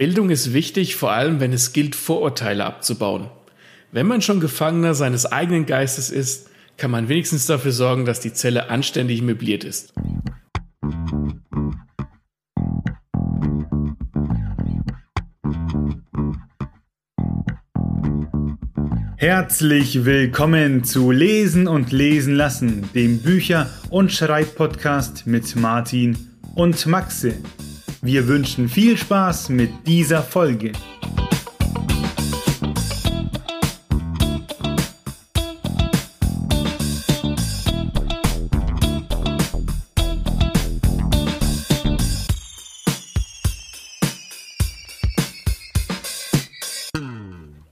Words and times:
Bildung 0.00 0.30
ist 0.30 0.54
wichtig, 0.54 0.96
vor 0.96 1.12
allem 1.12 1.40
wenn 1.40 1.52
es 1.52 1.74
gilt, 1.74 1.94
Vorurteile 1.94 2.64
abzubauen. 2.64 3.28
Wenn 3.92 4.06
man 4.06 4.22
schon 4.22 4.40
Gefangener 4.40 4.94
seines 4.94 5.26
eigenen 5.26 5.66
Geistes 5.66 6.08
ist, 6.08 6.48
kann 6.78 6.90
man 6.90 7.10
wenigstens 7.10 7.44
dafür 7.44 7.72
sorgen, 7.72 8.06
dass 8.06 8.18
die 8.18 8.32
Zelle 8.32 8.70
anständig 8.70 9.20
möbliert 9.20 9.62
ist. 9.62 9.92
Herzlich 19.18 20.06
willkommen 20.06 20.82
zu 20.82 21.10
Lesen 21.10 21.68
und 21.68 21.92
Lesen 21.92 22.36
lassen, 22.36 22.88
dem 22.94 23.18
Bücher- 23.18 23.68
und 23.90 24.10
Schreibpodcast 24.10 25.26
mit 25.26 25.56
Martin 25.56 26.16
und 26.54 26.86
Maxe. 26.86 27.34
Wir 28.02 28.26
wünschen 28.26 28.70
viel 28.70 28.96
Spaß 28.96 29.50
mit 29.50 29.86
dieser 29.86 30.22
Folge. 30.22 30.72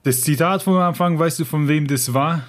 Das 0.02 0.20
Zitat 0.20 0.62
vom 0.62 0.76
Anfang, 0.76 1.18
weißt 1.18 1.38
du, 1.40 1.46
von 1.46 1.68
wem 1.68 1.86
das 1.86 2.12
war? 2.12 2.42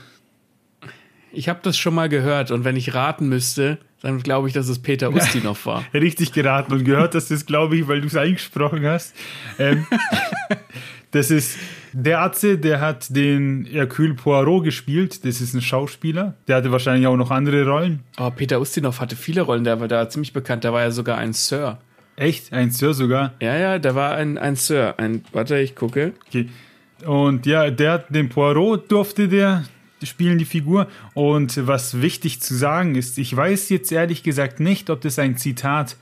Ich 1.31 1.49
habe 1.49 1.59
das 1.61 1.77
schon 1.77 1.93
mal 1.93 2.09
gehört 2.09 2.51
und 2.51 2.63
wenn 2.63 2.75
ich 2.75 2.93
raten 2.93 3.29
müsste, 3.29 3.77
dann 4.01 4.21
glaube 4.21 4.47
ich, 4.47 4.53
dass 4.53 4.67
es 4.67 4.79
Peter 4.79 5.09
Ustinov 5.13 5.65
war. 5.65 5.83
Richtig 5.93 6.31
geraten 6.31 6.73
und 6.73 6.83
gehört 6.83 7.15
dass 7.15 7.27
das, 7.27 7.45
glaube 7.45 7.77
ich, 7.77 7.87
weil 7.87 8.01
du 8.01 8.07
es 8.07 8.15
eingesprochen 8.15 8.85
hast. 8.85 9.15
Ähm, 9.57 9.85
das 11.11 11.31
ist 11.31 11.57
der 11.93 12.21
Atze, 12.21 12.57
der 12.57 12.81
hat 12.81 13.15
den 13.15 13.65
Hercule 13.65 14.13
Poirot 14.13 14.63
gespielt. 14.63 15.25
Das 15.25 15.41
ist 15.41 15.53
ein 15.53 15.61
Schauspieler. 15.61 16.35
Der 16.47 16.57
hatte 16.57 16.71
wahrscheinlich 16.71 17.07
auch 17.07 17.17
noch 17.17 17.31
andere 17.31 17.65
Rollen. 17.65 18.03
Oh, 18.17 18.29
Peter 18.29 18.61
Ustinov 18.61 18.99
hatte 18.99 19.15
viele 19.15 19.41
Rollen. 19.41 19.63
Der 19.63 19.79
war 19.79 19.87
da 19.87 20.07
ziemlich 20.09 20.33
bekannt. 20.33 20.63
Der 20.63 20.73
war 20.73 20.81
ja 20.81 20.91
sogar 20.91 21.17
ein 21.17 21.33
Sir. 21.33 21.79
Echt? 22.15 22.53
Ein 22.53 22.71
Sir 22.71 22.93
sogar? 22.93 23.33
Ja, 23.41 23.55
ja, 23.57 23.79
der 23.79 23.95
war 23.95 24.15
ein, 24.15 24.37
ein 24.37 24.55
Sir. 24.55 24.95
Ein, 24.97 25.23
warte, 25.31 25.57
ich 25.59 25.75
gucke. 25.75 26.13
Okay. 26.27 26.49
Und 27.05 27.45
ja, 27.45 27.69
der, 27.71 27.99
den 28.09 28.29
Poirot 28.29 28.91
durfte 28.91 29.27
der 29.27 29.63
spielen, 30.03 30.37
die 30.37 30.45
Figur. 30.45 30.87
Und 31.13 31.67
was 31.67 32.01
wichtig 32.01 32.41
zu 32.41 32.55
sagen 32.55 32.95
ist, 32.95 33.17
ich 33.17 33.35
weiß 33.35 33.69
jetzt 33.69 33.91
ehrlich 33.91 34.23
gesagt 34.23 34.59
nicht, 34.59 34.89
ob 34.89 35.01
das 35.01 35.19
ein 35.19 35.37
Zitat 35.37 35.97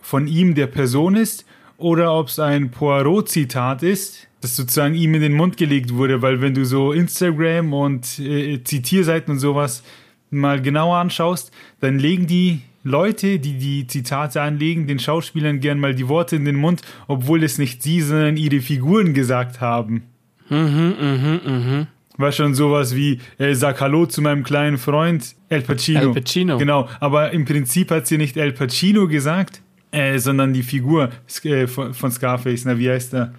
von 0.00 0.26
ihm, 0.26 0.54
der 0.54 0.66
Person 0.66 1.16
ist, 1.16 1.44
oder 1.78 2.12
ob 2.12 2.28
es 2.28 2.38
ein 2.38 2.70
Poirot-Zitat 2.70 3.82
ist, 3.82 4.26
das 4.40 4.56
sozusagen 4.56 4.94
ihm 4.94 5.14
in 5.14 5.22
den 5.22 5.32
Mund 5.32 5.56
gelegt 5.56 5.94
wurde, 5.94 6.22
weil 6.22 6.40
wenn 6.40 6.54
du 6.54 6.64
so 6.64 6.92
Instagram 6.92 7.72
und 7.72 8.18
äh, 8.18 8.62
Zitierseiten 8.62 9.34
und 9.34 9.38
sowas 9.38 9.82
mal 10.30 10.60
genauer 10.60 10.96
anschaust, 10.96 11.52
dann 11.80 11.98
legen 11.98 12.26
die 12.26 12.60
Leute, 12.84 13.38
die 13.38 13.58
die 13.58 13.86
Zitate 13.86 14.42
anlegen, 14.42 14.86
den 14.86 14.98
Schauspielern 14.98 15.60
gern 15.60 15.78
mal 15.78 15.94
die 15.94 16.08
Worte 16.08 16.36
in 16.36 16.44
den 16.44 16.56
Mund, 16.56 16.82
obwohl 17.06 17.42
es 17.42 17.58
nicht 17.58 17.82
sie, 17.82 18.00
sondern 18.00 18.36
ihre 18.36 18.60
Figuren 18.60 19.14
gesagt 19.14 19.60
haben. 19.60 20.04
Mhm, 20.48 20.94
mhm, 21.00 21.40
mhm. 21.44 21.86
War 22.18 22.32
schon 22.32 22.54
sowas 22.54 22.96
wie, 22.96 23.20
äh, 23.38 23.54
sag 23.54 23.80
Hallo 23.80 24.04
zu 24.04 24.20
meinem 24.20 24.42
kleinen 24.42 24.76
Freund 24.76 25.36
El 25.48 25.62
Pacino. 25.62 26.00
El 26.00 26.14
Pacino. 26.14 26.58
Genau, 26.58 26.88
aber 26.98 27.30
im 27.30 27.44
Prinzip 27.44 27.92
hat 27.92 28.08
sie 28.08 28.18
nicht 28.18 28.36
El 28.36 28.52
Pacino 28.52 29.06
gesagt, 29.06 29.62
äh, 29.92 30.18
sondern 30.18 30.52
die 30.52 30.64
Figur 30.64 31.10
äh, 31.44 31.68
von, 31.68 31.94
von 31.94 32.10
Scarface. 32.10 32.64
Na, 32.64 32.76
wie 32.76 32.90
heißt 32.90 33.14
er? 33.14 33.32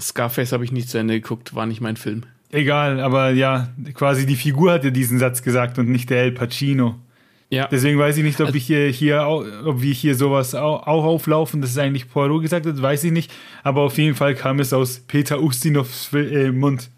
Scarface 0.00 0.52
habe 0.52 0.64
ich 0.64 0.72
nicht 0.72 0.88
zu 0.88 0.98
Ende 0.98 1.14
geguckt, 1.14 1.54
war 1.54 1.64
nicht 1.66 1.80
mein 1.80 1.96
Film. 1.96 2.24
Egal, 2.50 3.00
aber 3.00 3.30
ja, 3.30 3.68
quasi 3.94 4.26
die 4.26 4.36
Figur 4.36 4.72
hat 4.72 4.84
ja 4.84 4.90
diesen 4.90 5.18
Satz 5.18 5.42
gesagt 5.42 5.78
und 5.78 5.88
nicht 5.88 6.10
der 6.10 6.22
El 6.22 6.32
Pacino. 6.32 6.98
Ja. 7.50 7.68
Deswegen 7.70 7.98
weiß 7.98 8.16
ich 8.16 8.24
nicht, 8.24 8.40
ob 8.40 8.54
ich 8.54 8.64
hier, 8.64 8.88
hier 8.88 9.26
ob 9.28 9.80
wir 9.80 9.92
hier 9.92 10.14
sowas 10.14 10.54
auch, 10.54 10.86
auch 10.86 11.04
auflaufen, 11.04 11.60
dass 11.60 11.70
es 11.70 11.78
eigentlich 11.78 12.08
Poirot 12.08 12.42
gesagt 12.42 12.66
hat, 12.66 12.80
weiß 12.80 13.04
ich 13.04 13.12
nicht. 13.12 13.30
Aber 13.62 13.82
auf 13.82 13.96
jeden 13.96 14.16
Fall 14.16 14.34
kam 14.34 14.58
es 14.58 14.72
aus 14.72 15.00
Peter 15.00 15.40
Ustinovs 15.40 16.10
äh, 16.14 16.50
Mund. 16.50 16.90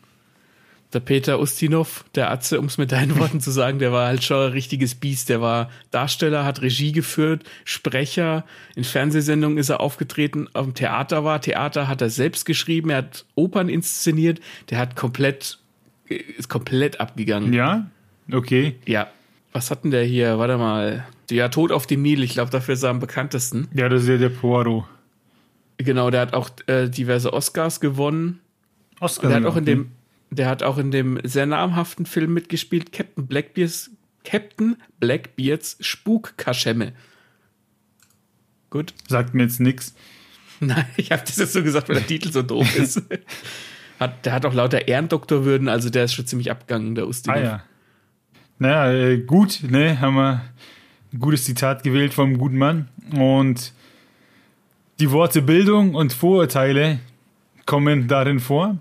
Der 0.95 1.01
Peter 1.01 1.41
Ustinov, 1.41 2.05
der 2.15 2.31
Atze, 2.31 2.61
um 2.61 2.67
es 2.67 2.79
mit 2.79 2.93
deinen 2.93 3.19
Worten 3.19 3.41
zu 3.41 3.51
sagen, 3.51 3.81
der 3.81 3.91
war 3.91 4.07
halt 4.07 4.23
schon 4.23 4.47
ein 4.47 4.53
richtiges 4.53 4.95
Biest. 4.95 5.29
Der 5.29 5.41
war 5.41 5.69
Darsteller, 5.91 6.45
hat 6.45 6.63
Regie 6.63 6.93
geführt, 6.93 7.43
Sprecher. 7.65 8.45
In 8.77 8.85
Fernsehsendungen 8.85 9.59
ist 9.59 9.71
er 9.71 9.81
aufgetreten, 9.81 10.49
auf 10.53 10.67
dem 10.67 10.75
Theater 10.75 11.25
war. 11.25 11.41
Theater 11.41 11.89
hat 11.89 12.01
er 12.01 12.11
selbst 12.11 12.47
geschrieben, 12.47 12.91
er 12.91 12.99
hat 12.99 13.25
Opern 13.35 13.69
inszeniert. 13.69 14.41
Der 14.71 14.79
hat 14.79 14.95
komplett, 14.95 15.59
ist 16.07 16.49
komplett 16.49 17.01
abgegangen. 17.01 17.53
Ja? 17.53 17.91
Okay. 18.33 18.77
Ja, 18.87 19.09
was 19.53 19.71
hatten 19.71 19.91
der 19.91 20.05
hier? 20.05 20.39
Warte 20.39 20.59
mal. 20.59 21.07
Ja, 21.31 21.49
Tod 21.49 21.73
auf 21.73 21.87
dem 21.87 22.03
Nil. 22.03 22.23
Ich 22.23 22.35
glaube, 22.35 22.51
dafür 22.51 22.75
ist 22.75 22.85
er 22.85 22.91
am 22.91 23.01
bekanntesten. 23.01 23.69
Ja, 23.75 23.89
das 23.89 24.03
ist 24.03 24.09
ja 24.09 24.17
der 24.17 24.29
Poirot. 24.29 24.85
Genau, 25.79 26.11
der 26.11 26.21
hat 26.21 26.35
auch 26.35 26.51
äh, 26.67 26.89
diverse 26.89 27.33
Oscars 27.33 27.81
gewonnen. 27.81 28.41
Oscar. 29.01 29.29
Der 29.29 29.37
hat 29.39 29.45
auch 29.45 29.57
in 29.57 29.65
dem, 29.65 29.91
der 30.35 30.49
hat 30.49 30.63
auch 30.63 30.79
in 30.79 30.91
dem 30.91 31.19
sehr 31.25 31.47
namhaften 31.47 32.07
Film 32.07 32.35
mitgespielt, 32.35 32.93
Captain 32.93 33.27
Blackbeards, 33.27 33.91
Captain 34.25 34.77
Blackbeards 35.01 35.77
Spukkaschemme. 35.81 36.93
Gut. 38.71 38.95
Sagt 39.09 39.35
mir 39.35 39.45
jetzt 39.45 39.61
nichts. 39.61 39.95
Nein, 40.61 40.87
ich 40.97 41.13
habe 41.13 41.23
das 41.25 41.37
jetzt 41.37 41.53
so 41.53 41.63
gesagt, 41.63 41.89
weil 41.89 41.97
der 41.97 42.07
Titel 42.07 42.33
so 42.33 42.43
doof 42.43 42.77
ist. 42.79 43.03
hat, 44.01 44.25
der 44.27 44.33
hat 44.33 44.47
auch 44.47 44.55
lauter 44.55 44.89
Ehrendoktorwürden, 44.89 45.69
also 45.69 45.91
der 45.91 46.05
ist 46.05 46.15
schon 46.15 46.27
ziemlich 46.27 46.51
abgegangen, 46.51 46.95
der 46.95 47.07
Ustinov. 47.07 47.39
Ah 47.39 47.43
ja. 47.43 47.63
Naja, 48.59 48.93
äh, 48.93 49.19
gut, 49.19 49.61
ne, 49.63 50.01
haben 50.01 50.15
wir 50.15 50.43
ein 51.13 51.19
gutes 51.21 51.45
Zitat 51.45 51.83
gewählt 51.83 52.15
vom 52.15 52.39
guten 52.39 52.57
Mann. 52.57 52.89
Und 53.13 53.73
die 55.01 55.11
Worte 55.11 55.43
Bildung 55.43 55.95
und 55.95 56.13
Vorurteile 56.13 57.01
kommen 57.67 58.09
darin 58.09 58.41
vor. 58.41 58.79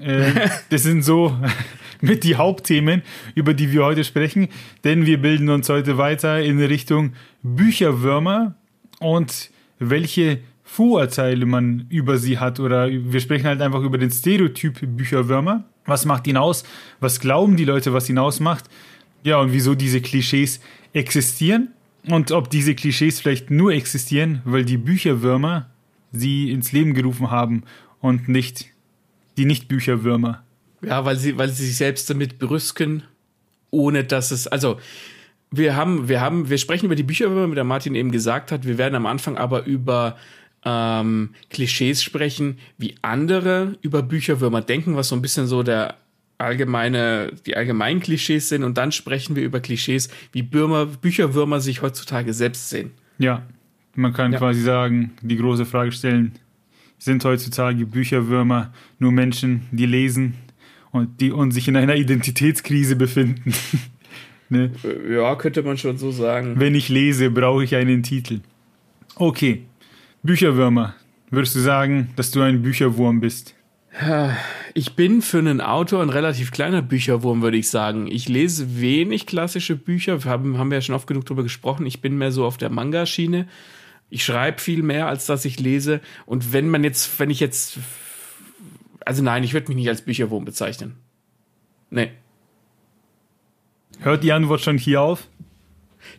Äh, 0.00 0.48
das 0.70 0.82
sind 0.82 1.02
so 1.02 1.36
mit 2.00 2.24
die 2.24 2.36
Hauptthemen, 2.36 3.02
über 3.34 3.54
die 3.54 3.72
wir 3.72 3.84
heute 3.84 4.04
sprechen, 4.04 4.48
denn 4.84 5.06
wir 5.06 5.20
bilden 5.20 5.48
uns 5.48 5.68
heute 5.68 5.98
weiter 5.98 6.40
in 6.40 6.60
Richtung 6.60 7.12
Bücherwürmer 7.42 8.54
und 9.00 9.50
welche 9.78 10.40
Vorurteile 10.64 11.46
man 11.46 11.86
über 11.88 12.18
sie 12.18 12.38
hat 12.38 12.60
oder 12.60 12.88
wir 12.90 13.20
sprechen 13.20 13.46
halt 13.46 13.62
einfach 13.62 13.82
über 13.82 13.96
den 13.96 14.10
Stereotyp 14.10 14.80
Bücherwürmer. 14.96 15.64
Was 15.86 16.04
macht 16.04 16.26
ihn 16.26 16.36
aus? 16.36 16.64
Was 17.00 17.20
glauben 17.20 17.56
die 17.56 17.64
Leute, 17.64 17.94
was 17.94 18.08
ihn 18.10 18.18
ausmacht? 18.18 18.66
Ja, 19.24 19.40
und 19.40 19.52
wieso 19.52 19.74
diese 19.74 20.02
Klischees 20.02 20.60
existieren 20.92 21.68
und 22.06 22.32
ob 22.32 22.50
diese 22.50 22.74
Klischees 22.74 23.18
vielleicht 23.18 23.50
nur 23.50 23.72
existieren, 23.72 24.42
weil 24.44 24.64
die 24.64 24.76
Bücherwürmer 24.76 25.70
sie 26.12 26.50
ins 26.50 26.72
Leben 26.72 26.92
gerufen 26.92 27.30
haben 27.30 27.62
und 28.00 28.28
nicht 28.28 28.66
die 29.38 29.46
Nicht-Bücherwürmer. 29.46 30.42
Ja, 30.82 31.04
weil 31.04 31.16
sie, 31.16 31.38
weil 31.38 31.48
sie 31.48 31.66
sich 31.66 31.76
selbst 31.76 32.10
damit 32.10 32.38
berüsken, 32.38 33.02
ohne 33.70 34.04
dass 34.04 34.30
es, 34.30 34.46
also 34.46 34.78
wir 35.50 35.76
haben, 35.76 36.08
wir 36.08 36.20
haben, 36.20 36.50
wir 36.50 36.58
sprechen 36.58 36.86
über 36.86 36.94
die 36.94 37.02
Bücherwürmer, 37.02 37.50
wie 37.50 37.54
der 37.54 37.64
Martin 37.64 37.94
eben 37.94 38.12
gesagt 38.12 38.52
hat. 38.52 38.66
Wir 38.66 38.78
werden 38.78 38.94
am 38.94 39.06
Anfang 39.06 39.38
aber 39.38 39.64
über 39.64 40.16
ähm, 40.64 41.30
Klischees 41.50 42.02
sprechen, 42.02 42.58
wie 42.76 42.96
andere 43.02 43.78
über 43.80 44.02
Bücherwürmer 44.02 44.60
denken, 44.60 44.96
was 44.96 45.08
so 45.08 45.16
ein 45.16 45.22
bisschen 45.22 45.46
so 45.46 45.62
der 45.62 45.96
allgemeine, 46.36 47.32
die 47.46 47.56
allgemeinen 47.56 48.00
Klischees 48.00 48.48
sind. 48.48 48.62
Und 48.62 48.78
dann 48.78 48.92
sprechen 48.92 49.36
wir 49.36 49.42
über 49.42 49.60
Klischees, 49.60 50.08
wie 50.32 50.42
Bürmer, 50.42 50.86
Bücherwürmer 50.86 51.60
sich 51.60 51.82
heutzutage 51.82 52.32
selbst 52.32 52.68
sehen. 52.68 52.92
Ja, 53.18 53.42
man 53.94 54.12
kann 54.12 54.32
ja. 54.32 54.38
quasi 54.38 54.60
sagen, 54.60 55.12
die 55.22 55.36
große 55.36 55.64
Frage 55.64 55.92
stellen, 55.92 56.34
sind 56.98 57.24
heutzutage 57.24 57.86
Bücherwürmer 57.86 58.72
nur 58.98 59.12
Menschen, 59.12 59.62
die 59.70 59.86
lesen 59.86 60.34
und 60.90 61.20
die 61.20 61.30
und 61.30 61.52
sich 61.52 61.68
in 61.68 61.76
einer 61.76 61.96
Identitätskrise 61.96 62.96
befinden? 62.96 63.54
ne? 64.48 64.72
Ja, 65.10 65.34
könnte 65.36 65.62
man 65.62 65.78
schon 65.78 65.98
so 65.98 66.10
sagen. 66.10 66.54
Wenn 66.58 66.74
ich 66.74 66.88
lese, 66.88 67.30
brauche 67.30 67.64
ich 67.64 67.74
einen 67.74 68.02
Titel. 68.02 68.40
Okay, 69.14 69.62
Bücherwürmer. 70.22 70.94
Würdest 71.30 71.56
du 71.56 71.60
sagen, 71.60 72.10
dass 72.16 72.30
du 72.30 72.40
ein 72.40 72.62
Bücherwurm 72.62 73.20
bist? 73.20 73.54
Ich 74.74 74.94
bin 74.94 75.22
für 75.22 75.38
einen 75.38 75.60
Autor 75.60 76.02
ein 76.02 76.10
relativ 76.10 76.52
kleiner 76.52 76.82
Bücherwurm, 76.82 77.42
würde 77.42 77.56
ich 77.56 77.68
sagen. 77.68 78.06
Ich 78.06 78.28
lese 78.28 78.80
wenig 78.80 79.26
klassische 79.26 79.76
Bücher. 79.76 80.24
Wir 80.24 80.30
haben, 80.30 80.56
haben 80.56 80.72
ja 80.72 80.80
schon 80.80 80.94
oft 80.94 81.06
genug 81.06 81.26
darüber 81.26 81.42
gesprochen. 81.42 81.84
Ich 81.84 82.00
bin 82.00 82.16
mehr 82.16 82.30
so 82.30 82.44
auf 82.44 82.58
der 82.58 82.70
Manga-Schiene. 82.70 83.48
Ich 84.10 84.24
schreibe 84.24 84.60
viel 84.60 84.82
mehr, 84.82 85.06
als 85.06 85.26
dass 85.26 85.44
ich 85.44 85.60
lese. 85.60 86.00
Und 86.26 86.52
wenn 86.52 86.68
man 86.68 86.84
jetzt, 86.84 87.18
wenn 87.18 87.30
ich 87.30 87.40
jetzt, 87.40 87.78
also 89.04 89.22
nein, 89.22 89.44
ich 89.44 89.52
würde 89.52 89.68
mich 89.68 89.76
nicht 89.76 89.88
als 89.88 90.02
Bücherwurm 90.02 90.44
bezeichnen. 90.44 90.96
Nee. 91.90 92.10
Hört 94.00 94.22
die 94.24 94.32
Antwort 94.32 94.60
schon 94.60 94.78
hier 94.78 95.02
auf? 95.02 95.26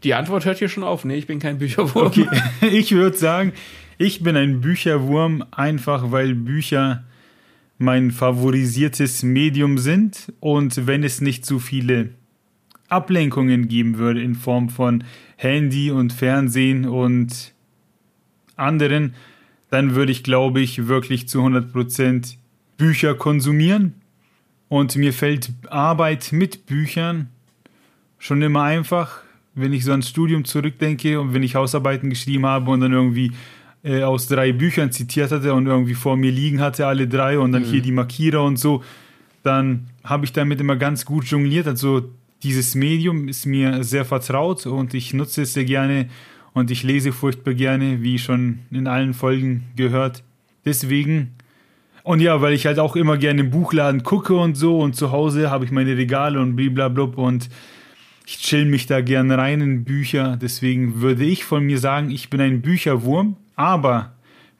Die 0.03 0.13
Antwort 0.13 0.45
hört 0.45 0.59
hier 0.59 0.69
schon 0.69 0.83
auf. 0.83 1.05
Nee, 1.05 1.15
ich 1.15 1.27
bin 1.27 1.39
kein 1.39 1.57
Bücherwurm. 1.57 2.07
Okay. 2.07 2.27
Ich 2.71 2.91
würde 2.91 3.17
sagen, 3.17 3.53
Ich 4.01 4.23
bin 4.23 4.37
ein 4.37 4.61
Bücherwurm, 4.61 5.43
einfach 5.51 6.09
weil 6.09 6.33
Bücher 6.33 7.03
mein 7.79 8.11
favorisiertes 8.11 9.23
Medium 9.23 9.77
sind 9.77 10.31
und 10.39 10.87
wenn 10.87 11.03
es 11.03 11.19
nicht 11.19 11.45
so 11.45 11.59
viele 11.59 12.11
Ablenkungen 12.87 13.67
geben 13.67 13.97
würde 13.97 14.21
in 14.21 14.35
Form 14.35 14.69
von 14.69 15.03
Handy 15.35 15.91
und 15.91 16.13
Fernsehen 16.13 16.87
und 16.87 17.53
anderen, 18.59 19.15
dann 19.69 19.95
würde 19.95 20.11
ich, 20.11 20.23
glaube 20.23 20.61
ich, 20.61 20.87
wirklich 20.87 21.27
zu 21.27 21.39
100% 21.41 22.35
Bücher 22.77 23.13
konsumieren. 23.15 23.93
Und 24.67 24.95
mir 24.95 25.13
fällt 25.13 25.51
Arbeit 25.69 26.31
mit 26.31 26.65
Büchern 26.65 27.29
schon 28.19 28.41
immer 28.41 28.63
einfach, 28.63 29.21
wenn 29.55 29.73
ich 29.73 29.83
so 29.83 29.91
ans 29.91 30.09
Studium 30.09 30.45
zurückdenke 30.45 31.19
und 31.19 31.33
wenn 31.33 31.43
ich 31.43 31.55
Hausarbeiten 31.55 32.09
geschrieben 32.09 32.45
habe 32.45 32.69
und 32.69 32.81
dann 32.81 32.93
irgendwie 32.93 33.31
äh, 33.83 34.03
aus 34.03 34.27
drei 34.27 34.51
Büchern 34.51 34.91
zitiert 34.91 35.31
hatte 35.31 35.53
und 35.53 35.65
irgendwie 35.65 35.95
vor 35.95 36.17
mir 36.17 36.31
liegen 36.31 36.61
hatte, 36.61 36.85
alle 36.85 37.07
drei 37.07 37.39
und 37.39 37.51
dann 37.51 37.63
mhm. 37.63 37.67
hier 37.67 37.81
die 37.81 37.91
Markierer 37.91 38.43
und 38.43 38.57
so, 38.57 38.83
dann 39.43 39.87
habe 40.03 40.25
ich 40.25 40.33
damit 40.33 40.59
immer 40.59 40.75
ganz 40.75 41.05
gut 41.05 41.25
jongliert. 41.25 41.67
Also 41.67 42.09
dieses 42.43 42.75
Medium 42.75 43.27
ist 43.27 43.45
mir 43.45 43.83
sehr 43.83 44.05
vertraut 44.05 44.65
und 44.65 44.93
ich 44.93 45.13
nutze 45.13 45.43
es 45.43 45.53
sehr 45.53 45.65
gerne 45.65 46.09
und 46.53 46.71
ich 46.71 46.83
lese 46.83 47.11
furchtbar 47.11 47.53
gerne, 47.53 48.01
wie 48.01 48.19
schon 48.19 48.59
in 48.71 48.87
allen 48.87 49.13
Folgen 49.13 49.65
gehört. 49.75 50.23
Deswegen, 50.65 51.35
und 52.03 52.19
ja, 52.19 52.41
weil 52.41 52.53
ich 52.53 52.65
halt 52.65 52.79
auch 52.79 52.95
immer 52.95 53.17
gerne 53.17 53.41
im 53.41 53.51
Buchladen 53.51 54.03
gucke 54.03 54.35
und 54.35 54.55
so 54.55 54.79
und 54.79 54.95
zu 54.95 55.11
Hause 55.11 55.49
habe 55.49 55.65
ich 55.65 55.71
meine 55.71 55.95
Regale 55.95 56.39
und 56.39 56.55
blablabla 56.55 57.03
und 57.15 57.49
ich 58.25 58.39
chill 58.39 58.65
mich 58.65 58.85
da 58.85 59.01
gerne 59.01 59.37
rein 59.37 59.61
in 59.61 59.83
Bücher. 59.83 60.37
Deswegen 60.39 61.01
würde 61.01 61.23
ich 61.23 61.43
von 61.43 61.63
mir 61.63 61.79
sagen, 61.79 62.11
ich 62.11 62.29
bin 62.29 62.39
ein 62.41 62.61
Bücherwurm, 62.61 63.37
aber 63.55 64.13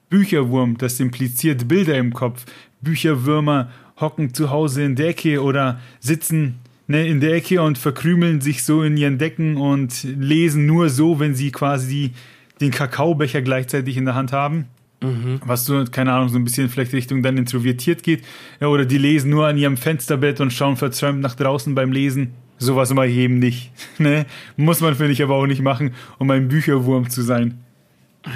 Bücherwurm, 0.10 0.78
das 0.78 1.00
impliziert 1.00 1.68
Bilder 1.68 1.98
im 1.98 2.14
Kopf. 2.14 2.46
Bücherwürmer 2.82 3.70
hocken 4.00 4.34
zu 4.34 4.50
Hause 4.50 4.84
in 4.84 4.96
der 4.96 5.10
Ecke 5.10 5.44
oder 5.44 5.80
sitzen 6.00 6.56
ne, 6.90 7.08
in 7.08 7.22
der 7.22 7.34
Ecke 7.34 7.62
und 7.62 7.78
verkrümeln 7.78 8.42
sich 8.42 8.64
so 8.64 8.84
in 8.84 8.98
ihren 8.98 9.18
Decken 9.18 9.56
und 9.56 10.04
lesen 10.04 10.66
nur 10.66 10.90
so, 10.90 11.20
wenn 11.20 11.36
sie 11.36 11.52
quasi 11.52 12.12
den 12.60 12.72
Kakaobecher 12.72 13.42
gleichzeitig 13.42 13.96
in 13.96 14.06
der 14.06 14.16
Hand 14.16 14.34
haben. 14.34 14.66
Mhm. 15.02 15.40
Was 15.46 15.66
so, 15.66 15.86
keine 15.90 16.12
Ahnung, 16.12 16.28
so 16.28 16.38
ein 16.38 16.44
bisschen 16.44 16.68
vielleicht 16.68 16.92
Richtung 16.92 17.24
dann 17.24 17.38
introvertiert 17.38 18.04
geht. 18.04 18.24
Ja, 18.60 18.68
oder 18.68 18.86
die 18.86 18.98
lesen 18.98 19.30
nur 19.30 19.48
an 19.48 19.58
ihrem 19.58 19.78
Fensterbett 19.78 20.42
und 20.42 20.52
schauen 20.52 20.76
verzäumt 20.76 21.22
nach 21.22 21.36
draußen 21.36 21.74
beim 21.74 21.94
Lesen. 21.94 22.34
Sowas 22.58 22.92
immer 22.92 23.06
eben 23.06 23.40
nicht. 23.40 23.72
ne? 24.00 24.26
Muss 24.58 24.82
man, 24.82 24.96
finde 24.96 25.14
ich, 25.14 25.24
aber 25.24 25.36
auch 25.36 25.46
nicht 25.46 25.62
machen, 25.62 25.94
um 26.18 26.30
ein 26.32 26.50
Bücherwurm 26.50 27.10
zu 27.10 27.22
sein. 27.22 27.60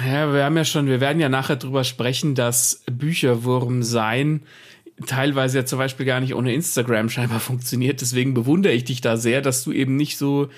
Ja, 0.08 0.32
wir 0.32 0.44
haben 0.44 0.56
ja 0.56 0.64
schon, 0.64 0.86
wir 0.86 1.00
werden 1.00 1.20
ja 1.20 1.28
nachher 1.28 1.56
drüber 1.56 1.84
sprechen, 1.84 2.34
dass 2.34 2.82
Bücherwurm 2.90 3.82
sein 3.82 4.40
teilweise 5.06 5.58
ja 5.58 5.64
zum 5.64 5.78
Beispiel 5.78 6.06
gar 6.06 6.20
nicht 6.20 6.34
ohne 6.34 6.54
Instagram 6.54 7.08
scheinbar 7.10 7.40
funktioniert. 7.40 8.00
Deswegen 8.00 8.34
bewundere 8.34 8.72
ich 8.72 8.84
dich 8.84 9.00
da 9.00 9.16
sehr, 9.16 9.42
dass 9.42 9.64
du 9.64 9.72
eben 9.72 9.96
nicht 9.96 10.18
so, 10.18 10.48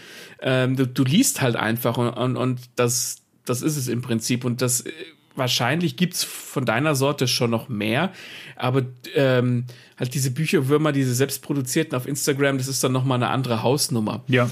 ähm, 0.41 0.77
du, 0.77 0.87
du 0.87 1.05
liest 1.05 1.41
halt 1.41 1.57
einfach 1.57 1.97
und, 1.97 2.11
und, 2.11 2.37
und 2.37 2.61
das, 2.77 3.23
das 3.45 3.63
ist 3.63 3.77
es 3.77 3.89
im 3.89 4.03
Prinzip. 4.03 4.45
Und 4.45 4.61
das 4.61 4.83
äh, 4.83 4.93
wahrscheinlich 5.35 5.97
gibt's 5.97 6.25
von 6.25 6.65
deiner 6.65 6.95
Sorte 6.95 7.29
schon 7.29 7.51
noch 7.51 7.69
mehr, 7.69 8.13
aber 8.57 8.83
ähm, 9.15 9.65
halt 9.99 10.15
diese 10.15 10.31
Bücherwürmer, 10.31 10.93
diese 10.93 11.15
selbstproduzierten 11.15 11.97
auf 11.97 12.07
Instagram, 12.07 12.59
das 12.59 12.69
ist 12.69 12.85
dann 12.85 12.93
nochmal 12.93 13.17
eine 13.17 13.29
andere 13.29 13.63
Hausnummer. 13.63 14.23
Ja. 14.29 14.51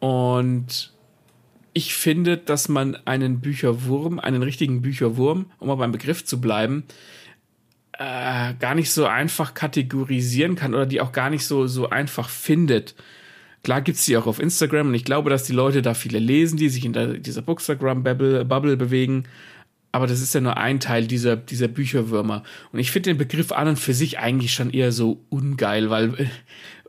Und 0.00 0.92
ich 1.72 1.94
finde, 1.94 2.36
dass 2.36 2.68
man 2.68 2.96
einen 3.04 3.40
Bücherwurm, 3.40 4.18
einen 4.18 4.42
richtigen 4.42 4.82
Bücherwurm, 4.82 5.46
um 5.58 5.68
mal 5.68 5.76
beim 5.76 5.92
Begriff 5.92 6.24
zu 6.24 6.40
bleiben, 6.40 6.84
äh, 7.98 8.54
gar 8.54 8.74
nicht 8.74 8.90
so 8.92 9.06
einfach 9.06 9.54
kategorisieren 9.54 10.54
kann 10.54 10.74
oder 10.74 10.86
die 10.86 11.00
auch 11.00 11.12
gar 11.12 11.30
nicht 11.30 11.44
so, 11.44 11.66
so 11.66 11.90
einfach 11.90 12.28
findet. 12.28 12.94
Klar 13.64 13.80
gibt's 13.82 14.06
die 14.06 14.16
auch 14.16 14.26
auf 14.26 14.38
Instagram 14.38 14.88
und 14.88 14.94
ich 14.94 15.04
glaube, 15.04 15.30
dass 15.30 15.42
die 15.42 15.52
Leute 15.52 15.82
da 15.82 15.94
viele 15.94 16.20
lesen, 16.20 16.56
die 16.56 16.68
sich 16.68 16.84
in 16.84 16.92
der, 16.92 17.14
dieser 17.14 17.42
Bookstagram-Bubble 17.42 18.44
Bubble 18.44 18.76
bewegen. 18.76 19.24
Aber 19.90 20.06
das 20.06 20.20
ist 20.20 20.32
ja 20.32 20.40
nur 20.40 20.56
ein 20.56 20.78
Teil 20.80 21.06
dieser, 21.08 21.36
dieser 21.36 21.66
Bücherwürmer. 21.66 22.44
Und 22.72 22.78
ich 22.78 22.92
finde 22.92 23.10
den 23.10 23.18
Begriff 23.18 23.50
an 23.50 23.68
und 23.68 23.78
für 23.78 23.94
sich 23.94 24.18
eigentlich 24.18 24.54
schon 24.54 24.70
eher 24.70 24.92
so 24.92 25.24
ungeil, 25.28 25.90
weil 25.90 26.14
äh, 26.20 26.26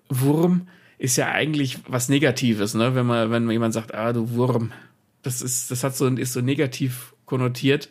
Wurm 0.10 0.68
ist 1.00 1.18
ja 1.18 1.30
eigentlich 1.32 1.80
was 1.88 2.10
Negatives, 2.10 2.76
ne? 2.76 2.94
Wenn 2.94 3.06
man, 3.06 3.32
wenn 3.32 3.50
jemand 3.50 3.74
sagt, 3.74 3.96
ah, 3.96 4.14
du 4.14 4.32
Wurm. 4.32 4.72
Das 5.24 5.42
ist, 5.42 5.72
das 5.72 5.84
hat 5.84 5.96
so, 5.96 6.08
ist 6.08 6.34
so 6.34 6.42
negativ 6.42 7.14
konnotiert. 7.26 7.90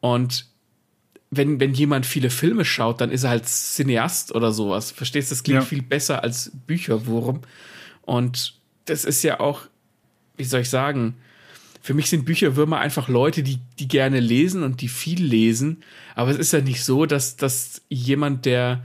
Und 0.00 0.47
wenn, 1.30 1.60
wenn 1.60 1.74
jemand 1.74 2.06
viele 2.06 2.30
Filme 2.30 2.64
schaut, 2.64 3.00
dann 3.00 3.10
ist 3.10 3.24
er 3.24 3.30
halt 3.30 3.46
Cineast 3.46 4.34
oder 4.34 4.52
sowas. 4.52 4.90
Verstehst 4.90 5.30
du? 5.30 5.34
Das 5.34 5.42
klingt 5.42 5.60
ja. 5.60 5.66
viel 5.66 5.82
besser 5.82 6.22
als 6.22 6.50
Bücherwurm. 6.66 7.40
Und 8.02 8.54
das 8.86 9.04
ist 9.04 9.22
ja 9.22 9.40
auch, 9.40 9.62
wie 10.36 10.44
soll 10.44 10.62
ich 10.62 10.70
sagen, 10.70 11.14
für 11.82 11.94
mich 11.94 12.08
sind 12.10 12.24
Bücherwürmer 12.24 12.78
einfach 12.78 13.08
Leute, 13.08 13.42
die, 13.42 13.58
die 13.78 13.88
gerne 13.88 14.20
lesen 14.20 14.62
und 14.62 14.80
die 14.80 14.88
viel 14.88 15.22
lesen. 15.22 15.82
Aber 16.14 16.30
es 16.30 16.38
ist 16.38 16.52
ja 16.52 16.60
nicht 16.60 16.82
so, 16.82 17.06
dass, 17.06 17.36
dass 17.36 17.82
jemand, 17.88 18.46
der 18.46 18.84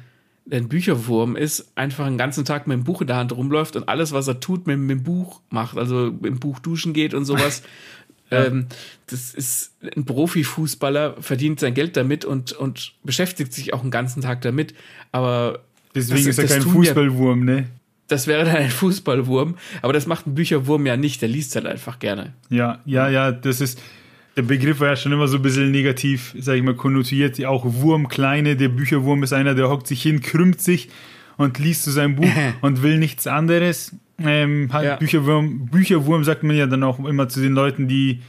ein 0.51 0.67
Bücherwurm 0.67 1.37
ist, 1.37 1.71
einfach 1.75 2.05
einen 2.05 2.17
ganzen 2.17 2.43
Tag 2.43 2.67
mit 2.67 2.75
dem 2.75 2.83
Buch 2.83 3.01
in 3.01 3.07
der 3.07 3.15
Hand 3.15 3.31
rumläuft 3.31 3.77
und 3.77 3.87
alles, 3.87 4.11
was 4.11 4.27
er 4.27 4.41
tut, 4.41 4.67
mit, 4.67 4.77
mit 4.77 4.89
dem 4.91 5.03
Buch 5.03 5.41
macht. 5.49 5.77
Also 5.77 6.11
mit 6.11 6.25
dem 6.25 6.39
Buch 6.39 6.59
duschen 6.59 6.93
geht 6.93 7.13
und 7.13 7.25
sowas. 7.25 7.63
Ähm, 8.31 8.67
das 9.07 9.33
ist 9.33 9.73
ein 9.95 10.05
Profifußballer, 10.05 11.17
verdient 11.21 11.59
sein 11.59 11.73
Geld 11.73 11.95
damit 11.97 12.25
und, 12.25 12.51
und 12.53 12.93
beschäftigt 13.03 13.53
sich 13.53 13.73
auch 13.73 13.81
einen 13.81 13.91
ganzen 13.91 14.21
Tag 14.21 14.41
damit. 14.41 14.73
Aber 15.11 15.59
deswegen 15.93 16.25
das, 16.25 16.37
ist 16.37 16.51
er 16.51 16.59
kein 16.59 16.61
Fußballwurm, 16.61 17.45
ne? 17.45 17.67
Das 18.07 18.27
wäre 18.27 18.43
dann 18.43 18.55
ein 18.55 18.69
Fußballwurm, 18.69 19.55
aber 19.81 19.93
das 19.93 20.07
macht 20.07 20.27
ein 20.27 20.35
Bücherwurm 20.35 20.85
ja 20.85 20.97
nicht, 20.97 21.21
der 21.21 21.29
liest 21.29 21.55
halt 21.55 21.65
einfach 21.65 21.99
gerne. 21.99 22.33
Ja, 22.49 22.79
ja, 22.85 23.09
ja, 23.09 23.31
das 23.31 23.61
ist, 23.61 23.81
der 24.35 24.41
Begriff 24.41 24.79
war 24.79 24.89
ja 24.89 24.95
schon 24.95 25.11
immer 25.13 25.27
so 25.27 25.37
ein 25.37 25.41
bisschen 25.41 25.71
negativ, 25.71 26.35
sag 26.37 26.55
ich 26.55 26.63
mal, 26.63 26.75
konnotiert. 26.75 27.43
Auch 27.45 27.63
Wurm, 27.65 28.09
Kleine, 28.09 28.55
der 28.55 28.69
Bücherwurm 28.69 29.23
ist 29.23 29.31
einer, 29.31 29.55
der 29.55 29.69
hockt 29.69 29.87
sich 29.87 30.01
hin, 30.01 30.21
krümmt 30.21 30.59
sich 30.59 30.89
und 31.37 31.59
liest 31.59 31.83
zu 31.83 31.91
so 31.91 31.95
seinem 31.95 32.15
Buch 32.15 32.31
und 32.61 32.83
will 32.83 32.97
nichts 32.97 33.25
anderes. 33.25 33.95
Ähm, 34.19 34.69
halt 34.71 34.85
ja. 34.85 34.95
Bücherwurm, 34.95 35.67
Bücherwurm 35.67 36.23
sagt 36.23 36.43
man 36.43 36.55
ja 36.55 36.67
dann 36.67 36.83
auch 36.83 36.99
immer 36.99 37.27
zu 37.29 37.41
den 37.41 37.53
Leuten, 37.53 37.87
die 37.87 38.21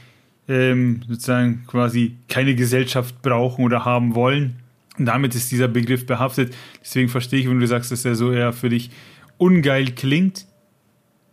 ähm, 0.47 1.01
sozusagen 1.07 1.65
quasi 1.67 2.17
keine 2.27 2.55
Gesellschaft 2.55 3.21
brauchen 3.21 3.63
oder 3.63 3.85
haben 3.85 4.15
wollen. 4.15 4.57
Und 4.97 5.05
damit 5.05 5.35
ist 5.35 5.51
dieser 5.51 5.67
Begriff 5.67 6.05
behaftet. 6.05 6.55
Deswegen 6.81 7.09
verstehe 7.09 7.39
ich, 7.39 7.49
wenn 7.49 7.59
du 7.59 7.67
sagst, 7.67 7.91
dass 7.91 8.05
er 8.05 8.15
so 8.15 8.31
eher 8.31 8.53
für 8.53 8.69
dich 8.69 8.91
ungeil 9.37 9.91
klingt. 9.91 10.45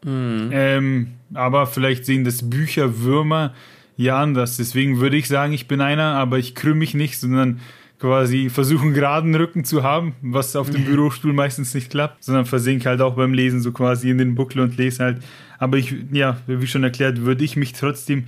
Mhm. 0.05 0.51
Ähm, 0.53 1.07
aber 1.33 1.67
vielleicht 1.67 2.05
sehen 2.05 2.25
das 2.25 2.49
Bücherwürmer 2.49 3.55
ja 3.97 4.21
anders. 4.21 4.57
Deswegen 4.57 5.01
würde 5.01 5.17
ich 5.17 5.29
sagen, 5.29 5.53
ich 5.53 5.69
bin 5.69 5.81
einer, 5.81 6.15
aber 6.15 6.39
ich 6.39 6.55
krümme 6.55 6.77
mich 6.77 6.95
nicht, 6.95 7.19
sondern 7.19 7.61
quasi 8.03 8.51
versuchen, 8.51 8.95
geraden 8.95 9.33
Rücken 9.33 9.65
zu 9.65 9.85
haben, 9.85 10.17
was 10.23 10.57
auf 10.57 10.71
dem 10.71 10.85
Bürostuhl 10.85 11.33
meistens 11.33 11.73
nicht 11.73 11.89
klappt, 11.89 12.25
sondern 12.25 12.47
versinke 12.47 12.89
halt 12.89 13.01
auch 13.01 13.15
beim 13.15 13.33
Lesen 13.33 13.61
so 13.61 13.71
quasi 13.71 14.11
in 14.11 14.19
den 14.19 14.35
Buckel 14.35 14.61
und 14.61 14.77
lese 14.77 15.05
halt. 15.05 15.23
Aber 15.61 15.77
ich, 15.79 15.95
ja, 16.11 16.39
wie 16.49 16.67
schon 16.67 16.83
erklärt, 16.83 17.21
würde 17.21 17.45
ich 17.45 17.55
mich 17.55 17.75
trotzdem 17.75 18.25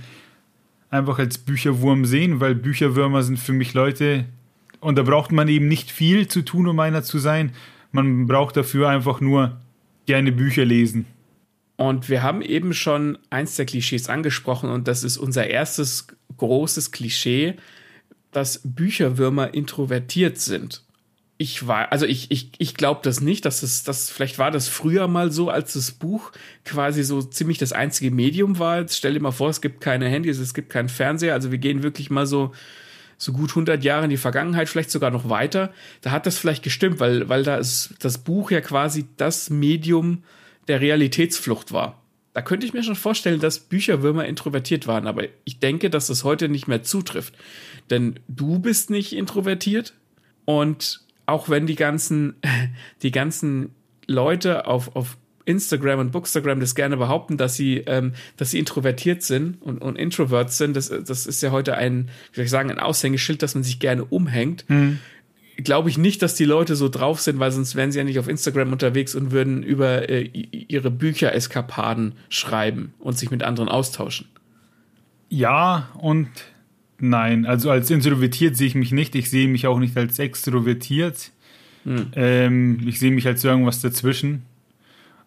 einfach 0.89 1.19
als 1.19 1.37
Bücherwurm 1.37 2.05
sehen, 2.05 2.39
weil 2.39 2.55
Bücherwürmer 2.55 3.21
sind 3.21 3.37
für 3.37 3.51
mich 3.51 3.73
Leute, 3.73 4.23
und 4.79 4.97
da 4.97 5.03
braucht 5.03 5.33
man 5.33 5.49
eben 5.49 5.67
nicht 5.67 5.91
viel 5.91 6.29
zu 6.29 6.41
tun, 6.43 6.67
um 6.69 6.79
einer 6.79 7.03
zu 7.03 7.19
sein. 7.19 7.51
Man 7.91 8.27
braucht 8.27 8.55
dafür 8.55 8.87
einfach 8.87 9.19
nur 9.19 9.57
gerne 10.05 10.31
Bücher 10.31 10.63
lesen. 10.63 11.05
Und 11.75 12.07
wir 12.07 12.23
haben 12.23 12.41
eben 12.41 12.73
schon 12.73 13.17
eins 13.29 13.57
der 13.57 13.65
Klischees 13.65 14.07
angesprochen 14.07 14.69
und 14.69 14.87
das 14.87 15.03
ist 15.03 15.17
unser 15.17 15.47
erstes 15.47 16.07
großes 16.37 16.91
Klischee, 16.91 17.55
dass 18.35 18.61
Bücherwürmer 18.63 19.53
introvertiert 19.53 20.37
sind. 20.39 20.83
Ich 21.37 21.67
war, 21.67 21.91
also 21.91 22.05
ich, 22.05 22.31
ich, 22.31 22.51
ich 22.57 22.75
glaube 22.75 23.01
das 23.03 23.21
nicht, 23.21 23.45
dass 23.45 23.63
es, 23.63 23.83
das, 23.83 24.09
vielleicht 24.09 24.39
war 24.39 24.51
das 24.51 24.67
früher 24.67 25.07
mal 25.07 25.31
so, 25.31 25.49
als 25.49 25.73
das 25.73 25.91
Buch 25.91 26.31
quasi 26.63 27.03
so 27.03 27.21
ziemlich 27.21 27.57
das 27.57 27.73
einzige 27.73 28.11
Medium 28.11 28.59
war. 28.59 28.79
Jetzt 28.79 28.97
stell 28.97 29.13
dir 29.13 29.19
mal 29.21 29.31
vor, 29.31 29.49
es 29.49 29.61
gibt 29.61 29.81
keine 29.81 30.07
Handys, 30.07 30.39
es 30.39 30.53
gibt 30.53 30.69
keinen 30.69 30.89
Fernseher, 30.89 31.33
also 31.33 31.51
wir 31.51 31.57
gehen 31.57 31.83
wirklich 31.83 32.09
mal 32.09 32.25
so, 32.25 32.53
so 33.17 33.33
gut 33.33 33.51
100 33.51 33.83
Jahre 33.83 34.05
in 34.05 34.09
die 34.09 34.17
Vergangenheit, 34.17 34.69
vielleicht 34.69 34.91
sogar 34.91 35.11
noch 35.11 35.29
weiter. 35.29 35.73
Da 36.01 36.11
hat 36.11 36.25
das 36.25 36.37
vielleicht 36.37 36.63
gestimmt, 36.63 36.99
weil, 36.99 37.27
weil 37.29 37.43
da 37.43 37.57
ist 37.57 37.95
das 37.99 38.17
Buch 38.17 38.51
ja 38.51 38.61
quasi 38.61 39.05
das 39.17 39.49
Medium 39.49 40.23
der 40.67 40.81
Realitätsflucht 40.81 41.71
war. 41.71 42.01
Da 42.35 42.41
könnte 42.41 42.65
ich 42.65 42.73
mir 42.73 42.83
schon 42.83 42.97
vorstellen, 42.97 43.39
dass 43.39 43.59
Bücherwürmer 43.59 44.25
introvertiert 44.25 44.87
waren, 44.87 45.07
aber 45.07 45.23
ich 45.45 45.59
denke, 45.59 45.89
dass 45.89 46.07
das 46.07 46.25
heute 46.25 46.49
nicht 46.49 46.67
mehr 46.67 46.83
zutrifft. 46.83 47.33
Denn 47.89 48.19
du 48.27 48.59
bist 48.59 48.89
nicht 48.89 49.13
introvertiert 49.13 49.93
und 50.43 50.99
auch 51.27 51.47
wenn 51.47 51.65
die 51.65 51.77
ganzen, 51.77 52.35
die 53.03 53.11
ganzen 53.11 53.73
Leute 54.05 54.67
auf, 54.67 54.97
auf 54.97 55.15
Instagram 55.45 55.99
und 55.99 56.11
Bookstagram 56.11 56.59
das 56.59 56.75
gerne 56.75 56.97
behaupten, 56.97 57.37
dass 57.37 57.55
sie, 57.55 57.77
ähm, 57.85 58.11
dass 58.35 58.51
sie 58.51 58.59
introvertiert 58.59 59.23
sind 59.23 59.61
und, 59.61 59.77
und 59.77 59.95
Introverts 59.95 60.57
sind. 60.57 60.75
Das, 60.75 60.89
das 60.89 61.27
ist 61.27 61.41
ja 61.41 61.51
heute 61.51 61.77
ein, 61.77 62.09
wie 62.31 62.35
soll 62.35 62.45
ich 62.45 62.51
sagen, 62.51 62.69
ein 62.69 62.79
Aushängeschild, 62.79 63.43
das 63.43 63.55
man 63.55 63.63
sich 63.63 63.79
gerne 63.79 64.03
umhängt. 64.03 64.65
Mhm. 64.67 64.99
Glaube 65.57 65.89
ich 65.89 65.97
nicht, 65.97 66.21
dass 66.21 66.35
die 66.35 66.45
Leute 66.45 66.75
so 66.75 66.89
drauf 66.89 67.21
sind, 67.21 67.39
weil 67.39 67.51
sonst 67.51 67.75
wären 67.75 67.91
sie 67.91 67.99
ja 67.99 68.03
nicht 68.03 68.19
auf 68.19 68.27
Instagram 68.27 68.71
unterwegs 68.71 69.15
und 69.15 69.31
würden 69.31 69.63
über 69.63 70.09
äh, 70.09 70.23
ihre 70.23 70.91
Bücher-Eskapaden 70.91 72.13
schreiben 72.29 72.93
und 72.99 73.17
sich 73.17 73.31
mit 73.31 73.43
anderen 73.43 73.69
austauschen. 73.69 74.27
Ja 75.29 75.89
und 75.97 76.29
nein. 76.99 77.45
Also 77.45 77.69
als 77.71 77.89
introvertiert 77.89 78.57
sehe 78.57 78.67
ich 78.67 78.75
mich 78.75 78.91
nicht. 78.91 79.15
Ich 79.15 79.29
sehe 79.29 79.47
mich 79.47 79.67
auch 79.67 79.79
nicht 79.79 79.95
als 79.97 80.19
extrovertiert. 80.19 81.31
Hm. 81.83 82.07
Ähm, 82.15 82.79
ich 82.85 82.99
sehe 82.99 83.11
mich 83.11 83.27
als 83.27 83.43
irgendwas 83.43 83.81
dazwischen. 83.81 84.43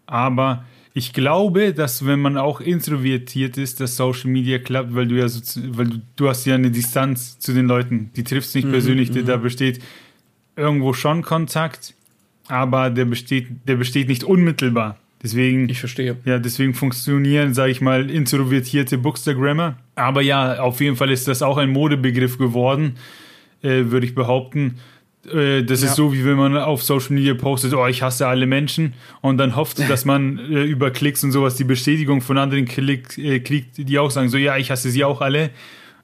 Aber 0.06 0.64
ich 0.94 1.12
glaube, 1.12 1.72
dass 1.74 2.06
wenn 2.06 2.20
man 2.20 2.36
auch 2.36 2.60
introvertiert 2.60 3.56
ist, 3.56 3.80
dass 3.80 3.96
Social 3.96 4.30
Media 4.30 4.58
klappt, 4.58 4.94
weil 4.94 5.06
du 5.06 5.16
ja 5.16 5.28
so, 5.28 5.40
weil 5.68 5.86
du, 5.86 6.00
du 6.16 6.28
hast 6.28 6.44
ja 6.44 6.56
eine 6.56 6.70
Distanz 6.70 7.38
zu 7.38 7.52
den 7.52 7.66
Leuten. 7.66 8.10
Die 8.16 8.24
triffst 8.24 8.54
nicht 8.54 8.66
mhm, 8.66 8.72
persönlich, 8.72 9.12
mhm. 9.12 9.24
da 9.24 9.36
besteht 9.36 9.80
irgendwo 10.58 10.92
schon 10.92 11.22
Kontakt, 11.22 11.94
aber 12.48 12.90
der 12.90 13.04
besteht, 13.04 13.46
der 13.66 13.76
besteht 13.76 14.08
nicht 14.08 14.24
unmittelbar. 14.24 14.98
Deswegen, 15.22 15.68
ich 15.68 15.80
verstehe. 15.80 16.16
Ja, 16.24 16.38
deswegen 16.38 16.74
funktionieren, 16.74 17.52
sage 17.52 17.72
ich 17.72 17.80
mal, 17.80 18.08
introvertierte 18.08 18.98
Bookstagrammer. 18.98 19.76
Aber 19.96 20.22
ja, 20.22 20.60
auf 20.60 20.80
jeden 20.80 20.96
Fall 20.96 21.10
ist 21.10 21.26
das 21.26 21.42
auch 21.42 21.56
ein 21.56 21.70
Modebegriff 21.70 22.38
geworden, 22.38 22.96
äh, 23.62 23.86
würde 23.86 24.06
ich 24.06 24.14
behaupten. 24.14 24.78
Äh, 25.32 25.64
das 25.64 25.82
ja. 25.82 25.88
ist 25.88 25.96
so, 25.96 26.12
wie 26.12 26.24
wenn 26.24 26.36
man 26.36 26.56
auf 26.56 26.84
Social 26.84 27.14
Media 27.14 27.34
postet, 27.34 27.74
oh, 27.74 27.86
ich 27.86 28.02
hasse 28.02 28.28
alle 28.28 28.46
Menschen 28.46 28.94
und 29.20 29.38
dann 29.38 29.56
hofft, 29.56 29.80
dass 29.88 30.04
man 30.04 30.38
äh, 30.38 30.62
über 30.62 30.92
Klicks 30.92 31.24
und 31.24 31.32
sowas 31.32 31.56
die 31.56 31.64
Bestätigung 31.64 32.20
von 32.20 32.38
anderen 32.38 32.66
Klick, 32.66 33.18
äh, 33.18 33.40
kriegt, 33.40 33.76
die 33.76 33.98
auch 33.98 34.12
sagen, 34.12 34.28
so 34.28 34.36
ja, 34.36 34.56
ich 34.56 34.70
hasse 34.70 34.90
sie 34.90 35.04
auch 35.04 35.20
alle 35.20 35.50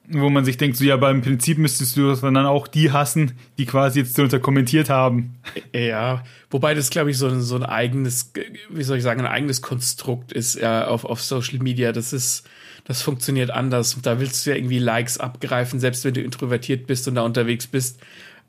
wo 0.09 0.29
man 0.29 0.45
sich 0.45 0.57
denkt, 0.57 0.77
so 0.77 0.83
ja, 0.83 0.93
aber 0.93 1.09
im 1.11 1.21
Prinzip 1.21 1.57
müsstest 1.57 1.97
du 1.97 2.13
dann 2.13 2.37
auch 2.37 2.67
die 2.67 2.91
hassen, 2.91 3.33
die 3.57 3.65
quasi 3.65 3.99
jetzt 3.99 4.17
darunter 4.17 4.39
kommentiert 4.39 4.89
haben. 4.89 5.35
Ja, 5.73 6.23
wobei 6.49 6.73
das, 6.73 6.89
glaube 6.89 7.11
ich, 7.11 7.17
so, 7.17 7.39
so 7.39 7.55
ein 7.55 7.63
eigenes, 7.63 8.31
wie 8.69 8.83
soll 8.83 8.97
ich 8.97 9.03
sagen, 9.03 9.21
ein 9.21 9.27
eigenes 9.27 9.61
Konstrukt 9.61 10.31
ist 10.31 10.55
ja, 10.55 10.87
auf, 10.87 11.05
auf 11.05 11.21
Social 11.21 11.59
Media. 11.59 11.91
Das 11.91 12.13
ist, 12.13 12.47
das 12.85 13.01
funktioniert 13.01 13.51
anders. 13.51 13.97
Da 14.01 14.19
willst 14.19 14.45
du 14.45 14.51
ja 14.51 14.55
irgendwie 14.55 14.79
Likes 14.79 15.17
abgreifen, 15.17 15.79
selbst 15.79 16.05
wenn 16.05 16.13
du 16.13 16.21
introvertiert 16.21 16.87
bist 16.87 17.07
und 17.07 17.15
da 17.15 17.21
unterwegs 17.21 17.67
bist. 17.67 17.99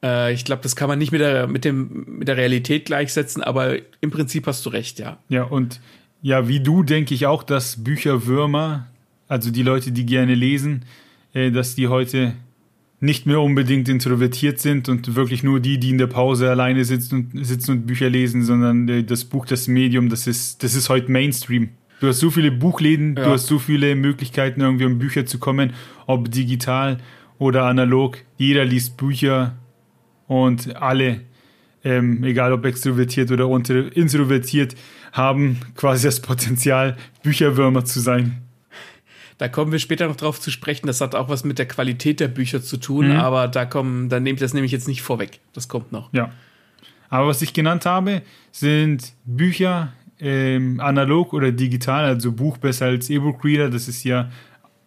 Äh, 0.02 0.32
ich 0.32 0.44
glaube, 0.44 0.62
das 0.62 0.76
kann 0.76 0.88
man 0.88 0.98
nicht 0.98 1.12
mit 1.12 1.20
der, 1.20 1.46
mit, 1.46 1.64
dem, 1.64 2.18
mit 2.18 2.28
der 2.28 2.36
Realität 2.36 2.84
gleichsetzen, 2.86 3.42
aber 3.42 3.76
im 4.00 4.10
Prinzip 4.10 4.46
hast 4.46 4.64
du 4.66 4.70
recht, 4.70 4.98
ja. 4.98 5.18
Ja, 5.28 5.44
und 5.44 5.80
ja, 6.22 6.48
wie 6.48 6.60
du 6.60 6.82
denke 6.82 7.14
ich 7.14 7.26
auch, 7.26 7.42
dass 7.42 7.82
Bücherwürmer, 7.82 8.86
also 9.28 9.50
die 9.50 9.62
Leute, 9.62 9.92
die 9.92 10.06
gerne 10.06 10.34
lesen, 10.34 10.84
dass 11.50 11.74
die 11.74 11.88
heute 11.88 12.34
nicht 13.00 13.26
mehr 13.26 13.40
unbedingt 13.40 13.88
introvertiert 13.88 14.58
sind 14.58 14.88
und 14.88 15.14
wirklich 15.14 15.42
nur 15.42 15.60
die, 15.60 15.78
die 15.78 15.90
in 15.90 15.98
der 15.98 16.06
Pause 16.06 16.50
alleine 16.50 16.84
sitzen 16.84 17.30
und, 17.34 17.44
sitzen 17.46 17.72
und 17.72 17.86
Bücher 17.86 18.08
lesen, 18.08 18.42
sondern 18.42 18.88
äh, 18.88 19.04
das 19.04 19.24
Buch, 19.24 19.44
das 19.44 19.68
Medium, 19.68 20.08
das 20.08 20.26
ist, 20.26 20.62
das 20.62 20.74
ist 20.74 20.88
heute 20.88 21.10
Mainstream. 21.10 21.70
Du 22.00 22.08
hast 22.08 22.20
so 22.20 22.30
viele 22.30 22.50
Buchläden, 22.50 23.16
ja. 23.16 23.24
du 23.24 23.30
hast 23.30 23.46
so 23.46 23.58
viele 23.58 23.94
Möglichkeiten, 23.94 24.60
irgendwie 24.60 24.84
um 24.86 24.98
Bücher 24.98 25.26
zu 25.26 25.38
kommen, 25.38 25.72
ob 26.06 26.30
digital 26.30 26.98
oder 27.38 27.64
analog. 27.64 28.18
Jeder 28.38 28.64
liest 28.64 28.96
Bücher 28.96 29.56
und 30.26 30.76
alle, 30.76 31.22
ähm, 31.84 32.24
egal 32.24 32.52
ob 32.52 32.64
extrovertiert 32.64 33.30
oder 33.30 33.46
introvertiert, 33.94 34.74
haben 35.12 35.58
quasi 35.74 36.06
das 36.06 36.20
Potenzial, 36.20 36.96
Bücherwürmer 37.22 37.84
zu 37.84 38.00
sein. 38.00 38.45
Da 39.38 39.48
kommen 39.48 39.70
wir 39.70 39.78
später 39.78 40.08
noch 40.08 40.16
drauf 40.16 40.40
zu 40.40 40.50
sprechen. 40.50 40.86
Das 40.86 41.00
hat 41.00 41.14
auch 41.14 41.28
was 41.28 41.44
mit 41.44 41.58
der 41.58 41.66
Qualität 41.66 42.20
der 42.20 42.28
Bücher 42.28 42.62
zu 42.62 42.78
tun, 42.78 43.08
mhm. 43.08 43.16
aber 43.16 43.48
da 43.48 43.66
kommen, 43.66 44.08
dann 44.08 44.22
nehme 44.22 44.34
ich 44.34 44.40
das 44.40 44.54
nämlich 44.54 44.72
jetzt 44.72 44.88
nicht 44.88 45.02
vorweg. 45.02 45.40
Das 45.52 45.68
kommt 45.68 45.92
noch. 45.92 46.12
Ja. 46.12 46.30
Aber 47.08 47.28
was 47.28 47.42
ich 47.42 47.52
genannt 47.52 47.86
habe, 47.86 48.22
sind 48.50 49.12
Bücher 49.24 49.92
ähm, 50.18 50.80
analog 50.80 51.34
oder 51.34 51.52
digital, 51.52 52.04
also 52.04 52.32
Buch 52.32 52.56
besser 52.58 52.86
als 52.86 53.10
E-Book-Reader. 53.10 53.70
Das 53.70 53.88
ist 53.88 54.04
ja 54.04 54.30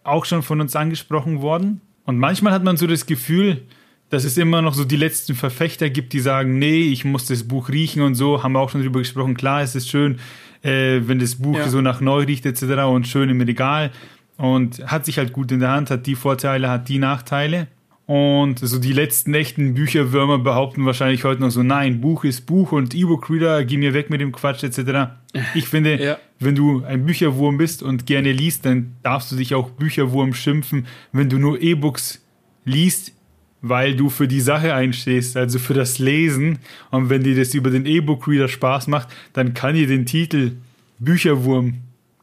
auch 0.02 0.24
schon 0.24 0.42
von 0.42 0.60
uns 0.60 0.74
angesprochen 0.74 1.40
worden. 1.40 1.80
Und 2.04 2.18
manchmal 2.18 2.52
hat 2.52 2.64
man 2.64 2.76
so 2.76 2.86
das 2.86 3.06
Gefühl, 3.06 3.62
dass 4.08 4.24
es 4.24 4.36
immer 4.36 4.60
noch 4.60 4.74
so 4.74 4.84
die 4.84 4.96
letzten 4.96 5.36
Verfechter 5.36 5.88
gibt, 5.88 6.12
die 6.12 6.20
sagen, 6.20 6.58
nee, 6.58 6.82
ich 6.82 7.04
muss 7.04 7.26
das 7.26 7.44
Buch 7.44 7.68
riechen 7.68 8.02
und 8.02 8.16
so. 8.16 8.42
Haben 8.42 8.52
wir 8.52 8.60
auch 8.60 8.70
schon 8.70 8.82
drüber 8.82 8.98
gesprochen. 8.98 9.36
Klar, 9.36 9.62
es 9.62 9.76
ist 9.76 9.88
schön, 9.88 10.18
äh, 10.62 11.00
wenn 11.02 11.20
das 11.20 11.36
Buch 11.36 11.56
ja. 11.56 11.68
so 11.68 11.80
nach 11.80 12.00
neu 12.00 12.24
riecht 12.24 12.44
etc. 12.44 12.62
und 12.88 13.06
schön 13.06 13.30
im 13.30 13.40
Regal 13.40 13.92
und 14.40 14.90
hat 14.90 15.04
sich 15.04 15.18
halt 15.18 15.34
gut 15.34 15.52
in 15.52 15.60
der 15.60 15.70
Hand, 15.70 15.90
hat 15.90 16.06
die 16.06 16.14
Vorteile, 16.14 16.70
hat 16.70 16.88
die 16.88 16.98
Nachteile. 16.98 17.68
Und 18.06 18.58
so 18.58 18.78
die 18.78 18.94
letzten 18.94 19.34
echten 19.34 19.74
Bücherwürmer 19.74 20.38
behaupten 20.38 20.84
wahrscheinlich 20.86 21.24
heute 21.24 21.42
noch 21.42 21.50
so, 21.50 21.62
nein, 21.62 22.00
Buch 22.00 22.24
ist 22.24 22.46
Buch 22.46 22.72
und 22.72 22.94
E-Book-Reader, 22.94 23.64
geh 23.66 23.76
mir 23.76 23.92
weg 23.92 24.08
mit 24.08 24.20
dem 24.20 24.32
Quatsch 24.32 24.64
etc. 24.64 25.12
Ich 25.54 25.68
finde, 25.68 26.02
ja. 26.02 26.18
wenn 26.40 26.54
du 26.54 26.82
ein 26.84 27.04
Bücherwurm 27.04 27.58
bist 27.58 27.82
und 27.82 28.06
gerne 28.06 28.32
liest, 28.32 28.64
dann 28.64 28.96
darfst 29.02 29.30
du 29.30 29.36
dich 29.36 29.54
auch 29.54 29.70
Bücherwurm 29.70 30.32
schimpfen, 30.32 30.86
wenn 31.12 31.28
du 31.28 31.38
nur 31.38 31.60
E-Books 31.60 32.24
liest, 32.64 33.12
weil 33.60 33.94
du 33.94 34.08
für 34.08 34.26
die 34.26 34.40
Sache 34.40 34.74
einstehst, 34.74 35.36
also 35.36 35.58
für 35.58 35.74
das 35.74 35.98
Lesen. 35.98 36.58
Und 36.90 37.10
wenn 37.10 37.22
dir 37.22 37.36
das 37.36 37.54
über 37.54 37.70
den 37.70 37.84
E-Book-Reader 37.84 38.48
Spaß 38.48 38.88
macht, 38.88 39.08
dann 39.34 39.52
kann 39.52 39.74
dir 39.74 39.86
den 39.86 40.06
Titel 40.06 40.52
Bücherwurm 40.98 41.74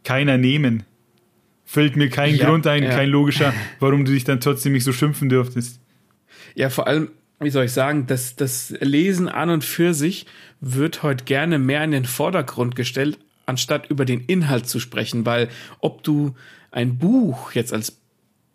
keiner 0.03 0.37
nehmen 0.37 0.83
fällt 1.67 1.97
mir 1.97 2.09
kein 2.09 2.35
ja, 2.35 2.47
Grund 2.47 2.65
ein, 2.65 2.81
ja. 2.81 2.89
kein 2.89 3.09
logischer, 3.09 3.53
warum 3.79 4.05
du 4.05 4.13
dich 4.13 4.23
dann 4.23 4.39
trotzdem 4.39 4.71
nicht 4.71 4.85
so 4.85 4.93
schimpfen 4.93 5.27
dürftest. 5.27 5.81
Ja, 6.55 6.69
vor 6.69 6.87
allem, 6.87 7.09
wie 7.41 7.49
soll 7.49 7.65
ich 7.65 7.73
sagen, 7.73 8.07
das, 8.07 8.37
das 8.37 8.73
Lesen 8.79 9.27
an 9.27 9.49
und 9.49 9.65
für 9.65 9.93
sich 9.93 10.25
wird 10.61 11.03
heute 11.03 11.25
gerne 11.25 11.59
mehr 11.59 11.83
in 11.83 11.91
den 11.91 12.05
Vordergrund 12.05 12.77
gestellt, 12.77 13.19
anstatt 13.45 13.91
über 13.91 14.05
den 14.05 14.21
Inhalt 14.21 14.67
zu 14.67 14.79
sprechen, 14.79 15.25
weil 15.25 15.49
ob 15.79 16.03
du 16.03 16.35
ein 16.71 16.97
Buch 16.97 17.51
jetzt 17.51 17.73
als, 17.73 17.99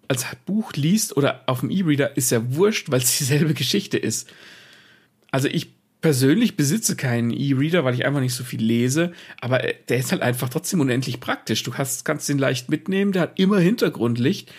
als 0.08 0.26
Buch 0.46 0.72
liest 0.72 1.14
oder 1.14 1.42
auf 1.46 1.60
dem 1.60 1.70
E-Reader, 1.70 2.16
ist 2.16 2.30
ja 2.30 2.54
wurscht, 2.54 2.90
weil 2.90 3.02
es 3.02 3.18
dieselbe 3.18 3.52
Geschichte 3.52 3.98
ist. 3.98 4.32
Also 5.30 5.48
ich 5.48 5.68
persönlich 6.02 6.56
besitze 6.56 6.96
keinen 6.96 7.30
E-Reader, 7.30 7.84
weil 7.84 7.94
ich 7.94 8.04
einfach 8.04 8.20
nicht 8.20 8.34
so 8.34 8.44
viel 8.44 8.62
lese, 8.62 9.12
aber 9.40 9.60
der 9.88 9.96
ist 9.96 10.12
halt 10.12 10.20
einfach 10.20 10.48
trotzdem 10.48 10.80
unendlich 10.80 11.20
praktisch. 11.20 11.62
Du 11.62 11.74
hast, 11.74 12.04
kannst 12.04 12.28
den 12.28 12.38
leicht 12.38 12.68
mitnehmen, 12.68 13.12
der 13.12 13.22
hat 13.22 13.38
immer 13.38 13.60
Hintergrundlicht 13.60 14.52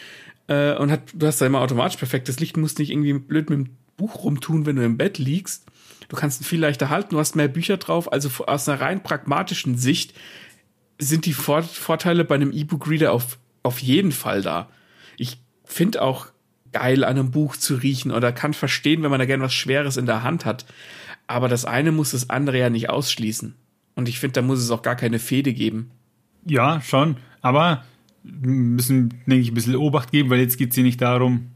äh, 0.47 0.75
und 0.75 0.89
hat, 0.89 1.01
du 1.13 1.27
hast 1.27 1.41
da 1.41 1.45
immer 1.45 1.61
automatisch 1.61 1.97
perfektes 1.97 2.39
Licht, 2.39 2.57
musst 2.57 2.79
nicht 2.79 2.91
irgendwie 2.91 3.13
blöd 3.13 3.49
mit 3.49 3.59
dem 3.59 3.69
Buch 3.97 4.23
rumtun, 4.23 4.65
wenn 4.65 4.77
du 4.77 4.85
im 4.85 4.97
Bett 4.97 5.17
liegst. 5.17 5.65
Du 6.07 6.15
kannst 6.15 6.41
ihn 6.41 6.45
viel 6.45 6.61
leichter 6.61 6.89
halten, 6.89 7.11
du 7.11 7.19
hast 7.19 7.35
mehr 7.35 7.49
Bücher 7.49 7.77
drauf, 7.77 8.11
also 8.11 8.29
aus 8.45 8.67
einer 8.67 8.79
rein 8.79 9.03
pragmatischen 9.03 9.77
Sicht 9.77 10.13
sind 10.97 11.25
die 11.25 11.33
Vor 11.33 11.63
Vorteile 11.63 12.23
bei 12.23 12.35
einem 12.35 12.53
E-Book-Reader 12.53 13.11
auf, 13.11 13.37
auf 13.63 13.79
jeden 13.79 14.13
Fall 14.13 14.41
da. 14.41 14.69
Ich 15.17 15.37
finde 15.65 16.01
auch 16.01 16.27
geil, 16.71 17.03
an 17.03 17.17
einem 17.17 17.31
Buch 17.31 17.57
zu 17.57 17.75
riechen 17.75 18.11
oder 18.11 18.31
kann 18.31 18.53
verstehen, 18.53 19.03
wenn 19.03 19.11
man 19.11 19.19
da 19.19 19.25
gern 19.25 19.41
was 19.41 19.53
Schweres 19.53 19.97
in 19.97 20.05
der 20.05 20.23
Hand 20.23 20.45
hat. 20.45 20.65
Aber 21.33 21.47
das 21.47 21.65
eine 21.65 21.91
muss 21.91 22.11
das 22.11 22.29
andere 22.29 22.59
ja 22.59 22.69
nicht 22.69 22.91
ausschließen. 22.91 23.55
Und 23.95 24.07
ich 24.07 24.19
finde, 24.19 24.33
da 24.33 24.41
muss 24.43 24.59
es 24.59 24.69
auch 24.69 24.83
gar 24.83 24.95
keine 24.95 25.17
Fehde 25.17 25.51
geben. 25.51 25.89
Ja, 26.45 26.79
schon. 26.79 27.17
Aber 27.41 27.83
müssen, 28.21 29.09
denke 29.25 29.41
ich, 29.41 29.49
ein 29.49 29.55
bisschen 29.55 29.75
Obacht 29.75 30.11
geben, 30.11 30.29
weil 30.29 30.39
jetzt 30.39 30.59
geht 30.59 30.69
es 30.69 30.75
hier 30.75 30.83
nicht 30.83 31.01
darum, 31.01 31.47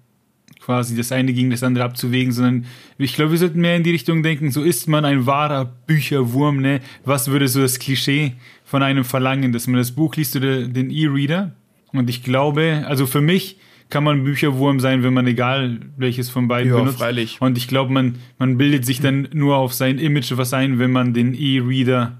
quasi 0.59 0.97
das 0.97 1.11
eine 1.11 1.31
gegen 1.31 1.51
das 1.51 1.61
andere 1.61 1.85
abzuwägen, 1.85 2.33
sondern 2.33 2.65
ich 2.97 3.13
glaube, 3.13 3.33
wir 3.33 3.37
sollten 3.37 3.61
mehr 3.61 3.75
in 3.75 3.83
die 3.83 3.91
Richtung 3.91 4.23
denken, 4.23 4.49
so 4.49 4.63
ist 4.63 4.87
man 4.87 5.05
ein 5.05 5.27
wahrer 5.27 5.65
Bücherwurm, 5.65 6.59
ne? 6.59 6.81
Was 7.05 7.27
würde 7.27 7.47
so 7.47 7.61
das 7.61 7.77
Klischee 7.77 8.33
von 8.63 8.81
einem 8.81 9.05
verlangen, 9.05 9.53
dass 9.53 9.67
man 9.67 9.77
das 9.77 9.91
Buch 9.91 10.15
liest 10.15 10.35
oder 10.35 10.67
den 10.67 10.89
E-Reader? 10.89 11.53
Und 11.93 12.09
ich 12.09 12.23
glaube, 12.23 12.83
also 12.87 13.05
für 13.05 13.21
mich 13.21 13.59
kann 13.89 14.03
man 14.03 14.23
Bücherwurm 14.23 14.79
sein, 14.79 15.03
wenn 15.03 15.13
man 15.13 15.27
egal 15.27 15.79
welches 15.95 16.29
von 16.29 16.47
beiden 16.47 16.71
ja, 16.71 16.79
benutzt. 16.79 16.99
Freilich. 16.99 17.37
Und 17.39 17.57
ich 17.57 17.67
glaube, 17.67 17.93
man, 17.93 18.15
man 18.37 18.57
bildet 18.57 18.85
sich 18.85 18.99
dann 18.99 19.29
nur 19.31 19.57
auf 19.57 19.73
sein 19.73 19.97
Image 19.97 20.33
was 20.35 20.53
ein, 20.53 20.79
wenn 20.79 20.91
man 20.91 21.13
den 21.13 21.33
E-Reader 21.33 22.17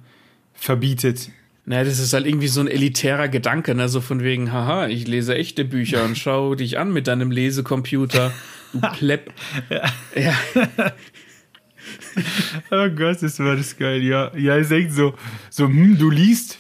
verbietet. 0.54 1.30
Naja, 1.66 1.84
das 1.84 2.00
ist 2.00 2.14
halt 2.14 2.26
irgendwie 2.26 2.48
so 2.48 2.62
ein 2.62 2.70
elitärer 2.70 3.28
Gedanke, 3.28 3.76
ne? 3.76 3.90
So 3.90 4.00
von 4.00 4.24
wegen, 4.24 4.54
haha, 4.54 4.88
ich 4.88 5.06
lese 5.06 5.36
echte 5.36 5.66
Bücher 5.66 6.06
und 6.06 6.18
schau 6.18 6.56
dich 6.56 6.80
an 6.80 6.94
mit 6.94 7.08
deinem 7.08 7.30
Lesecomputer, 7.30 8.32
du 8.72 8.80
Klepp. 8.94 9.34
ja. 10.16 10.34
oh 12.72 12.90
Gott, 12.96 13.22
das 13.22 13.40
war 13.40 13.58
das 13.58 13.76
geil, 13.76 14.02
ja. 14.02 14.32
Ja, 14.38 14.56
ist 14.56 14.72
echt 14.72 14.94
so, 14.94 15.14
so, 15.50 15.66
hm, 15.66 15.98
du 15.98 16.10
liest, 16.10 16.60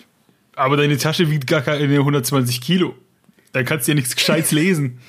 aber 0.57 0.75
deine 0.75 0.97
Tasche 0.97 1.31
wiegt 1.31 1.47
gar 1.47 1.61
keine 1.61 1.99
120 1.99 2.59
Kilo. 2.59 2.93
Da 3.57 3.63
kannst 3.63 3.87
du 3.87 3.91
ja 3.91 3.95
nichts 3.95 4.15
Gescheites 4.15 4.51
lesen. 4.51 4.99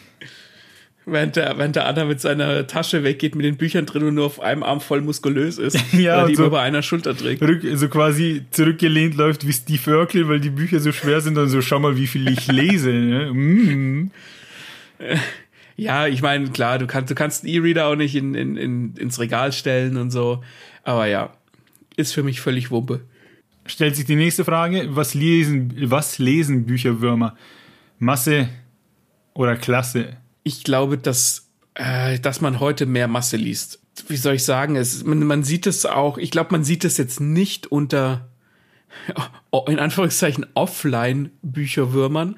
während 1.05 1.37
der, 1.37 1.59
während 1.59 1.77
der 1.77 1.87
Anna 1.87 2.07
mit 2.07 2.19
seiner 2.19 2.67
Tasche 2.67 3.05
weggeht 3.05 3.35
mit 3.35 3.45
den 3.45 3.59
Büchern 3.59 3.85
drin 3.85 4.05
und 4.05 4.15
nur 4.15 4.25
auf 4.25 4.41
einem 4.41 4.63
Arm 4.63 4.81
voll 4.81 5.03
muskulös 5.03 5.59
ist. 5.59 5.79
Ja, 5.93 6.21
oder 6.21 6.29
die 6.29 6.35
so 6.35 6.49
bei 6.49 6.63
einer 6.63 6.83
Schulter 6.83 7.15
trägt. 7.15 7.43
Rück, 7.43 7.63
so 7.75 7.89
quasi 7.89 8.47
zurückgelehnt 8.51 9.17
läuft 9.17 9.47
wie 9.47 9.53
Steve 9.53 9.99
Urkel, 9.99 10.29
weil 10.31 10.41
die 10.41 10.49
Bücher 10.49 10.81
so 10.81 10.93
schwer 10.93 11.21
sind 11.21 11.37
und 11.37 11.51
so, 11.51 11.61
schau 11.61 11.79
mal, 11.79 11.99
wie 11.99 12.07
viel 12.07 12.27
ich 12.27 12.47
lese. 12.47 12.91
Ne? 12.91 13.33
Mm. 13.35 14.11
Ja, 15.77 16.07
ich 16.07 16.23
meine, 16.23 16.49
klar, 16.49 16.79
du 16.79 16.87
kannst, 16.87 17.11
du 17.11 17.15
kannst 17.15 17.45
einen 17.45 17.53
E-Reader 17.53 17.87
auch 17.87 17.97
nicht 17.97 18.15
in, 18.15 18.35
in, 18.35 18.57
in, 18.57 18.95
ins 18.97 19.21
Regal 19.21 19.53
stellen 19.53 19.99
und 19.99 20.11
so. 20.11 20.43
Aber 20.85 21.07
ja, 21.07 21.35
ist 21.97 22.15
für 22.15 22.23
mich 22.23 22.41
völlig 22.41 22.71
Wumpe. 22.71 23.03
Stellt 23.67 23.95
sich 23.95 24.07
die 24.07 24.17
nächste 24.17 24.47
Frage, 24.47 24.89
was 24.91 25.13
lesen, 25.13 25.75
was 25.91 26.19
lesen 26.19 26.65
Bücherwürmer? 26.65 27.37
Masse 27.99 28.49
oder 29.35 29.57
Klasse? 29.57 30.17
Ich 30.43 30.65
glaube, 30.65 30.99
dass, 30.99 31.49
äh, 31.75 32.19
dass 32.19 32.41
man 32.41 32.61
heute 32.61 32.87
mehr 32.87 33.09
Masse 33.09 33.37
liest. 33.37 33.81
Wie 34.07 34.17
soll 34.17 34.35
ich 34.35 34.45
sagen? 34.45 34.77
Es, 34.77 35.05
man, 35.05 35.19
man 35.25 35.43
sieht 35.43 35.67
es 35.67 35.85
auch, 35.85 36.19
ich 36.19 36.31
glaube, 36.31 36.53
man 36.53 36.65
sieht 36.65 36.85
es 36.85 36.97
jetzt 36.97 37.21
nicht 37.21 37.67
unter, 37.67 38.29
in 39.67 39.79
Anführungszeichen, 39.79 40.47
Offline-Bücherwürmern. 40.55 42.37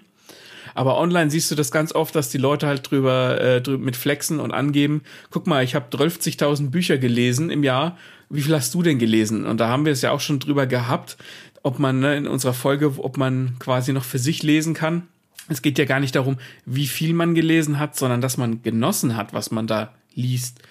Aber 0.74 0.98
online 0.98 1.30
siehst 1.30 1.50
du 1.50 1.54
das 1.54 1.72
ganz 1.72 1.92
oft, 1.94 2.14
dass 2.14 2.30
die 2.30 2.38
Leute 2.38 2.66
halt 2.66 2.90
drüber, 2.90 3.40
äh, 3.40 3.60
drüber 3.60 3.84
mit 3.84 3.96
flexen 3.96 4.40
und 4.40 4.52
angeben, 4.52 5.02
guck 5.30 5.46
mal, 5.46 5.64
ich 5.64 5.74
habe 5.74 5.94
12.000 5.94 6.70
Bücher 6.70 6.96
gelesen 6.96 7.50
im 7.50 7.64
Jahr, 7.64 7.98
wie 8.28 8.42
viel 8.42 8.54
hast 8.54 8.72
du 8.74 8.82
denn 8.82 8.98
gelesen? 8.98 9.44
Und 9.44 9.58
da 9.58 9.68
haben 9.68 9.84
wir 9.84 9.92
es 9.92 10.02
ja 10.02 10.12
auch 10.12 10.20
schon 10.20 10.38
drüber 10.38 10.66
gehabt, 10.66 11.16
ob 11.62 11.78
man 11.78 12.00
ne, 12.00 12.16
in 12.16 12.26
unserer 12.26 12.54
Folge, 12.54 12.92
ob 12.98 13.16
man 13.16 13.56
quasi 13.58 13.92
noch 13.92 14.04
für 14.04 14.18
sich 14.18 14.42
lesen 14.42 14.72
kann. 14.74 15.08
Es 15.50 15.62
geht 15.62 15.78
ja 15.78 15.84
gar 15.84 16.00
nicht 16.00 16.14
darum, 16.14 16.38
wie 16.64 16.86
viel 16.86 17.12
man 17.12 17.34
gelesen 17.34 17.78
hat, 17.78 17.96
sondern 17.96 18.20
dass 18.20 18.36
man 18.36 18.62
genossen 18.62 19.16
hat, 19.16 19.34
was 19.34 19.50
man 19.50 19.66
da 19.66 19.92
liest. 20.14 20.62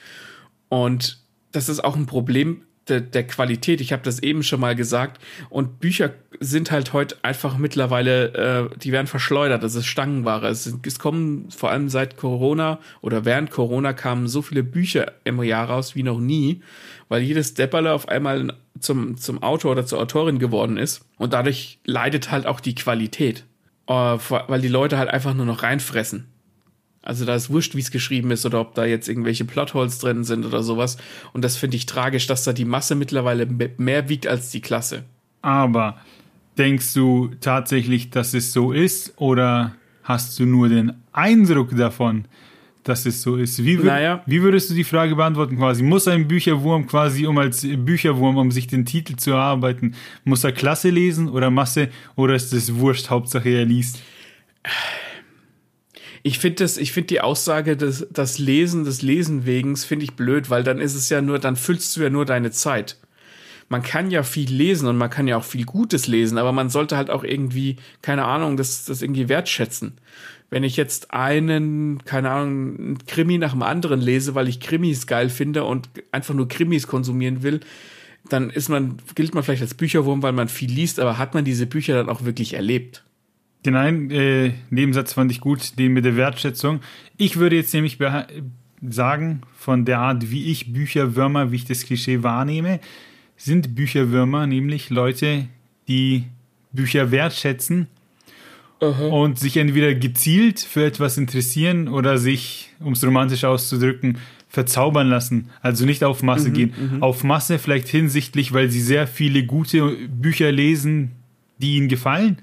Und 0.69 1.19
das 1.51 1.69
ist 1.69 1.83
auch 1.83 1.95
ein 1.95 2.05
Problem 2.05 2.61
der, 2.89 3.01
der 3.01 3.25
Qualität. 3.25 3.81
Ich 3.81 3.91
habe 3.91 4.03
das 4.03 4.21
eben 4.21 4.43
schon 4.43 4.59
mal 4.59 4.75
gesagt. 4.75 5.21
Und 5.49 5.79
Bücher 5.79 6.13
sind 6.39 6.71
halt 6.71 6.93
heute 6.93 7.17
einfach 7.23 7.57
mittlerweile, 7.57 8.69
äh, 8.73 8.79
die 8.79 8.91
werden 8.91 9.07
verschleudert. 9.07 9.63
Das 9.63 9.75
ist 9.75 9.85
Stangenware. 9.85 10.47
Es, 10.47 10.73
es 10.85 10.99
kommen 10.99 11.49
vor 11.51 11.71
allem 11.71 11.89
seit 11.89 12.17
Corona 12.17 12.79
oder 13.01 13.25
während 13.25 13.51
Corona 13.51 13.93
kamen 13.93 14.27
so 14.27 14.41
viele 14.41 14.63
Bücher 14.63 15.13
im 15.23 15.41
Jahr 15.43 15.69
raus 15.69 15.95
wie 15.95 16.03
noch 16.03 16.19
nie, 16.19 16.61
weil 17.07 17.21
jedes 17.21 17.53
Depperle 17.53 17.93
auf 17.93 18.07
einmal 18.07 18.53
zum, 18.79 19.17
zum 19.17 19.43
Autor 19.43 19.71
oder 19.73 19.85
zur 19.85 19.99
Autorin 19.99 20.39
geworden 20.39 20.77
ist. 20.77 21.05
Und 21.17 21.33
dadurch 21.33 21.79
leidet 21.85 22.31
halt 22.31 22.45
auch 22.45 22.59
die 22.59 22.75
Qualität. 22.75 23.45
Äh, 23.89 23.93
weil 23.93 24.61
die 24.61 24.67
Leute 24.67 24.99
halt 24.99 25.09
einfach 25.09 25.33
nur 25.33 25.47
noch 25.47 25.63
reinfressen. 25.63 26.27
Also 27.01 27.25
da 27.25 27.33
ist 27.33 27.49
wurscht, 27.49 27.75
wie 27.75 27.79
es 27.79 27.89
geschrieben 27.91 28.29
ist 28.29 28.45
oder 28.45 28.61
ob 28.61 28.75
da 28.75 28.85
jetzt 28.85 29.09
irgendwelche 29.09 29.45
Plotholes 29.45 29.97
drin 29.97 30.23
sind 30.23 30.45
oder 30.45 30.61
sowas. 30.61 30.97
Und 31.33 31.43
das 31.43 31.57
finde 31.57 31.77
ich 31.77 31.87
tragisch, 31.87 32.27
dass 32.27 32.43
da 32.43 32.53
die 32.53 32.65
Masse 32.65 32.93
mittlerweile 32.93 33.47
mehr 33.77 34.07
wiegt 34.07 34.27
als 34.27 34.51
die 34.51 34.61
Klasse. 34.61 35.05
Aber 35.41 35.97
denkst 36.57 36.93
du 36.93 37.31
tatsächlich, 37.41 38.11
dass 38.11 38.33
es 38.35 38.53
so 38.53 38.71
ist 38.71 39.13
oder 39.15 39.75
hast 40.03 40.37
du 40.39 40.45
nur 40.45 40.69
den 40.69 40.93
Eindruck 41.11 41.75
davon, 41.75 42.25
dass 42.89 43.05
es 43.05 43.21
so 43.21 43.35
ist? 43.35 43.63
Wie, 43.63 43.77
wür 43.77 43.85
naja. 43.85 44.23
wie 44.25 44.41
würdest 44.41 44.69
du 44.69 44.73
die 44.73 44.83
Frage 44.83 45.15
beantworten 45.15 45.57
quasi? 45.57 45.83
Muss 45.83 46.07
ein 46.07 46.27
Bücherwurm 46.27 46.87
quasi, 46.87 47.27
um 47.27 47.37
als 47.37 47.61
Bücherwurm, 47.61 48.37
um 48.37 48.51
sich 48.51 48.67
den 48.67 48.85
Titel 48.85 49.15
zu 49.15 49.31
erarbeiten, 49.31 49.95
muss 50.23 50.43
er 50.43 50.51
Klasse 50.51 50.89
lesen 50.89 51.29
oder 51.29 51.51
Masse 51.51 51.89
oder 52.15 52.35
ist 52.35 52.51
es 52.51 52.75
wurscht, 52.75 53.09
Hauptsache 53.09 53.49
er 53.49 53.65
liest? 53.65 54.01
Ich 56.23 56.39
finde 56.39 56.67
finde 56.67 57.07
die 57.07 57.21
Aussage 57.21 57.77
des, 57.77 58.07
das 58.11 58.39
Lesen 58.39 58.83
des 58.83 59.01
Lesen 59.01 59.45
wegens 59.45 59.85
finde 59.85 60.05
ich 60.05 60.13
blöd, 60.13 60.49
weil 60.49 60.63
dann 60.63 60.79
ist 60.79 60.95
es 60.95 61.09
ja 61.09 61.21
nur, 61.21 61.39
dann 61.39 61.55
füllst 61.55 61.95
du 61.95 62.01
ja 62.01 62.09
nur 62.09 62.25
deine 62.25 62.51
Zeit. 62.51 62.97
Man 63.69 63.83
kann 63.83 64.09
ja 64.09 64.23
viel 64.23 64.51
lesen 64.51 64.87
und 64.87 64.97
man 64.97 65.11
kann 65.11 65.27
ja 65.27 65.37
auch 65.37 65.43
viel 65.43 65.63
Gutes 65.63 66.07
lesen, 66.07 66.39
aber 66.39 66.51
man 66.51 66.69
sollte 66.69 66.97
halt 66.97 67.11
auch 67.11 67.23
irgendwie, 67.23 67.77
keine 68.01 68.25
Ahnung, 68.25 68.57
das, 68.57 68.85
das 68.85 69.03
irgendwie 69.03 69.29
wertschätzen. 69.29 69.93
Wenn 70.49 70.63
ich 70.63 70.77
jetzt 70.77 71.11
einen, 71.13 72.03
keine 72.05 72.31
Ahnung, 72.31 72.77
einen 72.77 72.97
Krimi 73.05 73.37
nach 73.37 73.51
dem 73.51 73.61
anderen 73.61 74.01
lese, 74.01 74.33
weil 74.35 74.47
ich 74.47 74.59
Krimis 74.59 75.05
geil 75.05 75.29
finde 75.29 75.63
und 75.63 75.89
einfach 76.11 76.33
nur 76.33 76.47
Krimis 76.47 76.87
konsumieren 76.87 77.43
will, 77.43 77.59
dann 78.27 78.49
ist 78.49 78.69
man, 78.69 78.97
gilt 79.15 79.33
man 79.33 79.43
vielleicht 79.43 79.61
als 79.61 79.73
Bücherwurm, 79.73 80.23
weil 80.23 80.33
man 80.33 80.47
viel 80.47 80.71
liest, 80.71 80.99
aber 80.99 81.17
hat 81.17 81.33
man 81.33 81.45
diese 81.45 81.67
Bücher 81.67 81.95
dann 81.95 82.09
auch 82.09 82.25
wirklich 82.25 82.53
erlebt? 82.53 83.03
Den 83.65 83.75
einen 83.75 84.09
äh, 84.11 84.53
Nebensatz 84.69 85.13
fand 85.13 85.31
ich 85.31 85.41
gut, 85.41 85.77
den 85.77 85.93
mit 85.93 86.05
der 86.05 86.15
Wertschätzung. 86.15 86.79
Ich 87.17 87.37
würde 87.37 87.57
jetzt 87.57 87.73
nämlich 87.73 87.97
sagen, 88.81 89.41
von 89.57 89.85
der 89.85 89.99
Art, 89.99 90.31
wie 90.31 90.45
ich 90.49 90.71
Bücherwürmer, 90.71 91.51
wie 91.51 91.57
ich 91.57 91.65
das 91.65 91.83
Klischee 91.83 92.23
wahrnehme, 92.23 92.79
sind 93.35 93.75
Bücherwürmer 93.75 94.47
nämlich 94.47 94.89
Leute, 94.89 95.47
die 95.87 96.25
Bücher 96.71 97.11
wertschätzen 97.11 97.87
Aha. 98.81 99.07
und 99.07 99.39
sich 99.39 99.57
entweder 99.57 99.93
gezielt 99.93 100.59
für 100.59 100.85
etwas 100.85 101.17
interessieren 101.17 101.87
oder 101.87 102.17
sich, 102.17 102.69
um 102.79 102.93
es 102.93 103.03
romantisch 103.03 103.43
auszudrücken, 103.43 104.17
verzaubern 104.47 105.09
lassen. 105.09 105.49
Also 105.61 105.85
nicht 105.85 106.03
auf 106.03 106.23
Masse 106.23 106.49
mhm, 106.49 106.53
gehen. 106.53 106.73
Mhm. 106.93 107.03
Auf 107.03 107.23
Masse 107.23 107.59
vielleicht 107.59 107.87
hinsichtlich, 107.87 108.53
weil 108.53 108.69
sie 108.69 108.81
sehr 108.81 109.05
viele 109.05 109.45
gute 109.45 109.95
Bücher 110.07 110.51
lesen, 110.51 111.11
die 111.59 111.75
ihnen 111.75 111.87
gefallen 111.87 112.37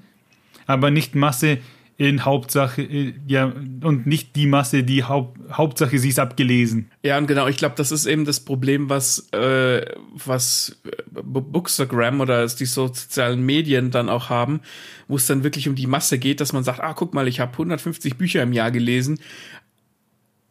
aber 0.67 0.91
nicht 0.91 1.15
Masse 1.15 1.57
in 1.97 2.25
Hauptsache, 2.25 2.83
äh, 2.83 3.15
ja, 3.27 3.45
und 3.45 4.05
nicht 4.05 4.35
die 4.35 4.45
Masse, 4.45 4.83
die 4.83 5.03
Haupt, 5.03 5.39
Hauptsache 5.51 5.97
sie 5.97 6.09
ist 6.09 6.19
abgelesen. 6.19 6.91
Ja, 7.01 7.17
und 7.17 7.25
genau, 7.25 7.47
ich 7.47 7.57
glaube, 7.57 7.73
das 7.75 7.91
ist 7.91 8.05
eben 8.05 8.23
das 8.25 8.39
Problem, 8.39 8.87
was, 8.89 9.27
äh, 9.31 9.83
was 10.13 10.79
äh, 10.85 11.21
Bookstagram 11.23 12.21
oder 12.21 12.45
die 12.45 12.65
sozialen 12.65 13.43
Medien 13.43 13.89
dann 13.89 14.09
auch 14.09 14.29
haben, 14.29 14.61
wo 15.07 15.15
es 15.15 15.25
dann 15.25 15.43
wirklich 15.43 15.67
um 15.67 15.75
die 15.75 15.87
Masse 15.87 16.19
geht, 16.19 16.39
dass 16.39 16.53
man 16.53 16.63
sagt, 16.63 16.81
ah, 16.81 16.93
guck 16.93 17.15
mal, 17.15 17.27
ich 17.27 17.39
habe 17.39 17.53
150 17.53 18.15
Bücher 18.17 18.43
im 18.43 18.53
Jahr 18.53 18.69
gelesen, 18.69 19.19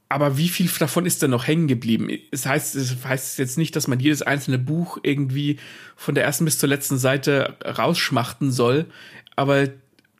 aber 0.08 0.38
wie 0.38 0.48
viel 0.48 0.68
davon 0.78 1.06
ist 1.06 1.22
denn 1.22 1.30
noch 1.30 1.46
hängen 1.46 1.68
geblieben? 1.68 2.08
Es 2.30 2.46
heißt, 2.46 2.74
es 2.76 3.04
heißt 3.04 3.38
jetzt 3.38 3.58
nicht, 3.58 3.74
dass 3.74 3.88
man 3.88 3.98
jedes 4.00 4.22
einzelne 4.22 4.58
Buch 4.58 4.98
irgendwie 5.02 5.58
von 5.96 6.14
der 6.14 6.24
ersten 6.24 6.44
bis 6.44 6.58
zur 6.58 6.68
letzten 6.68 6.98
Seite 6.98 7.56
rausschmachten 7.64 8.52
soll, 8.52 8.86
aber 9.34 9.68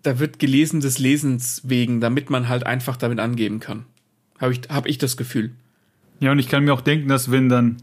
da 0.06 0.18
wird 0.18 0.38
gelesen 0.38 0.80
des 0.80 0.98
Lesens 0.98 1.62
wegen, 1.64 2.00
damit 2.00 2.30
man 2.30 2.48
halt 2.48 2.66
einfach 2.66 2.96
damit 2.96 3.18
angeben 3.18 3.60
kann. 3.60 3.84
Habe 4.38 4.52
ich, 4.52 4.60
hab 4.68 4.86
ich 4.86 4.98
das 4.98 5.16
Gefühl. 5.16 5.50
Ja, 6.20 6.32
und 6.32 6.38
ich 6.38 6.48
kann 6.48 6.64
mir 6.64 6.72
auch 6.72 6.80
denken, 6.80 7.08
dass 7.08 7.30
wenn 7.30 7.48
dann 7.48 7.76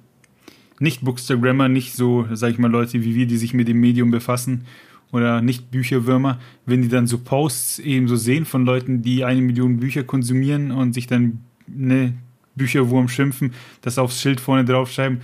nicht 0.79 1.01
Bookstagrammer, 1.01 1.69
nicht 1.69 1.93
so, 1.93 2.27
sag 2.31 2.51
ich 2.51 2.57
mal, 2.57 2.71
Leute 2.71 3.03
wie 3.03 3.15
wir, 3.15 3.27
die 3.27 3.37
sich 3.37 3.53
mit 3.53 3.67
dem 3.67 3.79
Medium 3.79 4.11
befassen, 4.11 4.65
oder 5.13 5.41
nicht 5.41 5.69
Bücherwürmer, 5.69 6.39
wenn 6.65 6.81
die 6.81 6.89
dann 6.89 7.05
so 7.05 7.19
Posts 7.19 7.79
eben 7.79 8.07
so 8.07 8.15
sehen 8.15 8.45
von 8.45 8.65
Leuten, 8.65 9.03
die 9.03 9.23
eine 9.23 9.41
Million 9.41 9.77
Bücher 9.77 10.03
konsumieren 10.03 10.71
und 10.71 10.93
sich 10.93 11.05
dann 11.05 11.39
ne 11.67 12.13
Bücherwurm 12.55 13.07
schimpfen, 13.07 13.53
das 13.81 13.99
aufs 13.99 14.19
Schild 14.19 14.41
vorne 14.41 14.65
draufschreiben, 14.65 15.21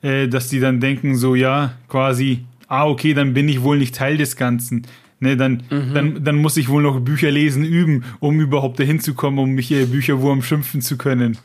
äh, 0.00 0.26
dass 0.26 0.48
die 0.48 0.58
dann 0.58 0.80
denken 0.80 1.16
so, 1.16 1.34
ja, 1.34 1.74
quasi, 1.88 2.46
ah, 2.66 2.86
okay, 2.86 3.12
dann 3.12 3.34
bin 3.34 3.48
ich 3.48 3.62
wohl 3.62 3.78
nicht 3.78 3.94
Teil 3.94 4.16
des 4.16 4.36
Ganzen. 4.36 4.86
Ne, 5.18 5.36
dann, 5.36 5.62
mhm. 5.70 5.94
dann, 5.94 6.24
dann 6.24 6.36
muss 6.36 6.58
ich 6.58 6.68
wohl 6.68 6.82
noch 6.82 7.00
Bücher 7.00 7.30
lesen 7.30 7.64
üben, 7.64 8.04
um 8.20 8.38
überhaupt 8.38 8.78
dahin 8.78 9.00
zu 9.00 9.14
kommen, 9.14 9.38
um 9.38 9.52
mich 9.52 9.68
hier 9.68 9.86
Bücherwurm 9.86 10.42
schimpfen 10.42 10.82
zu 10.82 10.98
können. 10.98 11.38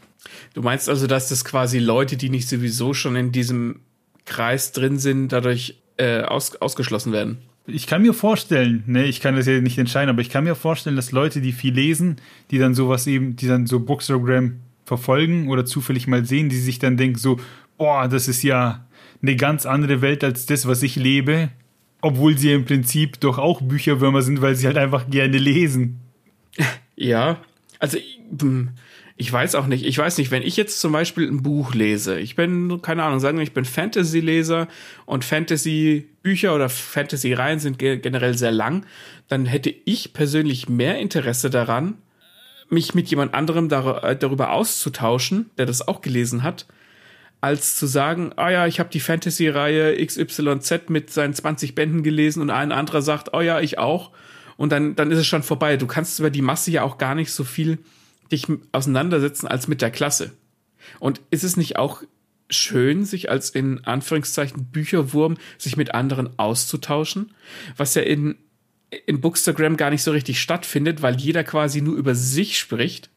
Du 0.53 0.61
meinst 0.61 0.89
also, 0.89 1.07
dass 1.07 1.29
das 1.29 1.45
quasi 1.45 1.79
Leute, 1.79 2.17
die 2.17 2.29
nicht 2.29 2.49
sowieso 2.49 2.93
schon 2.93 3.15
in 3.15 3.31
diesem 3.31 3.79
Kreis 4.25 4.73
drin 4.73 4.99
sind, 4.99 5.29
dadurch 5.29 5.81
äh, 5.97 6.21
aus, 6.21 6.55
ausgeschlossen 6.57 7.13
werden? 7.13 7.37
Ich 7.67 7.87
kann 7.87 8.01
mir 8.01 8.13
vorstellen, 8.13 8.83
ne, 8.87 9.05
ich 9.05 9.21
kann 9.21 9.35
das 9.35 9.45
ja 9.45 9.61
nicht 9.61 9.77
entscheiden, 9.77 10.09
aber 10.09 10.21
ich 10.21 10.29
kann 10.29 10.43
mir 10.43 10.55
vorstellen, 10.55 10.95
dass 10.95 11.11
Leute, 11.11 11.39
die 11.39 11.53
viel 11.53 11.73
lesen, 11.73 12.17
die 12.49 12.57
dann 12.57 12.73
sowas 12.73 13.07
eben, 13.07 13.35
die 13.35 13.47
dann 13.47 13.67
so 13.67 13.79
Bookstagram 13.79 14.59
verfolgen 14.83 15.47
oder 15.47 15.65
zufällig 15.65 16.07
mal 16.07 16.25
sehen, 16.25 16.49
die 16.49 16.59
sich 16.59 16.79
dann 16.79 16.97
denken 16.97 17.17
so, 17.17 17.39
boah, 17.77 18.07
das 18.09 18.27
ist 18.27 18.43
ja 18.43 18.85
eine 19.21 19.35
ganz 19.35 19.65
andere 19.65 20.01
Welt 20.01 20.23
als 20.23 20.45
das, 20.45 20.67
was 20.67 20.83
ich 20.83 20.95
lebe 20.95 21.49
obwohl 22.01 22.37
sie 22.37 22.51
im 22.51 22.65
Prinzip 22.65 23.19
doch 23.19 23.37
auch 23.37 23.61
Bücherwürmer 23.61 24.21
sind, 24.21 24.41
weil 24.41 24.55
sie 24.55 24.67
halt 24.67 24.77
einfach 24.77 25.09
gerne 25.09 25.37
lesen. 25.37 26.01
Ja, 26.97 27.41
also 27.79 27.97
hm, 28.39 28.69
ich 29.21 29.31
weiß 29.31 29.53
auch 29.55 29.67
nicht. 29.67 29.85
Ich 29.85 29.97
weiß 29.97 30.17
nicht, 30.17 30.31
wenn 30.31 30.41
ich 30.41 30.57
jetzt 30.57 30.79
zum 30.79 30.91
Beispiel 30.91 31.27
ein 31.27 31.43
Buch 31.43 31.75
lese, 31.75 32.19
ich 32.19 32.35
bin, 32.35 32.81
keine 32.81 33.03
Ahnung, 33.03 33.19
sagen 33.19 33.37
wir, 33.37 33.43
ich 33.43 33.53
bin 33.53 33.65
Fantasy-Leser 33.65 34.67
und 35.05 35.23
Fantasy-Bücher 35.23 36.55
oder 36.55 36.69
Fantasy-Reihen 36.69 37.59
sind 37.59 37.77
generell 37.77 38.37
sehr 38.37 38.51
lang, 38.51 38.85
dann 39.27 39.45
hätte 39.45 39.73
ich 39.85 40.13
persönlich 40.13 40.69
mehr 40.69 40.97
Interesse 40.97 41.51
daran, 41.51 41.99
mich 42.69 42.95
mit 42.95 43.09
jemand 43.09 43.35
anderem 43.35 43.69
dar 43.69 44.15
darüber 44.15 44.53
auszutauschen, 44.53 45.51
der 45.57 45.67
das 45.67 45.87
auch 45.87 46.01
gelesen 46.01 46.41
hat, 46.41 46.65
als 47.41 47.75
zu 47.75 47.87
sagen, 47.87 48.31
ah 48.35 48.51
ja, 48.51 48.67
ich 48.67 48.79
habe 48.79 48.89
die 48.89 48.99
Fantasy-Reihe 48.99 50.05
XYZ 50.05 50.89
mit 50.89 51.09
seinen 51.09 51.33
20 51.33 51.73
Bänden 51.73 52.03
gelesen 52.03 52.41
und 52.41 52.51
ein 52.51 52.71
anderer 52.71 53.01
sagt, 53.01 53.33
oh 53.33 53.41
ja, 53.41 53.59
ich 53.59 53.79
auch. 53.79 54.11
Und 54.57 54.71
dann, 54.71 54.95
dann 54.95 55.11
ist 55.11 55.17
es 55.17 55.25
schon 55.25 55.41
vorbei. 55.41 55.75
Du 55.75 55.87
kannst 55.87 56.19
über 56.19 56.29
die 56.29 56.43
Masse 56.43 56.69
ja 56.69 56.83
auch 56.83 56.99
gar 56.99 57.15
nicht 57.15 57.31
so 57.31 57.43
viel 57.43 57.79
dich 58.31 58.47
auseinandersetzen 58.71 59.47
als 59.47 59.67
mit 59.67 59.81
der 59.81 59.89
Klasse. 59.89 60.31
Und 60.99 61.19
ist 61.31 61.43
es 61.43 61.57
nicht 61.57 61.77
auch 61.77 62.03
schön, 62.49 63.05
sich 63.05 63.31
als 63.31 63.49
in 63.49 63.83
Anführungszeichen 63.85 64.65
Bücherwurm 64.65 65.37
sich 65.57 65.77
mit 65.77 65.95
anderen 65.95 66.37
auszutauschen, 66.37 67.31
was 67.75 67.95
ja 67.95 68.03
in, 68.03 68.35
in 69.07 69.19
Bookstagram 69.19 69.77
gar 69.77 69.89
nicht 69.89 70.03
so 70.03 70.11
richtig 70.11 70.39
stattfindet, 70.39 71.01
weil 71.01 71.15
jeder 71.15 71.43
quasi 71.43 71.81
nur 71.81 71.95
über 71.95 72.13
sich 72.13 72.59
spricht. 72.59 73.09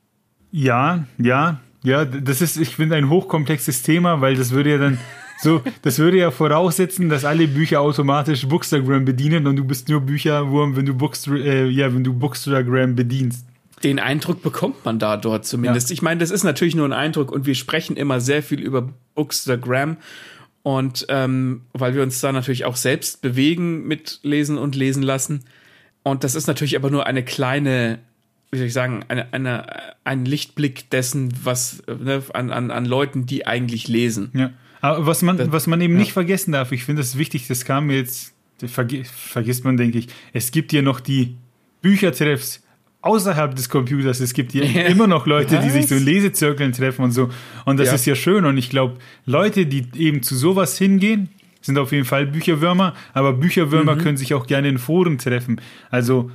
Ja, 0.51 1.07
ja, 1.19 1.61
ja, 1.85 2.05
das 2.05 2.41
ist, 2.41 2.57
ich 2.57 2.77
finde, 2.77 2.97
ein 2.97 3.09
hochkomplexes 3.09 3.83
Thema, 3.83 4.21
weil 4.21 4.35
das 4.35 4.51
würde 4.51 4.71
ja 4.71 4.79
dann 4.79 4.99
so, 5.39 5.63
das 5.83 5.99
würde 5.99 6.19
ja 6.19 6.31
voraussetzen, 6.31 7.09
dass 7.09 7.25
alle 7.25 7.47
Bücher 7.47 7.81
automatisch 7.81 8.49
Bookstagram 8.49 9.05
bedienen 9.05 9.47
und 9.47 9.57
du 9.57 9.65
bist 9.65 9.89
nur 9.89 10.01
Bücherwurm, 10.01 10.77
wenn 10.77 10.87
du 10.87 10.95
Bookst 10.95 11.29
äh, 11.29 11.67
ja, 11.67 11.95
wenn 11.95 12.03
du 12.03 12.15
Bookstagram 12.15 12.97
bedienst. 12.97 13.47
Den 13.83 13.99
Eindruck 13.99 14.43
bekommt 14.43 14.85
man 14.85 14.99
da 14.99 15.19
dort 15.19 15.45
zumindest. 15.45 15.91
Ja. 15.91 15.95
Ich 15.95 16.01
meine, 16.01 16.19
das 16.19 16.31
ist 16.31 16.43
natürlich 16.43 16.75
nur 16.75 16.89
ein 16.89 16.95
Eindruck 16.95 17.31
und 17.31 17.45
wir 17.45 17.55
sprechen 17.55 17.97
immer 17.97 18.19
sehr 18.19 18.43
viel 18.43 18.61
über 18.61 18.89
Bookstagram 19.15 19.99
und 20.63 21.05
ähm, 21.11 21.67
weil 21.75 21.95
wir 21.95 22.03
uns 22.03 22.23
da 22.23 22.33
natürlich 22.33 22.65
auch 22.65 22.77
selbst 22.77 23.21
bewegen 23.21 23.87
mit 23.87 24.21
Lesen 24.23 24.57
und 24.57 24.75
Lesen 24.75 25.03
lassen. 25.03 25.45
Und 26.03 26.25
das 26.25 26.35
ist 26.35 26.47
natürlich 26.47 26.77
aber 26.77 26.91
nur 26.91 27.07
eine 27.07 27.23
kleine, 27.23 27.99
wie 28.51 28.59
soll 28.59 28.67
ich 28.67 28.73
sagen, 28.73 29.05
eine, 29.09 29.33
eine, 29.33 29.67
ein 30.05 30.25
Lichtblick 30.25 30.91
dessen, 30.91 31.33
was 31.43 31.83
ne, 31.87 32.23
an, 32.33 32.51
an, 32.51 32.71
an 32.71 32.85
Leuten, 32.85 33.27
die 33.27 33.47
eigentlich 33.47 33.89
lesen. 33.89 34.31
Ja. 34.35 34.53
Aber 34.81 35.07
was 35.07 35.23
man, 35.23 35.51
was 35.51 35.67
man 35.67 35.81
eben 35.81 35.95
ja. 35.95 36.01
nicht 36.01 36.13
vergessen 36.13 36.53
darf, 36.53 36.71
ich 36.71 36.85
finde 36.85 37.03
das 37.03 37.17
wichtig, 37.17 37.49
das 37.49 37.65
kam 37.65 37.87
mir 37.87 37.97
jetzt, 37.97 38.35
vergi 38.65 39.05
vergisst 39.05 39.65
man, 39.65 39.77
denke 39.77 39.99
ich. 39.99 40.09
Es 40.33 40.51
gibt 40.51 40.73
hier 40.73 40.83
noch 40.83 41.01
die 41.01 41.37
Büchertreffs 41.81 42.63
außerhalb 43.05 43.55
des 43.55 43.69
Computers. 43.69 44.21
Es 44.21 44.33
gibt 44.35 44.53
hier 44.53 44.65
ja. 44.71 44.83
immer 44.83 45.07
noch 45.07 45.27
Leute, 45.27 45.57
Was? 45.57 45.65
die 45.65 45.71
sich 45.71 45.87
so 45.87 45.95
in 45.95 46.05
Lesezirkeln 46.05 46.73
treffen 46.73 47.03
und 47.05 47.13
so. 47.13 47.31
Und 47.65 47.79
das 47.79 47.89
ja. 47.89 47.95
ist 47.95 48.07
ja 48.07 48.15
schön. 48.15 48.45
Und 48.45 48.57
ich 48.57 48.71
glaube, 48.71 48.99
Leute, 49.27 49.67
die 49.67 49.87
eben 49.97 50.23
zu 50.23 50.37
sowas 50.37 50.79
hingehen, 50.79 51.29
sind 51.61 51.79
auf 51.79 51.93
jeden 51.93 52.05
Fall 52.05 52.27
Bücherwürmer. 52.27 52.95
Aber 53.13 53.33
Bücherwürmer 53.33 53.97
mhm. 53.97 54.01
können 54.01 54.17
sich 54.17 54.35
auch 54.35 54.47
gerne 54.47 54.69
in 54.69 54.79
Foren 54.79 55.19
treffen. 55.19 55.61
Also, 55.91 56.31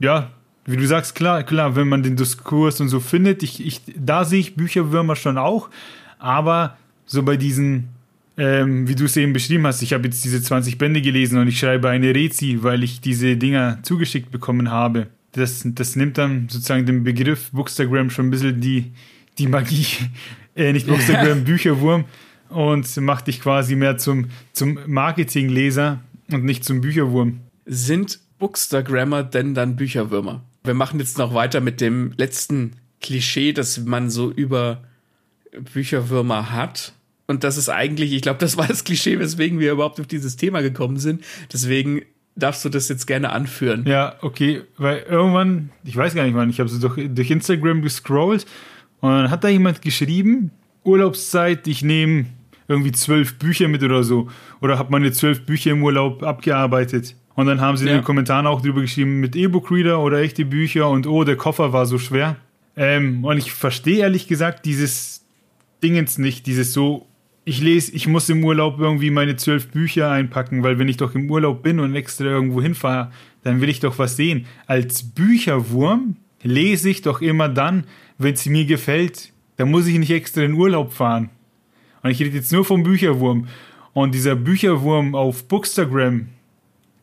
ja, 0.00 0.30
wie 0.66 0.76
du 0.76 0.86
sagst, 0.86 1.14
klar, 1.14 1.42
klar, 1.42 1.76
wenn 1.76 1.88
man 1.88 2.02
den 2.02 2.16
Diskurs 2.16 2.80
und 2.80 2.88
so 2.88 3.00
findet, 3.00 3.42
ich, 3.42 3.64
ich, 3.64 3.80
da 3.96 4.24
sehe 4.24 4.40
ich 4.40 4.56
Bücherwürmer 4.56 5.16
schon 5.16 5.38
auch. 5.38 5.70
Aber 6.18 6.76
so 7.04 7.22
bei 7.22 7.36
diesen 7.36 7.88
ähm, 8.38 8.86
wie 8.86 8.94
du 8.94 9.06
es 9.06 9.16
eben 9.16 9.32
beschrieben 9.32 9.66
hast, 9.66 9.80
ich 9.80 9.94
habe 9.94 10.04
jetzt 10.04 10.22
diese 10.22 10.42
20 10.42 10.76
Bände 10.76 11.00
gelesen 11.00 11.38
und 11.38 11.48
ich 11.48 11.58
schreibe 11.58 11.88
eine 11.88 12.14
Rezi, 12.14 12.58
weil 12.62 12.82
ich 12.82 13.00
diese 13.00 13.36
Dinger 13.36 13.78
zugeschickt 13.82 14.30
bekommen 14.30 14.70
habe 14.70 15.06
das, 15.36 15.62
das 15.64 15.96
nimmt 15.96 16.18
dann 16.18 16.48
sozusagen 16.48 16.86
den 16.86 17.04
Begriff 17.04 17.50
Bookstagram 17.50 18.10
schon 18.10 18.28
ein 18.28 18.30
bisschen 18.30 18.60
die, 18.60 18.92
die 19.38 19.46
Magie, 19.46 19.86
äh, 20.56 20.72
nicht 20.72 20.86
Bookstagram, 20.86 21.44
Bücherwurm 21.44 22.04
und 22.48 22.96
macht 22.98 23.26
dich 23.26 23.40
quasi 23.40 23.76
mehr 23.76 23.98
zum, 23.98 24.26
zum 24.52 24.78
Marketingleser 24.86 26.00
und 26.30 26.44
nicht 26.44 26.64
zum 26.64 26.80
Bücherwurm. 26.80 27.40
Sind 27.66 28.20
Bookstagrammer 28.38 29.22
denn 29.24 29.54
dann 29.54 29.76
Bücherwürmer? 29.76 30.42
Wir 30.66 30.74
machen 30.74 31.00
jetzt 31.00 31.18
noch 31.18 31.34
weiter 31.34 31.60
mit 31.60 31.80
dem 31.80 32.12
letzten 32.16 32.72
Klischee, 33.00 33.52
das 33.52 33.78
man 33.84 34.10
so 34.10 34.30
über 34.30 34.82
Bücherwürmer 35.72 36.52
hat. 36.52 36.92
Und 37.26 37.44
das 37.44 37.56
ist 37.56 37.68
eigentlich, 37.68 38.12
ich 38.12 38.22
glaube, 38.22 38.38
das 38.38 38.56
war 38.56 38.66
das 38.66 38.84
Klischee, 38.84 39.18
weswegen 39.18 39.58
wir 39.58 39.72
überhaupt 39.72 40.00
auf 40.00 40.06
dieses 40.06 40.36
Thema 40.36 40.60
gekommen 40.62 40.98
sind. 40.98 41.24
Deswegen 41.52 42.02
darfst 42.36 42.64
du 42.64 42.68
das 42.68 42.88
jetzt 42.88 43.06
gerne 43.06 43.32
anführen. 43.32 43.84
Ja, 43.86 44.16
okay, 44.20 44.62
weil 44.76 45.04
irgendwann, 45.08 45.70
ich 45.84 45.96
weiß 45.96 46.14
gar 46.14 46.24
nicht 46.24 46.34
wann, 46.34 46.50
ich 46.50 46.60
habe 46.60 46.68
so 46.68 46.88
durch, 46.88 47.08
durch 47.14 47.30
Instagram 47.30 47.82
gescrollt 47.82 48.46
und 49.00 49.10
dann 49.10 49.30
hat 49.30 49.42
da 49.42 49.48
jemand 49.48 49.82
geschrieben, 49.82 50.50
Urlaubszeit, 50.84 51.66
ich 51.66 51.82
nehme 51.82 52.26
irgendwie 52.68 52.92
zwölf 52.92 53.38
Bücher 53.38 53.68
mit 53.68 53.82
oder 53.82 54.02
so. 54.02 54.28
Oder 54.60 54.78
habe 54.78 54.90
meine 54.90 55.12
zwölf 55.12 55.44
Bücher 55.46 55.72
im 55.72 55.82
Urlaub 55.82 56.22
abgearbeitet. 56.22 57.14
Und 57.36 57.46
dann 57.46 57.60
haben 57.60 57.76
sie 57.76 57.84
ja. 57.84 57.92
in 57.92 57.98
den 57.98 58.04
Kommentaren 58.04 58.46
auch 58.46 58.60
drüber 58.60 58.80
geschrieben 58.80 59.20
mit 59.20 59.36
E-Book-Reader 59.36 60.00
oder 60.00 60.20
echte 60.20 60.44
Bücher 60.44 60.88
und 60.88 61.06
oh, 61.06 61.22
der 61.22 61.36
Koffer 61.36 61.72
war 61.72 61.86
so 61.86 61.98
schwer. 61.98 62.36
Ähm, 62.76 63.24
und 63.24 63.38
ich 63.38 63.52
verstehe 63.52 63.98
ehrlich 63.98 64.26
gesagt 64.26 64.64
dieses 64.64 65.24
Dingens 65.82 66.18
nicht, 66.18 66.46
dieses 66.46 66.72
so 66.72 67.06
ich 67.48 67.60
lese, 67.60 67.92
ich 67.92 68.08
muss 68.08 68.28
im 68.28 68.44
Urlaub 68.44 68.80
irgendwie 68.80 69.10
meine 69.10 69.36
zwölf 69.36 69.68
Bücher 69.68 70.10
einpacken, 70.10 70.64
weil 70.64 70.80
wenn 70.80 70.88
ich 70.88 70.96
doch 70.96 71.14
im 71.14 71.30
Urlaub 71.30 71.62
bin 71.62 71.78
und 71.78 71.94
extra 71.94 72.24
irgendwo 72.24 72.60
hinfahre, 72.60 73.12
dann 73.44 73.60
will 73.60 73.68
ich 73.68 73.78
doch 73.78 74.00
was 74.00 74.16
sehen. 74.16 74.46
Als 74.66 75.04
Bücherwurm 75.04 76.16
lese 76.42 76.90
ich 76.90 77.02
doch 77.02 77.22
immer 77.22 77.48
dann, 77.48 77.84
wenn 78.18 78.34
es 78.34 78.46
mir 78.46 78.66
gefällt. 78.66 79.32
Da 79.56 79.64
muss 79.64 79.86
ich 79.86 79.96
nicht 79.96 80.10
extra 80.10 80.42
in 80.42 80.54
Urlaub 80.54 80.92
fahren. 80.92 81.30
Und 82.02 82.10
ich 82.10 82.20
rede 82.20 82.36
jetzt 82.36 82.52
nur 82.52 82.64
vom 82.64 82.82
Bücherwurm. 82.82 83.46
Und 83.92 84.12
dieser 84.12 84.34
Bücherwurm 84.34 85.14
auf 85.14 85.46
Bookstagram, 85.46 86.26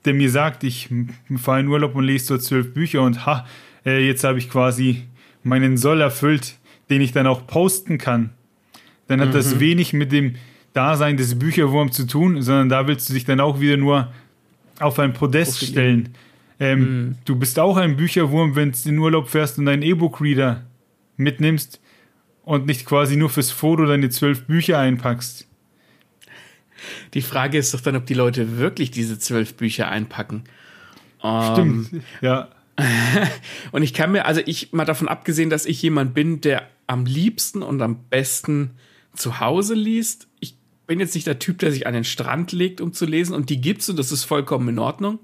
der 0.05 0.13
mir 0.13 0.29
sagt, 0.29 0.63
ich 0.63 0.89
fahre 1.37 1.61
in 1.61 1.67
Urlaub 1.67 1.95
und 1.95 2.03
lese 2.03 2.29
dort 2.29 2.43
zwölf 2.43 2.73
Bücher 2.73 3.01
und 3.01 3.25
ha, 3.25 3.45
äh, 3.85 4.05
jetzt 4.05 4.23
habe 4.23 4.37
ich 4.37 4.49
quasi 4.49 5.03
meinen 5.43 5.77
Soll 5.77 6.01
erfüllt, 6.01 6.55
den 6.89 7.01
ich 7.01 7.11
dann 7.11 7.27
auch 7.27 7.47
posten 7.47 7.97
kann 7.97 8.31
dann 9.07 9.21
hat 9.21 9.29
mhm. 9.29 9.33
das 9.33 9.59
wenig 9.59 9.93
mit 9.93 10.11
dem 10.11 10.35
Dasein 10.73 11.17
des 11.17 11.37
Bücherwurms 11.37 11.95
zu 11.95 12.07
tun, 12.07 12.41
sondern 12.41 12.69
da 12.69 12.87
willst 12.87 13.09
du 13.09 13.13
dich 13.13 13.25
dann 13.25 13.39
auch 13.39 13.59
wieder 13.59 13.77
nur 13.77 14.11
auf 14.79 14.97
ein 14.99 15.13
Podest 15.13 15.61
okay. 15.61 15.71
stellen. 15.71 16.09
Ähm, 16.59 16.79
mhm. 16.79 17.15
Du 17.25 17.35
bist 17.35 17.59
auch 17.59 17.77
ein 17.77 17.95
Bücherwurm, 17.95 18.55
wenn 18.55 18.71
du 18.71 18.89
in 18.89 18.97
Urlaub 18.97 19.29
fährst 19.29 19.59
und 19.59 19.65
deinen 19.65 19.83
E-Book-Reader 19.83 20.63
mitnimmst 21.17 21.79
und 22.43 22.65
nicht 22.65 22.85
quasi 22.85 23.15
nur 23.15 23.29
fürs 23.29 23.51
Foto 23.51 23.85
deine 23.85 24.09
zwölf 24.09 24.45
Bücher 24.45 24.79
einpackst. 24.79 25.47
Die 27.13 27.21
Frage 27.21 27.57
ist 27.57 27.73
doch 27.73 27.81
dann, 27.81 27.95
ob 27.95 28.05
die 28.05 28.13
Leute 28.13 28.57
wirklich 28.57 28.91
diese 28.91 29.19
zwölf 29.19 29.55
Bücher 29.55 29.89
einpacken. 29.89 30.43
Stimmt, 31.19 31.57
um, 31.57 31.87
ähm, 31.93 32.03
ja. 32.21 32.49
und 33.71 33.83
ich 33.83 33.93
kann 33.93 34.11
mir, 34.11 34.25
also 34.25 34.41
ich 34.45 34.73
mal 34.73 34.85
davon 34.85 35.07
abgesehen, 35.07 35.49
dass 35.49 35.65
ich 35.65 35.81
jemand 35.81 36.13
bin, 36.13 36.41
der 36.41 36.67
am 36.87 37.05
liebsten 37.05 37.61
und 37.61 37.81
am 37.81 38.03
besten 38.09 38.71
zu 39.15 39.39
Hause 39.39 39.75
liest. 39.75 40.27
Ich 40.39 40.55
bin 40.87 40.99
jetzt 40.99 41.15
nicht 41.15 41.27
der 41.27 41.39
Typ, 41.39 41.59
der 41.59 41.71
sich 41.71 41.87
an 41.87 41.93
den 41.93 42.03
Strand 42.03 42.51
legt, 42.51 42.81
um 42.81 42.93
zu 42.93 43.05
lesen, 43.05 43.33
und 43.33 43.49
die 43.49 43.61
gibt's 43.61 43.89
und 43.89 43.97
das 43.97 44.11
ist 44.11 44.23
vollkommen 44.23 44.69
in 44.69 44.79
Ordnung. 44.79 45.19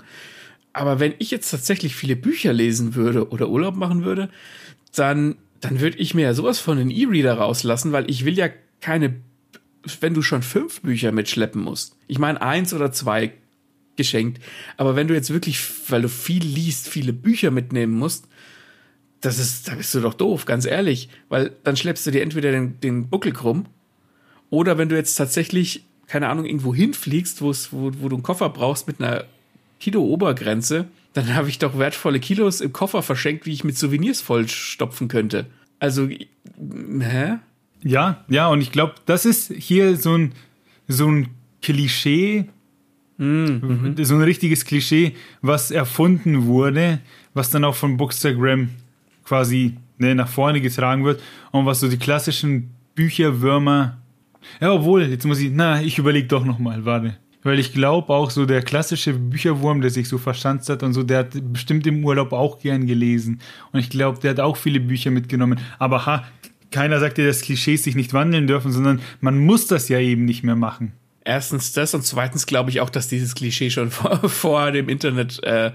Aber 0.74 1.00
wenn 1.00 1.14
ich 1.20 1.32
jetzt 1.32 1.50
tatsächlich 1.50 1.96
viele 1.96 2.16
Bücher 2.16 2.54
lesen 2.54 2.96
würde 2.96 3.30
oder 3.30 3.50
Urlaub 3.50 3.76
machen 3.76 4.06
würde, 4.06 4.30
dann, 4.96 5.36
dann 5.60 5.80
würde 5.80 5.98
ich 5.98 6.14
mir 6.14 6.24
ja 6.24 6.34
sowas 6.34 6.60
von 6.60 6.78
den 6.78 6.92
E-Reader 6.92 7.34
rauslassen, 7.34 7.92
weil 7.92 8.10
ich 8.10 8.26
will 8.26 8.38
ja 8.38 8.50
keine, 8.80 9.16
wenn 10.02 10.14
du 10.14 10.22
schon 10.22 10.42
fünf 10.42 10.82
Bücher 10.82 11.12
mitschleppen 11.12 11.62
musst. 11.62 11.96
Ich 12.08 12.20
meine, 12.20 12.42
eins 12.42 12.74
oder 12.74 12.92
zwei 12.92 13.34
geschenkt. 13.96 14.42
Aber 14.78 14.96
wenn 14.96 15.08
du 15.08 15.14
jetzt 15.14 15.32
wirklich, 15.32 15.60
weil 15.90 16.02
du 16.02 16.10
viel 16.10 16.44
liest, 16.44 16.88
viele 16.88 17.14
Bücher 17.14 17.52
mitnehmen 17.52 17.94
musst, 17.94 18.28
das 19.22 19.38
ist, 19.40 19.68
da 19.68 19.76
bist 19.76 19.94
du 19.94 20.00
doch 20.00 20.14
doof, 20.14 20.46
ganz 20.46 20.66
ehrlich. 20.66 21.10
Weil 21.28 21.52
dann 21.64 21.76
schleppst 21.76 22.06
du 22.08 22.12
dir 22.12 22.22
entweder 22.22 22.52
den, 22.52 22.80
den 22.80 23.10
Buckel 23.10 23.34
krumm 23.34 23.66
oder 24.50 24.78
wenn 24.78 24.90
du 24.90 24.96
jetzt 24.96 25.16
tatsächlich, 25.16 25.84
keine 26.08 26.30
Ahnung, 26.30 26.46
irgendwo 26.46 26.74
hinfliegst, 26.74 27.42
wo, 27.42 27.54
wo 27.72 28.10
du 28.10 28.16
einen 28.16 28.24
Koffer 28.24 28.50
brauchst 28.50 28.88
mit 28.88 29.00
einer 29.00 29.26
Kilo-Obergrenze, 29.80 30.88
dann 31.14 31.36
habe 31.36 31.50
ich 31.50 31.60
doch 31.60 31.78
wertvolle 31.78 32.20
Kilos 32.20 32.62
im 32.62 32.74
Koffer 32.74 33.04
verschenkt, 33.04 33.46
wie 33.46 33.54
ich 33.54 33.64
mit 33.64 33.78
Souvenirs 33.78 34.22
vollstopfen 34.22 35.08
könnte. 35.08 35.46
Also, 35.80 36.08
hä? 36.08 37.38
Ja, 37.84 38.24
ja, 38.28 38.48
und 38.48 38.62
ich 38.62 38.72
glaube, 38.72 38.96
das 39.06 39.26
ist 39.26 39.54
hier 39.54 39.96
so 39.96 40.18
ein, 40.18 40.34
so 40.88 41.08
ein 41.08 41.30
Klischee, 41.62 42.46
mhm. 43.18 43.96
so 44.02 44.16
ein 44.16 44.22
richtiges 44.22 44.66
Klischee, 44.66 45.16
was 45.42 45.72
erfunden 45.72 46.46
wurde, 46.46 47.00
was 47.34 47.50
dann 47.50 47.64
auch 47.64 47.76
von 47.76 47.98
Bookstagram 47.98 48.70
quasi 49.24 49.78
ne, 49.98 50.16
nach 50.16 50.28
vorne 50.28 50.62
getragen 50.62 51.06
wird 51.06 51.22
und 51.52 51.66
was 51.66 51.80
so 51.80 51.88
die 51.88 51.98
klassischen 51.98 52.72
Bücherwürmer 52.96 54.00
ja, 54.60 54.74
obwohl, 54.74 55.04
jetzt 55.04 55.26
muss 55.26 55.40
ich, 55.40 55.52
na, 55.54 55.82
ich 55.82 55.98
überlege 55.98 56.28
doch 56.28 56.46
nochmal, 56.46 56.86
warte. 56.86 57.18
Weil 57.42 57.60
ich 57.60 57.74
glaube 57.74 58.14
auch 58.14 58.32
so 58.32 58.46
der 58.46 58.62
klassische 58.62 59.14
Bücherwurm, 59.14 59.80
der 59.80 59.90
sich 59.90 60.10
so 60.10 60.18
verstanzt 60.18 60.70
hat 60.70 60.84
und 60.84 60.94
so, 60.94 61.04
der 61.04 61.20
hat 61.20 61.54
bestimmt 61.54 61.88
im 61.88 62.04
Urlaub 62.04 62.34
auch 62.34 62.60
gern 62.60 62.86
gelesen. 62.86 63.40
Und 63.72 63.80
ich 63.80 63.90
glaube, 63.90 64.20
der 64.20 64.32
hat 64.32 64.40
auch 64.42 64.58
viele 64.58 64.82
Bücher 64.82 65.10
mitgenommen. 65.10 65.58
Aber 65.78 66.06
ha, 66.06 66.26
keiner 66.72 67.00
sagt 67.00 67.18
dir, 67.18 67.28
dass 67.28 67.42
Klischees 67.42 67.84
sich 67.84 67.96
nicht 67.96 68.14
wandeln 68.14 68.48
dürfen, 68.48 68.72
sondern 68.72 69.02
man 69.22 69.38
muss 69.40 69.68
das 69.68 69.90
ja 69.90 70.00
eben 70.00 70.26
nicht 70.26 70.44
mehr 70.44 70.56
machen. 70.56 70.94
Erstens 71.24 71.74
das 71.74 71.94
und 71.94 72.04
zweitens 72.04 72.46
glaube 72.46 72.70
ich 72.70 72.82
auch, 72.82 72.90
dass 72.90 73.08
dieses 73.08 73.36
Klischee 73.36 73.70
schon 73.70 73.92
vor, 73.92 74.30
vor 74.30 74.72
dem 74.72 74.90
Internet 74.90 75.44
äh, 75.44 75.72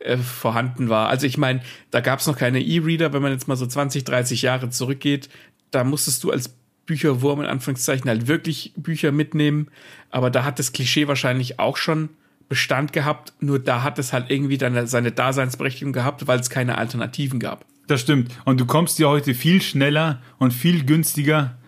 äh, 0.00 0.16
vorhanden 0.16 0.88
war. 0.88 1.08
Also 1.08 1.26
ich 1.26 1.38
meine, 1.38 1.60
da 1.90 2.00
gab 2.00 2.20
es 2.20 2.26
noch 2.26 2.36
keine 2.36 2.60
E-Reader, 2.62 3.12
wenn 3.12 3.22
man 3.22 3.32
jetzt 3.32 3.48
mal 3.48 3.56
so 3.56 3.66
20, 3.66 4.04
30 4.04 4.42
Jahre 4.42 4.70
zurückgeht. 4.70 5.28
Da 5.70 5.84
musstest 5.84 6.24
du 6.24 6.30
als 6.30 6.54
Bücherwurm 6.86 7.40
in 7.40 7.46
Anführungszeichen 7.46 8.08
halt 8.08 8.26
wirklich 8.26 8.72
Bücher 8.76 9.12
mitnehmen. 9.12 9.68
Aber 10.10 10.30
da 10.30 10.44
hat 10.44 10.58
das 10.58 10.72
Klischee 10.72 11.06
wahrscheinlich 11.06 11.58
auch 11.58 11.76
schon 11.76 12.08
Bestand 12.48 12.92
gehabt. 12.92 13.32
Nur 13.40 13.58
da 13.58 13.82
hat 13.82 13.98
es 13.98 14.12
halt 14.12 14.30
irgendwie 14.30 14.58
dann 14.58 14.86
seine 14.86 15.12
Daseinsberechtigung 15.12 15.92
gehabt, 15.92 16.26
weil 16.26 16.40
es 16.40 16.50
keine 16.50 16.78
Alternativen 16.78 17.38
gab. 17.38 17.64
Das 17.90 18.02
stimmt. 18.02 18.30
Und 18.44 18.60
du 18.60 18.66
kommst 18.66 19.00
ja 19.00 19.08
heute 19.08 19.34
viel 19.34 19.60
schneller 19.60 20.22
und 20.38 20.52
viel 20.52 20.84
günstiger 20.84 21.58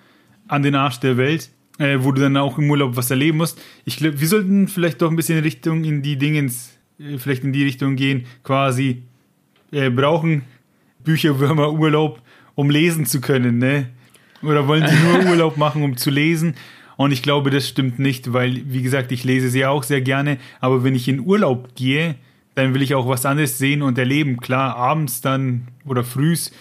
an 0.46 0.62
den 0.62 0.76
Arsch 0.76 1.00
der 1.00 1.16
Welt, 1.16 1.50
äh, 1.78 1.98
wo 1.98 2.12
du 2.12 2.20
dann 2.20 2.36
auch 2.36 2.58
im 2.58 2.70
Urlaub 2.70 2.94
was 2.94 3.10
erleben 3.10 3.38
musst. 3.38 3.60
Ich 3.84 3.96
glaube, 3.96 4.20
wir 4.20 4.28
sollten 4.28 4.68
vielleicht 4.68 5.02
doch 5.02 5.10
ein 5.10 5.16
bisschen 5.16 5.38
in 5.38 5.42
Richtung 5.42 5.82
in 5.82 6.00
die 6.00 6.16
Dingens, 6.16 6.78
äh, 7.00 7.18
vielleicht 7.18 7.42
in 7.42 7.52
die 7.52 7.64
Richtung 7.64 7.96
gehen, 7.96 8.26
quasi 8.44 9.02
äh, 9.72 9.90
brauchen 9.90 10.42
Bücherwürmer 11.02 11.72
Urlaub, 11.72 12.22
um 12.54 12.70
lesen 12.70 13.04
zu 13.04 13.20
können, 13.20 13.58
ne? 13.58 13.88
Oder 14.44 14.68
wollen 14.68 14.86
sie 14.86 14.94
nur 14.94 15.26
Urlaub 15.30 15.56
machen, 15.56 15.82
um 15.82 15.96
zu 15.96 16.10
lesen? 16.10 16.54
Und 16.96 17.10
ich 17.10 17.24
glaube, 17.24 17.50
das 17.50 17.66
stimmt 17.66 17.98
nicht, 17.98 18.32
weil, 18.32 18.62
wie 18.66 18.82
gesagt, 18.82 19.10
ich 19.10 19.24
lese 19.24 19.48
sie 19.48 19.66
auch 19.66 19.82
sehr 19.82 20.02
gerne, 20.02 20.38
aber 20.60 20.84
wenn 20.84 20.94
ich 20.94 21.08
in 21.08 21.18
Urlaub 21.18 21.74
gehe, 21.74 22.14
dann 22.54 22.74
will 22.74 22.82
ich 22.82 22.94
auch 22.94 23.08
was 23.08 23.26
anderes 23.26 23.58
sehen 23.58 23.82
und 23.82 23.98
erleben. 23.98 24.38
Klar, 24.38 24.76
abends 24.76 25.20
dann 25.20 25.68
oder 25.84 26.04
frühs 26.04 26.52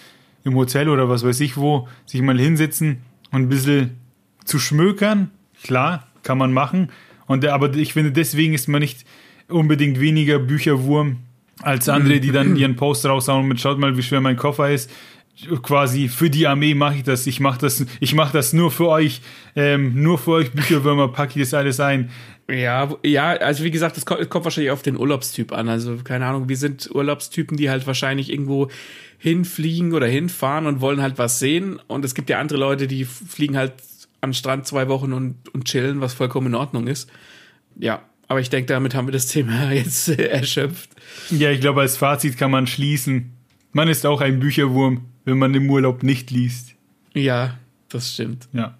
im 0.44 0.54
Hotel 0.54 0.88
oder 0.88 1.08
was 1.08 1.24
weiß 1.24 1.40
ich 1.40 1.56
wo, 1.56 1.88
sich 2.06 2.22
mal 2.22 2.38
hinsetzen 2.38 3.02
und 3.30 3.42
ein 3.42 3.48
bisschen 3.48 3.96
zu 4.44 4.58
schmökern. 4.58 5.30
Klar, 5.62 6.06
kann 6.22 6.38
man 6.38 6.52
machen. 6.52 6.90
Und, 7.26 7.44
aber 7.46 7.74
ich 7.74 7.92
finde, 7.92 8.12
deswegen 8.12 8.54
ist 8.54 8.68
man 8.68 8.80
nicht 8.80 9.04
unbedingt 9.48 10.00
weniger 10.00 10.38
Bücherwurm 10.38 11.18
als 11.60 11.88
andere, 11.88 12.18
die 12.20 12.32
dann 12.32 12.56
ihren 12.56 12.76
Post 12.76 13.06
raushauen 13.06 13.46
mit 13.46 13.60
schaut 13.60 13.78
mal, 13.78 13.96
wie 13.96 14.02
schwer 14.02 14.20
mein 14.20 14.36
Koffer 14.36 14.70
ist 14.70 14.90
quasi 15.62 16.08
für 16.08 16.30
die 16.30 16.46
Armee 16.46 16.74
mache 16.74 16.96
ich 16.96 17.02
das. 17.02 17.26
Ich 17.26 17.40
mache 17.40 17.58
das, 17.58 17.84
ich 18.00 18.14
mache 18.14 18.32
das 18.32 18.52
nur 18.52 18.70
für 18.70 18.88
euch, 18.88 19.20
ähm, 19.56 20.02
nur 20.02 20.18
für 20.18 20.32
euch 20.32 20.52
Bücherwürmer 20.52 21.08
packe 21.08 21.38
ich 21.38 21.46
das 21.46 21.54
alles 21.54 21.80
ein. 21.80 22.10
Ja, 22.50 22.94
ja, 23.04 23.30
also 23.30 23.64
wie 23.64 23.70
gesagt, 23.70 23.96
es 23.96 24.04
kommt, 24.04 24.28
kommt, 24.28 24.44
wahrscheinlich 24.44 24.72
auf 24.72 24.82
den 24.82 24.96
Urlaubstyp 24.96 25.52
an. 25.52 25.68
Also 25.68 25.96
keine 26.02 26.26
Ahnung, 26.26 26.48
wir 26.48 26.56
sind 26.56 26.90
Urlaubstypen, 26.92 27.56
die 27.56 27.70
halt 27.70 27.86
wahrscheinlich 27.86 28.30
irgendwo 28.30 28.68
hinfliegen 29.18 29.94
oder 29.94 30.06
hinfahren 30.06 30.66
und 30.66 30.80
wollen 30.80 31.00
halt 31.00 31.18
was 31.18 31.38
sehen. 31.38 31.80
Und 31.86 32.04
es 32.04 32.14
gibt 32.14 32.28
ja 32.28 32.40
andere 32.40 32.58
Leute, 32.58 32.88
die 32.88 33.04
fliegen 33.04 33.56
halt 33.56 33.74
an 34.20 34.34
Strand 34.34 34.66
zwei 34.66 34.88
Wochen 34.88 35.12
und, 35.12 35.48
und 35.54 35.64
chillen, 35.64 36.00
was 36.00 36.14
vollkommen 36.14 36.48
in 36.48 36.54
Ordnung 36.54 36.86
ist. 36.88 37.10
Ja, 37.78 38.02
aber 38.28 38.40
ich 38.40 38.50
denke, 38.50 38.66
damit 38.66 38.94
haben 38.94 39.06
wir 39.06 39.12
das 39.12 39.26
Thema 39.28 39.72
jetzt 39.72 40.08
erschöpft. 40.08 40.90
Ja, 41.30 41.50
ich 41.50 41.60
glaube, 41.60 41.80
als 41.80 41.96
Fazit 41.96 42.36
kann 42.36 42.50
man 42.50 42.66
schließen. 42.66 43.32
Man 43.72 43.88
ist 43.88 44.04
auch 44.04 44.20
ein 44.20 44.40
Bücherwurm 44.40 45.06
wenn 45.24 45.38
man 45.38 45.54
im 45.54 45.70
Urlaub 45.70 46.02
nicht 46.02 46.30
liest. 46.30 46.74
Ja, 47.14 47.58
das 47.88 48.12
stimmt. 48.12 48.48
Ja. 48.52 48.74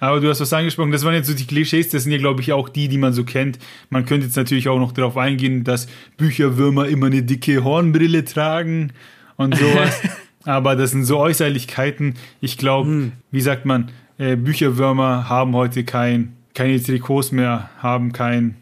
Aber 0.00 0.20
du 0.20 0.30
hast 0.30 0.40
was 0.40 0.52
angesprochen, 0.52 0.92
das 0.92 1.04
waren 1.04 1.12
jetzt 1.12 1.28
so 1.28 1.34
die 1.34 1.46
Klischees, 1.46 1.90
das 1.90 2.04
sind 2.04 2.12
ja, 2.12 2.18
glaube 2.18 2.40
ich, 2.40 2.52
auch 2.52 2.70
die, 2.70 2.88
die 2.88 2.96
man 2.96 3.12
so 3.12 3.24
kennt. 3.24 3.58
Man 3.90 4.06
könnte 4.06 4.26
jetzt 4.26 4.36
natürlich 4.36 4.68
auch 4.68 4.78
noch 4.78 4.92
darauf 4.92 5.18
eingehen, 5.18 5.62
dass 5.62 5.88
Bücherwürmer 6.16 6.88
immer 6.88 7.06
eine 7.06 7.22
dicke 7.22 7.62
Hornbrille 7.62 8.24
tragen 8.24 8.92
und 9.36 9.56
sowas. 9.56 10.00
Aber 10.44 10.74
das 10.74 10.92
sind 10.92 11.04
so 11.04 11.18
Äußerlichkeiten. 11.18 12.14
Ich 12.40 12.56
glaube, 12.56 12.88
hm. 12.88 13.12
wie 13.30 13.42
sagt 13.42 13.66
man, 13.66 13.90
äh, 14.16 14.36
Bücherwürmer 14.36 15.28
haben 15.28 15.54
heute 15.54 15.84
kein, 15.84 16.34
keine 16.54 16.82
Trikots 16.82 17.30
mehr, 17.30 17.68
haben 17.78 18.12
kein, 18.12 18.56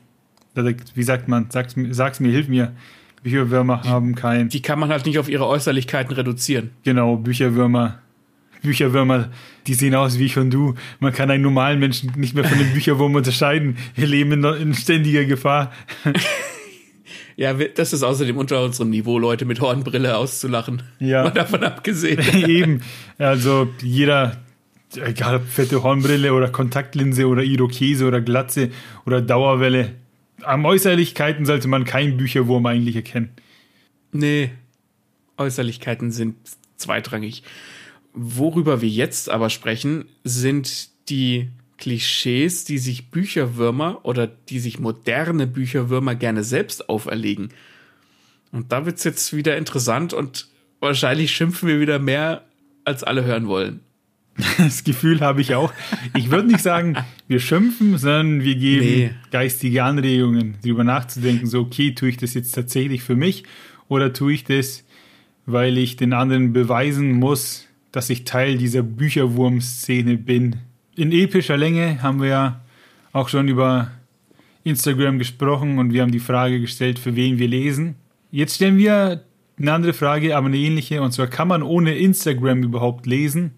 wie 0.95 1.03
sagt 1.05 1.29
man, 1.29 1.47
sag's, 1.51 1.77
sag's 1.91 2.19
mir, 2.19 2.33
hilf 2.33 2.49
mir, 2.49 2.73
Bücherwürmer 3.29 3.83
haben 3.85 4.15
kein. 4.15 4.49
Die 4.49 4.63
kann 4.63 4.79
man 4.79 4.91
halt 4.91 5.07
nicht 5.07 5.19
auf 5.19 5.29
ihre 5.29 5.47
Äußerlichkeiten 5.47 6.15
reduzieren. 6.15 6.71
Genau, 6.85 7.17
Bücherwürmer. 7.17 7.99
Bücherwürmer, 8.63 9.29
die 9.67 9.75
sehen 9.75 9.95
aus 9.95 10.19
wie 10.19 10.27
ich 10.27 10.37
und 10.37 10.51
du. 10.51 10.75
Man 10.99 11.13
kann 11.13 11.31
einen 11.31 11.43
normalen 11.43 11.79
Menschen 11.79 12.13
nicht 12.17 12.35
mehr 12.35 12.45
von 12.45 12.59
dem 12.59 12.73
Bücherwurm 12.75 13.15
unterscheiden. 13.15 13.77
Wir 13.95 14.07
leben 14.07 14.33
in, 14.33 14.45
in 14.45 14.75
ständiger 14.75 15.25
Gefahr. 15.25 15.73
Ja, 17.37 17.55
das 17.55 17.93
ist 17.93 18.03
außerdem 18.03 18.37
unter 18.37 18.65
unserem 18.65 18.91
Niveau, 18.91 19.17
Leute 19.17 19.45
mit 19.45 19.61
Hornbrille 19.61 20.17
auszulachen. 20.17 20.83
Ja. 20.99 21.23
Mal 21.23 21.31
davon 21.31 21.63
abgesehen. 21.63 22.21
Eben. 22.49 22.83
Also 23.17 23.69
jeder, 23.81 24.39
egal 24.97 25.37
ob 25.37 25.47
fette 25.47 25.85
Hornbrille 25.85 26.35
oder 26.35 26.49
Kontaktlinse 26.49 27.29
oder 27.29 27.45
Irokese 27.45 28.09
oder 28.09 28.21
Glatze 28.21 28.71
oder 29.07 29.23
Dauerwelle, 29.23 29.95
am 30.43 30.65
Äußerlichkeiten 30.65 31.47
sollte 31.47 31.69
man 31.69 31.85
keinen 31.85 32.17
Bücherwurm 32.17 32.67
eigentlich 32.67 32.97
erkennen. 32.97 33.31
Nee, 34.13 34.51
Äußerlichkeiten 35.37 36.11
sind 36.11 36.37
zweitrangig. 36.77 37.43
Worüber 38.13 38.81
wir 38.81 38.89
jetzt 38.89 39.31
aber 39.31 39.51
sprechen, 39.51 40.07
sind 40.25 40.91
die 41.09 41.51
Klischees, 41.77 42.65
die 42.65 42.79
sich 42.79 43.11
Bücherwürmer 43.11 44.05
oder 44.05 44.27
die 44.27 44.59
sich 44.59 44.79
moderne 44.79 45.47
Bücherwürmer 45.47 46.15
gerne 46.15 46.43
selbst 46.43 46.89
auferlegen. 46.89 47.51
Und 48.51 48.73
da 48.73 48.87
wird 48.87 48.99
es 48.99 49.05
jetzt 49.05 49.35
wieder 49.35 49.57
interessant 49.57 50.13
und 50.13 50.49
wahrscheinlich 50.81 51.35
schimpfen 51.35 51.69
wir 51.69 51.81
wieder 51.81 51.99
mehr, 51.99 52.45
als 52.85 53.05
alle 53.05 53.25
hören 53.25 53.47
wollen. 53.47 53.81
Das 54.59 54.85
Gefühl 54.85 55.21
habe 55.21 55.41
ich 55.41 55.55
auch. 55.55 55.73
Ich 56.17 56.31
würde 56.31 56.49
nicht 56.49 56.63
sagen, 56.63 56.97
wir 57.27 57.41
schimpfen, 57.41 57.99
sondern 57.99 58.43
wir 58.43 58.55
geben 58.57 58.85
nee. 58.85 59.11
geistige 59.31 59.85
Anregungen, 59.85 60.57
darüber 60.63 60.85
nachzudenken, 60.85 61.47
so, 61.47 61.61
okay, 61.61 61.93
tue 61.93 62.11
ich 62.11 62.17
das 62.17 62.35
jetzt 62.35 62.53
tatsächlich 62.53 63.03
für 63.03 63.17
mich 63.17 63.45
oder 63.89 64.13
tue 64.13 64.33
ich 64.33 64.45
das, 64.45 64.85
weil 65.47 65.79
ich 65.79 65.97
den 65.97 66.13
anderen 66.13 66.53
beweisen 66.53 67.13
muss, 67.13 67.67
dass 67.93 68.11
ich 68.11 68.25
Teil 68.25 68.59
dieser 68.59 68.83
Bücherwurm-Szene 68.83 70.17
bin. 70.19 70.57
In 70.95 71.13
epischer 71.13 71.57
Länge 71.57 72.03
haben 72.03 72.21
wir 72.21 72.29
ja 72.29 72.61
auch 73.13 73.29
schon 73.29 73.49
über 73.49 73.91
Instagram 74.65 75.19
gesprochen 75.19 75.79
und 75.79 75.93
wir 75.93 76.03
haben 76.03 76.13
die 76.13 76.19
Frage 76.19 76.61
gestellt, 76.61 76.99
für 76.99 77.17
wen 77.17 77.39
wir 77.39 77.49
lesen. 77.49 77.95
Jetzt 78.31 78.57
stellen 78.57 78.77
wir 78.77 79.25
eine 79.59 79.73
andere 79.73 79.95
Frage, 79.95 80.37
aber 80.37 80.47
eine 80.47 80.59
ähnliche, 80.59 81.01
und 81.03 81.13
zwar 81.13 81.27
kann 81.27 81.49
man 81.49 81.63
ohne 81.63 81.97
Instagram 81.97 82.63
überhaupt 82.63 83.07
lesen? 83.07 83.53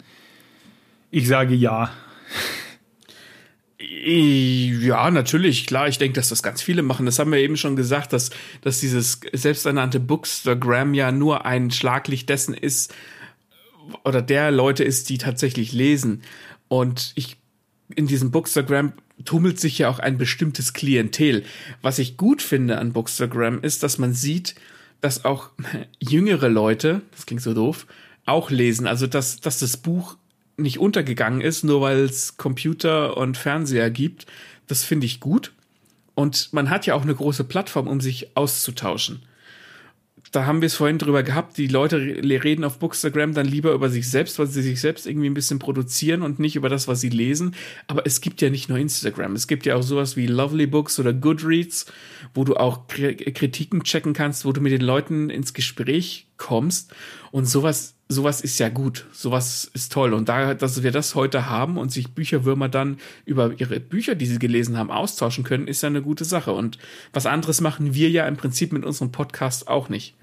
Ich 1.11 1.27
sage 1.29 1.55
ja. 1.55 1.91
Ja, 3.79 5.11
natürlich, 5.11 5.67
klar. 5.67 5.89
Ich 5.89 5.99
denke, 5.99 6.15
dass 6.15 6.29
das 6.29 6.43
ganz 6.43 6.63
viele 6.63 6.83
machen. 6.83 7.07
Das 7.07 7.19
haben 7.19 7.33
wir 7.33 7.39
eben 7.39 7.57
schon 7.57 7.77
gesagt, 7.77 8.13
dass, 8.13 8.31
dass 8.63 8.81
dieses 8.81 9.21
selbsternannte 9.33 10.01
Bookstagram 10.01 10.95
ja 10.95 11.13
nur 11.13 11.45
ein 11.45 11.71
Schlaglicht 11.71 12.29
dessen 12.29 12.55
ist, 12.55 12.95
oder 14.05 14.23
der 14.23 14.51
Leute 14.51 14.85
ist, 14.85 15.09
die 15.09 15.19
tatsächlich 15.19 15.73
lesen. 15.73 16.23
Und 16.69 17.13
ich, 17.15 17.37
in 17.95 18.07
diesem 18.07 18.31
Bookstagram 18.31 18.93
tummelt 19.25 19.61
sich 19.61 19.79
ja 19.79 19.89
auch 19.89 19.99
ein 19.99 20.19
bestimmtes 20.19 20.73
Klientel. 20.73 21.45
Was 21.83 21.99
ich 21.99 22.17
gut 22.17 22.43
finde 22.43 22.79
an 22.79 22.93
Bookstagram 22.93 23.63
ist, 23.63 23.83
dass 23.83 23.99
man 23.99 24.15
sieht, 24.15 24.55
dass 25.01 25.25
auch 25.25 25.51
jüngere 25.99 26.49
Leute, 26.49 27.03
das 27.13 27.27
klingt 27.27 27.43
so 27.43 27.55
doof, 27.55 27.87
auch 28.27 28.51
lesen. 28.51 28.87
Also, 28.87 29.07
dass, 29.07 29.41
dass 29.41 29.59
das 29.59 29.77
Buch 29.77 30.17
nicht 30.61 30.79
untergegangen 30.79 31.41
ist, 31.41 31.65
nur 31.65 31.81
weil 31.81 32.01
es 32.01 32.37
Computer 32.37 33.17
und 33.17 33.37
Fernseher 33.37 33.91
gibt. 33.91 34.27
Das 34.67 34.85
finde 34.85 35.07
ich 35.07 35.21
gut. 35.21 35.53
Und 36.15 36.53
man 36.53 36.71
hat 36.71 36.87
ja 36.87 36.95
auch 36.95 37.03
eine 37.03 37.15
große 37.15 37.45
Plattform, 37.45 37.89
um 37.89 38.01
sich 38.01 38.37
auszutauschen. 38.37 39.23
Da 40.33 40.47
haben 40.47 40.61
wir 40.61 40.67
es 40.67 40.77
vorhin 40.77 40.99
drüber 40.99 41.25
gehabt, 41.25 41.59
die 41.59 41.67
Leute 41.67 41.97
reden 41.99 42.63
auf 42.63 42.79
Bookstagram 42.79 43.35
dann 43.35 43.47
lieber 43.47 43.73
über 43.73 43.89
sich 43.89 44.09
selbst, 44.09 44.39
weil 44.39 44.47
sie 44.47 44.63
sich 44.63 44.81
selbst 44.81 45.07
irgendwie 45.07 45.29
ein 45.29 45.35
bisschen 45.35 45.59
produzieren 45.59 46.23
und 46.23 46.39
nicht 46.39 46.55
über 46.55 46.69
das, 46.69 46.87
was 46.87 47.01
sie 47.01 47.09
lesen. 47.09 47.57
Aber 47.89 48.07
es 48.07 48.21
gibt 48.21 48.41
ja 48.41 48.49
nicht 48.49 48.69
nur 48.69 48.79
Instagram, 48.79 49.35
es 49.35 49.49
gibt 49.49 49.67
ja 49.67 49.75
auch 49.75 49.83
sowas 49.83 50.17
wie 50.17 50.29
Lovely 50.29 50.69
Books 50.69 51.01
oder 51.01 51.13
Goodreads, 51.13 51.87
wo 52.33 52.45
du 52.45 52.55
auch 52.55 52.87
Kritiken 52.87 53.83
checken 53.83 54.13
kannst, 54.13 54.45
wo 54.45 54.53
du 54.53 54.61
mit 54.61 54.71
den 54.71 54.83
Leuten 54.83 55.31
ins 55.31 55.53
Gespräch 55.53 56.29
kommst. 56.37 56.95
Und 57.33 57.47
sowas 57.47 57.97
sowas 58.11 58.41
ist 58.41 58.59
ja 58.59 58.69
gut, 58.69 59.07
sowas 59.13 59.71
ist 59.73 59.93
toll. 59.93 60.13
Und 60.15 60.29
da, 60.29 60.55
dass 60.55 60.83
wir 60.83 60.91
das 60.91 61.15
heute 61.15 61.49
haben 61.49 61.79
und 61.79 61.93
sich 61.93 62.13
Bücherwürmer 62.13 62.69
dann 62.69 62.99
über 63.25 63.53
ihre 63.57 63.79
Bücher, 63.79 64.17
die 64.17 64.27
sie 64.27 64.41
gelesen 64.41 64.77
haben, 64.77 64.91
austauschen 64.91 65.45
können, 65.45 65.69
ist 65.69 65.83
ja 65.83 65.89
eine 65.89 66.03
gute 66.03 66.25
Sache. 66.25 66.53
Und 66.53 66.77
was 67.13 67.27
anderes 67.27 67.61
machen 67.61 67.95
wir 67.95 68.11
ja 68.11 68.27
im 68.27 68.37
Prinzip 68.37 68.73
mit 68.73 68.85
unserem 68.85 69.13
Podcast 69.13 69.69
auch 69.69 69.89
nicht. 69.89 70.17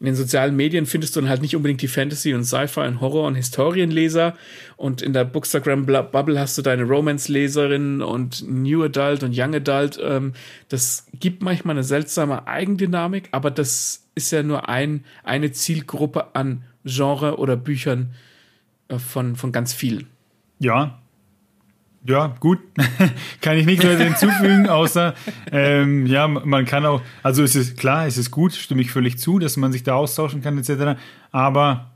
In 0.00 0.06
den 0.06 0.14
sozialen 0.14 0.56
Medien 0.56 0.86
findest 0.86 1.16
du 1.16 1.20
dann 1.20 1.28
halt 1.28 1.42
nicht 1.42 1.54
unbedingt 1.54 1.82
die 1.82 1.88
Fantasy- 1.88 2.34
und 2.34 2.44
Sci-Fi- 2.44 2.86
und 2.86 3.00
Horror- 3.02 3.26
und 3.26 3.34
Historienleser. 3.34 4.34
Und 4.76 5.02
in 5.02 5.12
der 5.12 5.24
Bookstagram-Bubble 5.24 6.40
hast 6.40 6.56
du 6.56 6.62
deine 6.62 6.84
Romance-Leserinnen 6.84 8.00
und 8.00 8.42
New 8.48 8.82
Adult 8.82 9.22
und 9.22 9.38
Young 9.38 9.54
Adult. 9.54 9.98
Ähm, 10.02 10.32
das 10.68 11.06
gibt 11.18 11.42
manchmal 11.42 11.76
eine 11.76 11.84
seltsame 11.84 12.46
Eigendynamik, 12.46 13.28
aber 13.32 13.50
das 13.50 14.06
ist 14.14 14.32
ja 14.32 14.42
nur 14.42 14.68
ein, 14.68 15.04
eine 15.24 15.52
Zielgruppe 15.52 16.34
an 16.34 16.64
Genre 16.86 17.38
oder 17.38 17.56
Büchern 17.56 18.14
äh, 18.88 18.98
von, 18.98 19.36
von 19.36 19.52
ganz 19.52 19.72
vielen. 19.72 20.06
Ja. 20.58 20.98
Ja, 22.08 22.36
gut. 22.38 22.60
kann 23.40 23.56
ich 23.58 23.66
nichts 23.66 23.84
mehr 23.84 23.98
hinzufügen, 23.98 24.68
außer, 24.68 25.14
ähm, 25.50 26.06
ja, 26.06 26.28
man 26.28 26.64
kann 26.64 26.86
auch, 26.86 27.02
also 27.24 27.42
es 27.42 27.56
ist 27.56 27.76
klar, 27.76 28.06
es 28.06 28.16
ist 28.16 28.30
gut, 28.30 28.52
stimme 28.52 28.80
ich 28.80 28.92
völlig 28.92 29.18
zu, 29.18 29.40
dass 29.40 29.56
man 29.56 29.72
sich 29.72 29.82
da 29.82 29.94
austauschen 29.94 30.40
kann, 30.40 30.56
etc. 30.56 30.98
Aber 31.32 31.90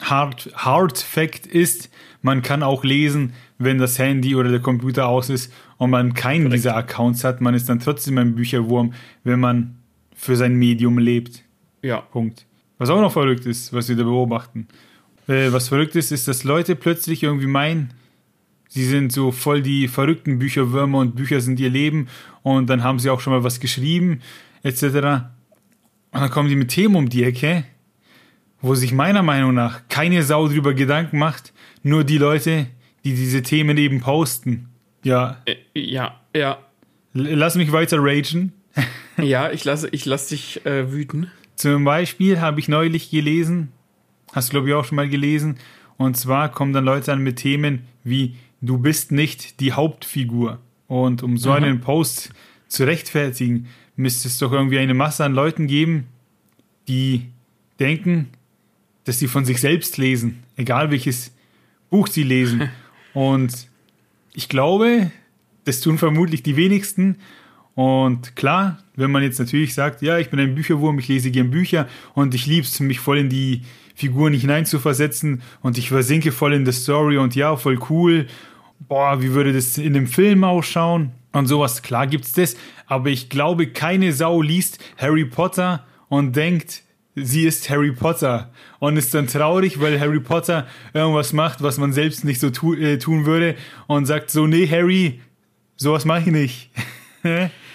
Hard, 0.00 0.50
Hard 0.56 0.98
Fact 0.98 1.46
ist, 1.46 1.90
man 2.22 2.42
kann 2.42 2.64
auch 2.64 2.82
lesen, 2.82 3.34
wenn 3.58 3.78
das 3.78 3.98
Handy 3.98 4.34
oder 4.34 4.50
der 4.50 4.60
Computer 4.60 5.06
aus 5.06 5.30
ist 5.30 5.52
und 5.78 5.90
man 5.90 6.14
keinen 6.14 6.44
Korrekt. 6.44 6.54
dieser 6.54 6.76
Accounts 6.76 7.22
hat. 7.24 7.40
Man 7.40 7.54
ist 7.54 7.68
dann 7.68 7.78
trotzdem 7.78 8.18
ein 8.18 8.34
Bücherwurm, 8.34 8.94
wenn 9.22 9.40
man 9.40 9.76
für 10.14 10.36
sein 10.36 10.56
Medium 10.56 10.98
lebt. 10.98 11.44
Ja. 11.82 12.00
Punkt. 12.00 12.46
Was 12.78 12.90
auch 12.90 13.00
noch 13.00 13.12
verrückt 13.12 13.46
ist, 13.46 13.72
was 13.72 13.88
wir 13.88 13.96
da 13.96 14.04
beobachten. 14.04 14.68
Äh, 15.28 15.52
was 15.52 15.68
verrückt 15.68 15.96
ist, 15.96 16.12
ist, 16.12 16.28
dass 16.28 16.44
Leute 16.44 16.76
plötzlich 16.76 17.22
irgendwie 17.22 17.46
meinen, 17.46 17.94
sie 18.68 18.84
sind 18.84 19.12
so 19.12 19.32
voll 19.32 19.62
die 19.62 19.88
verrückten 19.88 20.38
Bücherwürmer 20.38 20.98
und 20.98 21.16
Bücher 21.16 21.40
sind 21.40 21.58
ihr 21.58 21.70
Leben 21.70 22.08
und 22.42 22.68
dann 22.68 22.84
haben 22.84 22.98
sie 22.98 23.10
auch 23.10 23.20
schon 23.20 23.32
mal 23.32 23.44
was 23.44 23.60
geschrieben, 23.60 24.20
etc. 24.62 24.82
Und 24.82 26.20
dann 26.20 26.30
kommen 26.30 26.48
die 26.48 26.56
mit 26.56 26.68
Themen 26.68 26.96
um 26.96 27.08
die 27.08 27.24
Ecke, 27.24 27.64
wo 28.60 28.74
sich 28.74 28.92
meiner 28.92 29.22
Meinung 29.22 29.54
nach 29.54 29.82
keine 29.88 30.22
Sau 30.22 30.48
drüber 30.48 30.74
Gedanken 30.74 31.18
macht, 31.18 31.52
nur 31.82 32.04
die 32.04 32.18
Leute, 32.18 32.66
die 33.04 33.14
diese 33.14 33.42
Themen 33.42 33.78
eben 33.78 34.00
posten. 34.00 34.68
Ja. 35.02 35.42
Äh, 35.46 35.56
ja, 35.74 36.20
ja. 36.34 36.58
Lass 37.12 37.54
mich 37.54 37.72
weiter 37.72 37.98
ragen. 38.00 38.52
ja, 39.16 39.50
ich 39.50 39.64
lasse 39.64 39.88
ich 39.92 40.04
lass 40.04 40.28
dich 40.28 40.66
äh, 40.66 40.92
wüten. 40.92 41.30
Zum 41.56 41.84
Beispiel 41.84 42.40
habe 42.40 42.60
ich 42.60 42.68
neulich 42.68 43.10
gelesen, 43.10 43.72
hast 44.32 44.48
du 44.48 44.52
glaube 44.52 44.68
ich 44.68 44.74
auch 44.74 44.84
schon 44.84 44.96
mal 44.96 45.08
gelesen, 45.08 45.56
und 45.96 46.16
zwar 46.16 46.50
kommen 46.50 46.72
dann 46.72 46.84
Leute 46.84 47.12
an 47.12 47.22
mit 47.22 47.36
Themen 47.36 47.82
wie 48.06 48.36
du 48.62 48.78
bist 48.78 49.10
nicht 49.10 49.60
die 49.60 49.72
Hauptfigur. 49.72 50.60
Und 50.86 51.24
um 51.24 51.36
so 51.36 51.50
einen 51.50 51.80
Post 51.80 52.30
zu 52.68 52.84
rechtfertigen, 52.84 53.66
müsste 53.96 54.28
es 54.28 54.38
doch 54.38 54.52
irgendwie 54.52 54.78
eine 54.78 54.94
Masse 54.94 55.24
an 55.24 55.34
Leuten 55.34 55.66
geben, 55.66 56.06
die 56.86 57.26
denken, 57.80 58.28
dass 59.04 59.18
sie 59.18 59.26
von 59.26 59.44
sich 59.44 59.60
selbst 59.60 59.98
lesen, 59.98 60.44
egal 60.56 60.92
welches 60.92 61.34
Buch 61.90 62.06
sie 62.06 62.22
lesen. 62.22 62.70
Und 63.12 63.66
ich 64.32 64.48
glaube, 64.48 65.10
das 65.64 65.80
tun 65.80 65.98
vermutlich 65.98 66.44
die 66.44 66.56
wenigsten. 66.56 67.16
Und 67.74 68.36
klar, 68.36 68.78
wenn 68.96 69.10
man 69.10 69.22
jetzt 69.22 69.38
natürlich 69.38 69.74
sagt, 69.74 70.02
ja, 70.02 70.18
ich 70.18 70.30
bin 70.30 70.40
ein 70.40 70.54
Bücherwurm, 70.54 70.98
ich 70.98 71.08
lese 71.08 71.30
gern 71.30 71.50
Bücher 71.50 71.86
und 72.14 72.34
ich 72.34 72.46
liebe 72.46 72.66
es, 72.66 72.80
mich 72.80 72.98
voll 72.98 73.18
in 73.18 73.28
die 73.28 73.62
Figuren 73.94 74.32
hineinzuversetzen 74.32 75.42
und 75.62 75.78
ich 75.78 75.88
versinke 75.88 76.32
voll 76.32 76.54
in 76.54 76.64
der 76.64 76.74
Story 76.74 77.18
und 77.18 77.34
ja, 77.34 77.56
voll 77.56 77.78
cool. 77.90 78.26
Boah, 78.88 79.22
wie 79.22 79.32
würde 79.32 79.52
das 79.52 79.78
in 79.78 79.94
dem 79.94 80.06
Film 80.06 80.44
ausschauen? 80.44 81.12
Und 81.32 81.46
sowas, 81.46 81.82
klar 81.82 82.06
gibt's 82.06 82.32
das, 82.32 82.56
aber 82.86 83.10
ich 83.10 83.28
glaube, 83.28 83.68
keine 83.68 84.12
Sau 84.12 84.40
liest 84.40 84.78
Harry 84.96 85.24
Potter 85.24 85.84
und 86.08 86.34
denkt, 86.34 86.82
sie 87.14 87.44
ist 87.44 87.68
Harry 87.68 87.92
Potter 87.92 88.50
und 88.78 88.96
ist 88.96 89.14
dann 89.14 89.26
traurig, 89.26 89.80
weil 89.80 89.98
Harry 89.98 90.20
Potter 90.20 90.66
irgendwas 90.94 91.32
macht, 91.32 91.62
was 91.62 91.78
man 91.78 91.92
selbst 91.92 92.24
nicht 92.24 92.40
so 92.40 92.50
tu 92.50 92.74
äh, 92.74 92.98
tun 92.98 93.26
würde 93.26 93.56
und 93.86 94.06
sagt 94.06 94.30
so, 94.30 94.46
nee, 94.46 94.68
Harry, 94.68 95.20
sowas 95.76 96.04
mache 96.04 96.20
ich 96.20 96.26
nicht. 96.26 96.70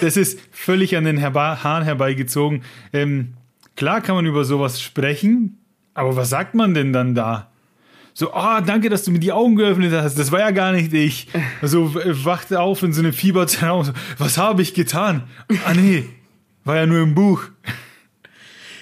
das 0.00 0.16
ist 0.16 0.40
völlig 0.50 0.96
an 0.96 1.04
den 1.04 1.18
Herba 1.18 1.62
Haaren 1.62 1.84
herbeigezogen. 1.84 2.62
Ähm, 2.92 3.34
klar 3.76 4.00
kann 4.00 4.14
man 4.14 4.26
über 4.26 4.44
sowas 4.44 4.80
sprechen, 4.80 5.58
aber 5.94 6.16
was 6.16 6.30
sagt 6.30 6.54
man 6.54 6.74
denn 6.74 6.92
dann 6.92 7.14
da? 7.14 7.52
So, 8.14 8.34
ah, 8.34 8.58
oh, 8.58 8.64
danke, 8.64 8.90
dass 8.90 9.04
du 9.04 9.10
mir 9.10 9.20
die 9.20 9.32
Augen 9.32 9.56
geöffnet 9.56 9.92
hast. 9.92 10.18
Das 10.18 10.30
war 10.30 10.40
ja 10.40 10.50
gar 10.50 10.72
nicht 10.72 10.92
ich. 10.92 11.28
Also 11.62 11.94
wachte 11.94 12.60
auf 12.60 12.82
in 12.82 12.92
so 12.92 13.00
einem 13.00 13.14
Fiebertraum. 13.14 13.90
Was 14.18 14.36
habe 14.36 14.60
ich 14.60 14.74
getan? 14.74 15.22
Ah, 15.64 15.72
nee, 15.72 16.04
war 16.64 16.76
ja 16.76 16.86
nur 16.86 17.00
im 17.02 17.14
Buch. 17.14 17.44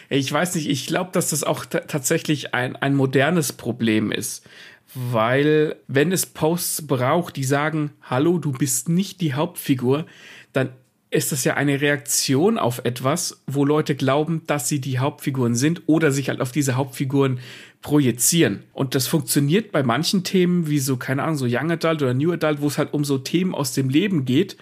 Ich 0.09 0.33
weiß 0.33 0.57
nicht, 0.57 0.69
ich 0.69 0.89
glaube, 0.89 1.11
dass 1.13 1.31
das 1.31 1.45
auch 1.45 1.65
tatsächlich 1.65 2.53
ein, 2.53 2.75
ein 2.75 2.97
modernes 2.97 3.53
Problem 3.53 4.11
ist. 4.11 4.45
Weil, 4.93 5.77
wenn 5.87 6.11
es 6.11 6.27
Posts 6.27 6.89
braucht, 6.89 7.37
die 7.37 7.45
sagen, 7.45 7.93
hallo, 8.03 8.39
du 8.39 8.51
bist 8.51 8.89
nicht 8.89 9.21
die 9.21 9.35
Hauptfigur, 9.35 10.07
dann 10.53 10.71
ist 11.11 11.33
das 11.33 11.43
ja 11.43 11.55
eine 11.55 11.81
Reaktion 11.81 12.57
auf 12.57 12.83
etwas, 12.85 13.43
wo 13.47 13.65
Leute 13.65 13.97
glauben, 13.97 14.43
dass 14.47 14.69
sie 14.69 14.81
die 14.81 15.01
Hauptfiguren 15.01 15.57
sind 15.57 15.83
oder 15.87 16.13
sich 16.13 16.29
halt 16.29 16.41
auf 16.41 16.53
diese 16.53 16.77
Hauptfiguren 16.77 17.41
projizieren. 17.83 18.63
Und 18.73 18.95
das 18.95 19.09
funktioniert 19.09 19.73
bei 19.73 19.83
manchen 19.83 20.23
Themen 20.23 20.69
wie 20.69 20.79
so, 20.79 20.97
keine 20.97 21.25
Ahnung, 21.25 21.37
so 21.37 21.47
Young 21.49 21.73
Adult 21.73 22.03
oder 22.03 22.15
New 22.15 22.33
Adult, 22.33 22.61
wo 22.61 22.69
es 22.69 22.79
halt 22.79 22.95
um 22.95 23.05
so 23.05 23.19
Themen 23.19 23.55
aus 23.55 23.73
dem 23.73 23.89
Leben 23.89 24.25
geht. 24.25 24.57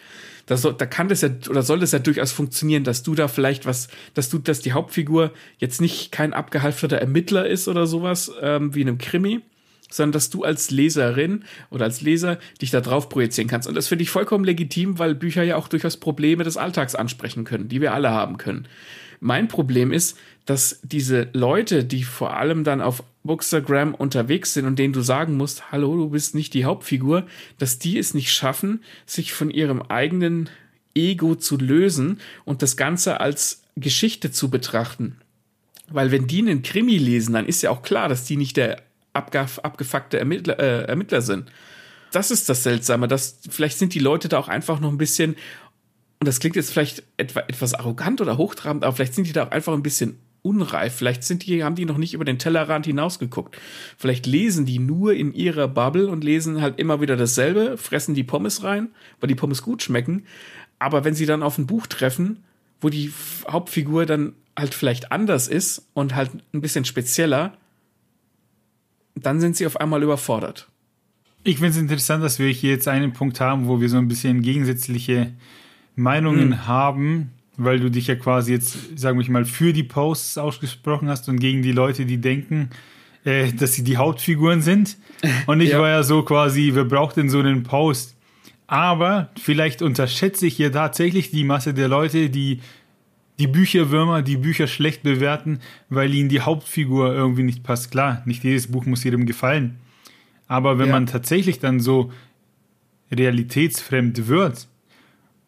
Da, 0.46 0.56
soll, 0.56 0.72
da 0.72 0.86
kann 0.86 1.08
das 1.08 1.20
ja 1.20 1.28
oder 1.50 1.62
soll 1.62 1.80
das 1.80 1.92
ja 1.92 1.98
durchaus 1.98 2.32
funktionieren, 2.32 2.82
dass 2.82 3.02
du 3.02 3.14
da 3.14 3.28
vielleicht 3.28 3.66
was, 3.66 3.88
dass 4.14 4.30
du, 4.30 4.38
dass 4.38 4.60
die 4.62 4.72
Hauptfigur 4.72 5.32
jetzt 5.58 5.82
nicht 5.82 6.10
kein 6.10 6.32
abgehalfterter 6.32 6.96
Ermittler 6.96 7.46
ist 7.46 7.68
oder 7.68 7.86
sowas, 7.86 8.32
ähm, 8.40 8.74
wie 8.74 8.80
in 8.80 8.88
einem 8.88 8.96
Krimi, 8.96 9.42
sondern 9.90 10.12
dass 10.12 10.30
du 10.30 10.44
als 10.44 10.70
Leserin 10.70 11.44
oder 11.70 11.84
als 11.84 12.00
Leser 12.00 12.38
dich 12.60 12.70
da 12.70 12.80
drauf 12.80 13.08
projizieren 13.08 13.48
kannst. 13.48 13.68
Und 13.68 13.74
das 13.74 13.88
finde 13.88 14.02
ich 14.02 14.10
vollkommen 14.10 14.44
legitim, 14.44 14.98
weil 14.98 15.14
Bücher 15.14 15.42
ja 15.42 15.56
auch 15.56 15.68
durchaus 15.68 15.96
Probleme 15.96 16.44
des 16.44 16.56
Alltags 16.56 16.94
ansprechen 16.94 17.44
können, 17.44 17.68
die 17.68 17.80
wir 17.80 17.94
alle 17.94 18.10
haben 18.10 18.36
können. 18.38 18.66
Mein 19.20 19.48
Problem 19.48 19.92
ist, 19.92 20.16
dass 20.46 20.80
diese 20.82 21.28
Leute, 21.32 21.84
die 21.84 22.04
vor 22.04 22.36
allem 22.36 22.64
dann 22.64 22.80
auf 22.80 23.02
Bookstagram 23.24 23.94
unterwegs 23.94 24.54
sind 24.54 24.64
und 24.64 24.78
denen 24.78 24.92
du 24.92 25.00
sagen 25.00 25.36
musst, 25.36 25.70
hallo, 25.72 25.96
du 25.96 26.10
bist 26.10 26.34
nicht 26.34 26.54
die 26.54 26.64
Hauptfigur, 26.64 27.26
dass 27.58 27.78
die 27.78 27.98
es 27.98 28.14
nicht 28.14 28.32
schaffen, 28.32 28.82
sich 29.04 29.32
von 29.32 29.50
ihrem 29.50 29.82
eigenen 29.82 30.48
Ego 30.94 31.34
zu 31.34 31.56
lösen 31.58 32.20
und 32.44 32.62
das 32.62 32.76
Ganze 32.76 33.20
als 33.20 33.62
Geschichte 33.76 34.30
zu 34.30 34.50
betrachten. 34.50 35.16
Weil 35.90 36.10
wenn 36.10 36.26
die 36.26 36.40
einen 36.40 36.62
Krimi 36.62 36.98
lesen, 36.98 37.32
dann 37.32 37.46
ist 37.46 37.62
ja 37.62 37.70
auch 37.70 37.82
klar, 37.82 38.08
dass 38.08 38.24
die 38.24 38.36
nicht 38.36 38.56
der 38.56 38.82
abgefuckte 39.12 40.18
Ermittler, 40.18 40.58
äh, 40.58 40.84
Ermittler 40.84 41.22
sind. 41.22 41.50
Das 42.12 42.30
ist 42.30 42.48
das 42.48 42.62
Seltsame, 42.62 43.08
dass 43.08 43.38
vielleicht 43.50 43.78
sind 43.78 43.94
die 43.94 43.98
Leute 43.98 44.28
da 44.28 44.38
auch 44.38 44.48
einfach 44.48 44.80
noch 44.80 44.90
ein 44.90 44.98
bisschen, 44.98 45.36
und 46.20 46.26
das 46.26 46.40
klingt 46.40 46.56
jetzt 46.56 46.72
vielleicht 46.72 47.02
etwa, 47.16 47.40
etwas 47.40 47.74
arrogant 47.74 48.20
oder 48.20 48.38
hochtrabend, 48.38 48.84
aber 48.84 48.96
vielleicht 48.96 49.14
sind 49.14 49.26
die 49.26 49.32
da 49.32 49.46
auch 49.46 49.50
einfach 49.50 49.72
ein 49.72 49.82
bisschen 49.82 50.18
unreif. 50.42 50.94
Vielleicht 50.94 51.24
sind 51.24 51.46
die, 51.46 51.62
haben 51.64 51.74
die 51.74 51.84
noch 51.84 51.98
nicht 51.98 52.14
über 52.14 52.24
den 52.24 52.38
Tellerrand 52.38 52.86
hinausgeguckt. 52.86 53.56
Vielleicht 53.96 54.26
lesen 54.26 54.66
die 54.66 54.78
nur 54.78 55.12
in 55.12 55.34
ihrer 55.34 55.68
Bubble 55.68 56.08
und 56.08 56.24
lesen 56.24 56.62
halt 56.62 56.78
immer 56.78 57.00
wieder 57.00 57.16
dasselbe, 57.16 57.76
fressen 57.76 58.14
die 58.14 58.24
Pommes 58.24 58.62
rein, 58.62 58.88
weil 59.20 59.28
die 59.28 59.34
Pommes 59.34 59.62
gut 59.62 59.82
schmecken. 59.82 60.24
Aber 60.78 61.04
wenn 61.04 61.14
sie 61.14 61.26
dann 61.26 61.42
auf 61.42 61.58
ein 61.58 61.66
Buch 61.66 61.86
treffen, 61.86 62.44
wo 62.80 62.88
die 62.88 63.12
Hauptfigur 63.48 64.06
dann 64.06 64.34
halt 64.56 64.74
vielleicht 64.74 65.12
anders 65.12 65.48
ist 65.48 65.88
und 65.94 66.14
halt 66.14 66.30
ein 66.52 66.60
bisschen 66.60 66.84
spezieller, 66.84 67.56
dann 69.26 69.40
sind 69.40 69.56
sie 69.56 69.66
auf 69.66 69.80
einmal 69.80 70.02
überfordert. 70.02 70.68
Ich 71.44 71.56
finde 71.56 71.70
es 71.70 71.76
interessant, 71.76 72.22
dass 72.22 72.38
wir 72.38 72.48
hier 72.48 72.70
jetzt 72.70 72.88
einen 72.88 73.12
Punkt 73.12 73.40
haben, 73.40 73.68
wo 73.68 73.80
wir 73.80 73.88
so 73.88 73.96
ein 73.96 74.08
bisschen 74.08 74.42
gegensätzliche 74.42 75.32
Meinungen 75.94 76.52
hm. 76.52 76.66
haben, 76.66 77.30
weil 77.56 77.80
du 77.80 77.90
dich 77.90 78.06
ja 78.06 78.14
quasi 78.14 78.52
jetzt, 78.52 78.98
sagen 78.98 79.18
wir 79.18 79.30
mal, 79.30 79.44
für 79.44 79.72
die 79.72 79.82
Posts 79.82 80.38
ausgesprochen 80.38 81.08
hast 81.08 81.28
und 81.28 81.40
gegen 81.40 81.62
die 81.62 81.72
Leute, 81.72 82.06
die 82.06 82.18
denken, 82.18 82.70
äh, 83.24 83.52
dass 83.52 83.74
sie 83.74 83.84
die 83.84 83.96
Hauptfiguren 83.96 84.62
sind. 84.62 84.96
Und 85.46 85.60
ich 85.60 85.70
ja. 85.70 85.80
war 85.80 85.88
ja 85.88 86.02
so 86.04 86.22
quasi, 86.22 86.70
wer 86.74 86.84
braucht 86.84 87.16
denn 87.16 87.28
so 87.28 87.40
einen 87.40 87.64
Post? 87.64 88.14
Aber 88.68 89.30
vielleicht 89.40 89.82
unterschätze 89.82 90.46
ich 90.46 90.56
hier 90.56 90.70
tatsächlich 90.70 91.30
die 91.30 91.42
Masse 91.42 91.74
der 91.74 91.88
Leute, 91.88 92.30
die 92.30 92.60
die 93.38 93.46
Bücherwürmer, 93.46 94.22
die 94.22 94.36
Bücher 94.36 94.66
schlecht 94.66 95.02
bewerten, 95.02 95.60
weil 95.88 96.12
ihnen 96.12 96.28
die 96.28 96.40
Hauptfigur 96.40 97.14
irgendwie 97.14 97.44
nicht 97.44 97.62
passt. 97.62 97.90
Klar, 97.90 98.22
nicht 98.26 98.44
jedes 98.44 98.66
Buch 98.66 98.84
muss 98.84 99.04
jedem 99.04 99.26
gefallen. 99.26 99.78
Aber 100.48 100.78
wenn 100.78 100.86
ja. 100.86 100.92
man 100.92 101.06
tatsächlich 101.06 101.60
dann 101.60 101.78
so 101.78 102.12
realitätsfremd 103.12 104.26
wird 104.26 104.68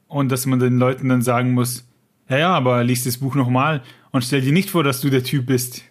und 0.09 0.31
dass 0.31 0.47
man 0.47 0.61
den 0.61 0.79
Leuten 0.79 1.09
dann 1.09 1.23
sagen 1.23 1.53
muss, 1.53 1.87
ja, 2.29 2.39
ja, 2.39 2.51
aber 2.55 2.85
liest 2.85 3.07
das 3.07 3.19
Buch 3.19 3.35
nochmal 3.35 3.83
und 4.13 4.25
stell 4.25 4.41
dir 4.41 4.53
nicht 4.53 4.71
vor, 4.71 4.85
dass 4.85 5.01
du 5.01 5.11
der 5.11 5.25
Typ 5.25 5.47
bist 5.47 5.83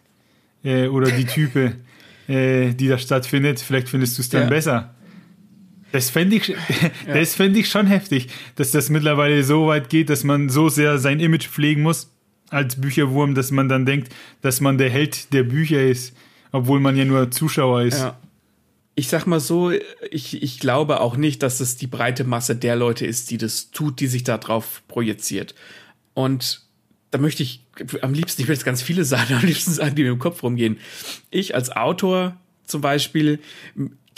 äh, 0.64 0.88
oder 0.88 1.12
die 1.12 1.26
Type, 1.26 1.76
äh, 2.28 2.74
die 2.74 2.88
da 2.88 2.98
stattfindet. 2.98 3.60
Vielleicht 3.60 3.90
findest 3.90 4.18
du 4.18 4.22
es 4.22 4.30
dann 4.30 4.44
ja. 4.44 4.50
besser. 4.50 4.96
Das 5.92 6.10
fände 6.10 6.36
ich, 6.36 6.56
das 7.08 7.36
fänd 7.36 7.58
ich 7.58 7.70
schon 7.70 7.88
heftig, 7.88 8.28
dass 8.56 8.72
das 8.72 8.90
mittlerweile 8.90 9.44
so 9.44 9.68
weit 9.68 9.90
geht, 9.90 10.10
dass 10.10 10.24
man 10.24 10.50
so 10.50 10.70
sehr 10.70 11.00
sein 11.00 11.20
Image 11.20 11.48
pflegen 11.48 11.82
muss 11.82 12.12
als 12.50 12.80
Bücherwurm, 12.80 13.36
dass 13.36 13.52
man 13.52 13.70
dann 13.70 13.86
denkt, 13.86 14.14
dass 14.42 14.62
man 14.62 14.78
der 14.78 14.90
Held 14.90 15.34
der 15.34 15.44
Bücher 15.44 15.82
ist, 15.82 16.16
obwohl 16.52 16.80
man 16.80 16.96
ja 16.96 17.06
nur 17.06 17.32
Zuschauer 17.32 17.84
ist. 17.84 18.00
Ja. 18.00 18.20
Ich 18.96 19.08
sag 19.08 19.26
mal 19.28 19.40
so, 19.40 19.72
ich, 20.12 20.42
ich 20.44 20.60
glaube 20.60 21.00
auch 21.00 21.16
nicht, 21.16 21.42
dass 21.42 21.60
es 21.60 21.78
die 21.78 21.88
breite 21.88 22.24
Masse 22.24 22.56
der 22.56 22.76
Leute 22.76 23.06
ist, 23.06 23.32
die 23.32 23.38
das 23.38 23.72
tut, 23.72 24.00
die 24.00 24.08
sich 24.08 24.24
da 24.24 24.38
drauf 24.38 24.84
projiziert. 24.88 25.56
Und 26.14 26.64
da 27.12 27.18
möchte 27.18 27.44
ich 27.44 27.66
am 28.02 28.14
liebsten, 28.14 28.42
ich 28.42 28.48
will 28.48 28.56
jetzt 28.56 28.66
ganz 28.66 28.82
viele 28.82 29.06
sagen, 29.06 29.36
am 29.36 29.46
liebsten 29.46 29.72
sagen, 29.72 29.96
die 29.96 30.04
mir 30.04 30.12
im 30.12 30.20
Kopf 30.20 30.44
rumgehen. 30.44 30.78
Ich 31.32 31.56
als 31.56 31.72
Autor 31.72 32.36
zum 32.66 32.82
Beispiel, 32.82 33.40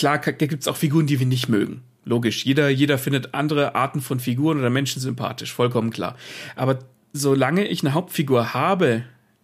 klar, 0.01 0.17
da 0.17 0.31
gibt 0.31 0.61
es 0.63 0.67
auch 0.67 0.77
Figuren, 0.77 1.05
die 1.05 1.19
wir 1.19 1.27
nicht 1.27 1.47
mögen. 1.47 1.83
Logisch. 2.05 2.43
Jeder, 2.43 2.69
jeder 2.69 2.97
findet 2.97 3.35
andere 3.35 3.75
Arten 3.75 4.01
von 4.01 4.19
Figuren 4.19 4.57
oder 4.57 4.71
Menschen 4.71 4.99
sympathisch. 4.99 5.53
Vollkommen 5.53 5.91
klar. 5.91 6.17
Aber 6.55 6.79
solange 7.13 7.67
ich 7.67 7.83
eine 7.83 7.93
Hauptfigur 7.93 8.55
habe, 8.55 9.03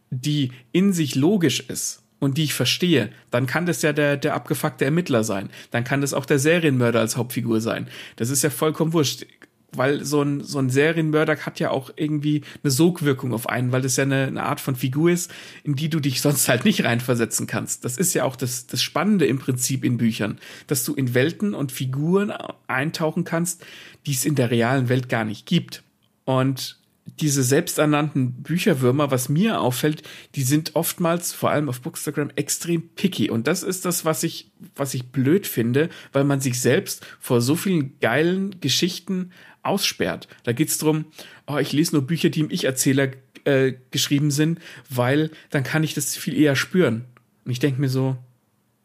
die 0.09 0.51
in 0.71 0.93
sich 0.93 1.13
logisch 1.13 1.59
ist 1.59 2.01
und 2.17 2.39
die 2.39 2.45
ich 2.45 2.55
verstehe, 2.55 3.11
dann 3.29 3.45
kann 3.45 3.67
das 3.67 3.83
ja 3.83 3.93
der, 3.93 4.17
der 4.17 4.33
abgefuckte 4.33 4.85
Ermittler 4.85 5.23
sein. 5.23 5.51
Dann 5.69 5.83
kann 5.83 6.01
das 6.01 6.15
auch 6.15 6.25
der 6.25 6.39
Serienmörder 6.39 7.01
als 7.01 7.17
Hauptfigur 7.17 7.61
sein. 7.61 7.87
Das 8.15 8.31
ist 8.31 8.41
ja 8.41 8.49
vollkommen 8.49 8.93
wurscht 8.93 9.27
weil 9.73 10.05
so 10.05 10.21
ein, 10.21 10.43
so 10.43 10.59
ein 10.59 10.69
Serienmörder 10.69 11.37
hat 11.37 11.59
ja 11.59 11.71
auch 11.71 11.91
irgendwie 11.95 12.41
eine 12.63 12.71
Sogwirkung 12.71 13.33
auf 13.33 13.49
einen, 13.49 13.71
weil 13.71 13.81
das 13.81 13.97
ja 13.97 14.03
eine, 14.03 14.27
eine 14.27 14.43
Art 14.43 14.59
von 14.61 14.75
Figur 14.75 15.11
ist, 15.11 15.31
in 15.63 15.75
die 15.75 15.89
du 15.89 15.99
dich 15.99 16.21
sonst 16.21 16.47
halt 16.47 16.65
nicht 16.65 16.83
reinversetzen 16.83 17.47
kannst. 17.47 17.83
Das 17.83 17.97
ist 17.97 18.13
ja 18.13 18.23
auch 18.23 18.35
das, 18.35 18.67
das 18.67 18.81
Spannende 18.81 19.25
im 19.25 19.39
Prinzip 19.39 19.83
in 19.83 19.97
Büchern, 19.97 20.39
dass 20.67 20.83
du 20.85 20.93
in 20.93 21.13
Welten 21.13 21.53
und 21.53 21.71
Figuren 21.71 22.31
eintauchen 22.67 23.23
kannst, 23.23 23.65
die 24.05 24.13
es 24.13 24.25
in 24.25 24.35
der 24.35 24.51
realen 24.51 24.89
Welt 24.89 25.09
gar 25.09 25.25
nicht 25.25 25.45
gibt. 25.45 25.83
Und 26.23 26.79
diese 27.19 27.41
selbsternannten 27.41 28.43
Bücherwürmer, 28.43 29.11
was 29.11 29.29
mir 29.29 29.61
auffällt, 29.61 30.03
die 30.35 30.43
sind 30.43 30.75
oftmals, 30.75 31.33
vor 31.33 31.49
allem 31.49 31.69
auf 31.69 31.81
Bookstagram, 31.81 32.31
extrem 32.35 32.89
picky. 32.89 33.29
Und 33.29 33.47
das 33.47 33.63
ist 33.63 33.85
das, 33.85 34.05
was 34.05 34.23
ich, 34.23 34.51
was 34.75 34.93
ich 34.93 35.11
blöd 35.11 35.47
finde, 35.47 35.89
weil 36.11 36.25
man 36.25 36.41
sich 36.41 36.59
selbst 36.59 37.05
vor 37.19 37.41
so 37.41 37.55
vielen 37.55 37.99
geilen 37.99 38.59
Geschichten 38.59 39.31
aussperrt. 39.67 40.27
Da 40.43 40.53
geht's 40.53 40.77
drum, 40.77 41.05
oh, 41.45 41.57
ich 41.57 41.73
lese 41.73 41.95
nur 41.95 42.07
Bücher, 42.07 42.29
die 42.29 42.41
im 42.41 42.51
Ich-Erzähler 42.51 43.09
äh, 43.43 43.73
geschrieben 43.91 44.31
sind, 44.31 44.59
weil 44.89 45.31
dann 45.49 45.63
kann 45.63 45.83
ich 45.83 45.93
das 45.93 46.15
viel 46.15 46.37
eher 46.37 46.55
spüren. 46.55 47.05
Und 47.45 47.51
ich 47.51 47.59
denke 47.59 47.79
mir 47.79 47.89
so, 47.89 48.17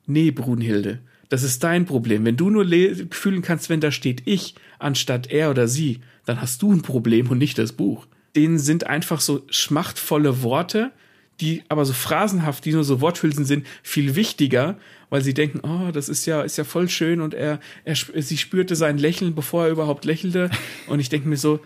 nee, 0.07 0.31
Brunhilde, 0.31 1.01
das 1.29 1.43
ist 1.43 1.65
dein 1.65 1.87
Problem. 1.87 2.25
Wenn 2.25 2.37
du 2.37 2.51
nur 2.51 2.67
fühlen 3.11 3.43
kannst, 3.43 3.71
wenn 3.71 3.81
da 3.81 3.91
steht 3.91 4.23
ich 4.27 4.55
anstatt 4.79 5.31
er 5.31 5.51
oder 5.51 5.67
sie, 5.67 6.01
dann 6.27 6.41
hast 6.41 6.63
du 6.63 6.73
ein 6.73 6.83
Problem 6.83 7.31
und 7.31 7.39
nicht 7.39 7.59
das 7.59 7.73
Buch. 7.73 8.07
Denen 8.37 8.59
sind 8.59 8.87
einfach 8.87 9.21
so 9.21 9.45
schmachtvolle 9.49 10.43
Worte, 10.43 10.93
die 11.41 11.63
aber 11.69 11.85
so 11.85 11.93
phrasenhaft, 11.93 12.65
die 12.65 12.73
nur 12.73 12.85
so 12.85 13.01
Worthülsen 13.01 13.45
sind, 13.45 13.67
viel 13.83 14.15
wichtiger, 14.15 14.79
weil 15.11 15.23
sie 15.23 15.35
denken, 15.35 15.61
oh, 15.63 15.91
das 15.93 16.09
ist 16.09 16.27
ja, 16.27 16.43
ist 16.43 16.57
ja 16.57 16.65
voll 16.65 16.89
schön 16.89 17.21
und 17.21 17.35
er, 17.35 17.61
er, 17.85 17.97
sie 17.97 18.39
spürte 18.39 18.77
sein 18.77 18.99
Lächeln, 18.99 19.35
bevor 19.35 19.65
er 19.65 19.71
überhaupt 19.71 20.05
lächelte. 20.05 20.51
Und 20.87 21.01
ich 21.01 21.09
denke 21.09 21.29
mir 21.29 21.37
so, 21.37 21.61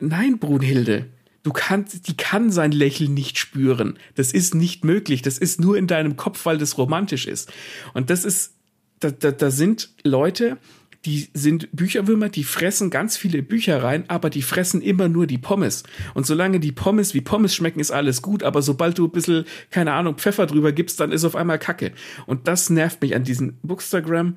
nein, 0.00 0.38
Brunhilde, 0.38 1.06
du 1.42 1.52
kannst, 1.52 2.08
die 2.08 2.16
kann 2.16 2.50
sein 2.50 2.72
Lächeln 2.72 3.14
nicht 3.14 3.38
spüren. 3.38 3.98
Das 4.14 4.32
ist 4.32 4.54
nicht 4.54 4.84
möglich. 4.84 5.22
Das 5.22 5.38
ist 5.38 5.60
nur 5.60 5.76
in 5.76 5.86
deinem 5.86 6.16
Kopf, 6.16 6.46
weil 6.46 6.58
das 6.58 6.78
romantisch 6.78 7.26
ist. 7.26 7.52
Und 7.94 8.10
das 8.10 8.24
ist, 8.24 8.54
da, 9.00 9.10
da, 9.10 9.30
da 9.30 9.50
sind 9.50 9.90
Leute, 10.02 10.58
die 11.06 11.28
sind 11.32 11.68
Bücherwürmer, 11.72 12.28
die 12.28 12.42
fressen 12.42 12.90
ganz 12.90 13.16
viele 13.16 13.42
Bücher 13.42 13.82
rein, 13.82 14.04
aber 14.08 14.28
die 14.28 14.42
fressen 14.42 14.82
immer 14.82 15.08
nur 15.08 15.28
die 15.28 15.38
Pommes. 15.38 15.84
Und 16.14 16.26
solange 16.26 16.58
die 16.58 16.72
Pommes 16.72 17.14
wie 17.14 17.20
Pommes 17.20 17.54
schmecken, 17.54 17.78
ist 17.78 17.92
alles 17.92 18.22
gut, 18.22 18.42
aber 18.42 18.60
sobald 18.60 18.98
du 18.98 19.06
ein 19.06 19.12
bisschen, 19.12 19.44
keine 19.70 19.92
Ahnung, 19.92 20.16
Pfeffer 20.16 20.46
drüber 20.46 20.72
gibst, 20.72 20.98
dann 20.98 21.12
ist 21.12 21.24
auf 21.24 21.36
einmal 21.36 21.60
Kacke. 21.60 21.92
Und 22.26 22.48
das 22.48 22.70
nervt 22.70 23.00
mich 23.00 23.14
an 23.14 23.22
diesen 23.22 23.58
Bookstagram. 23.62 24.36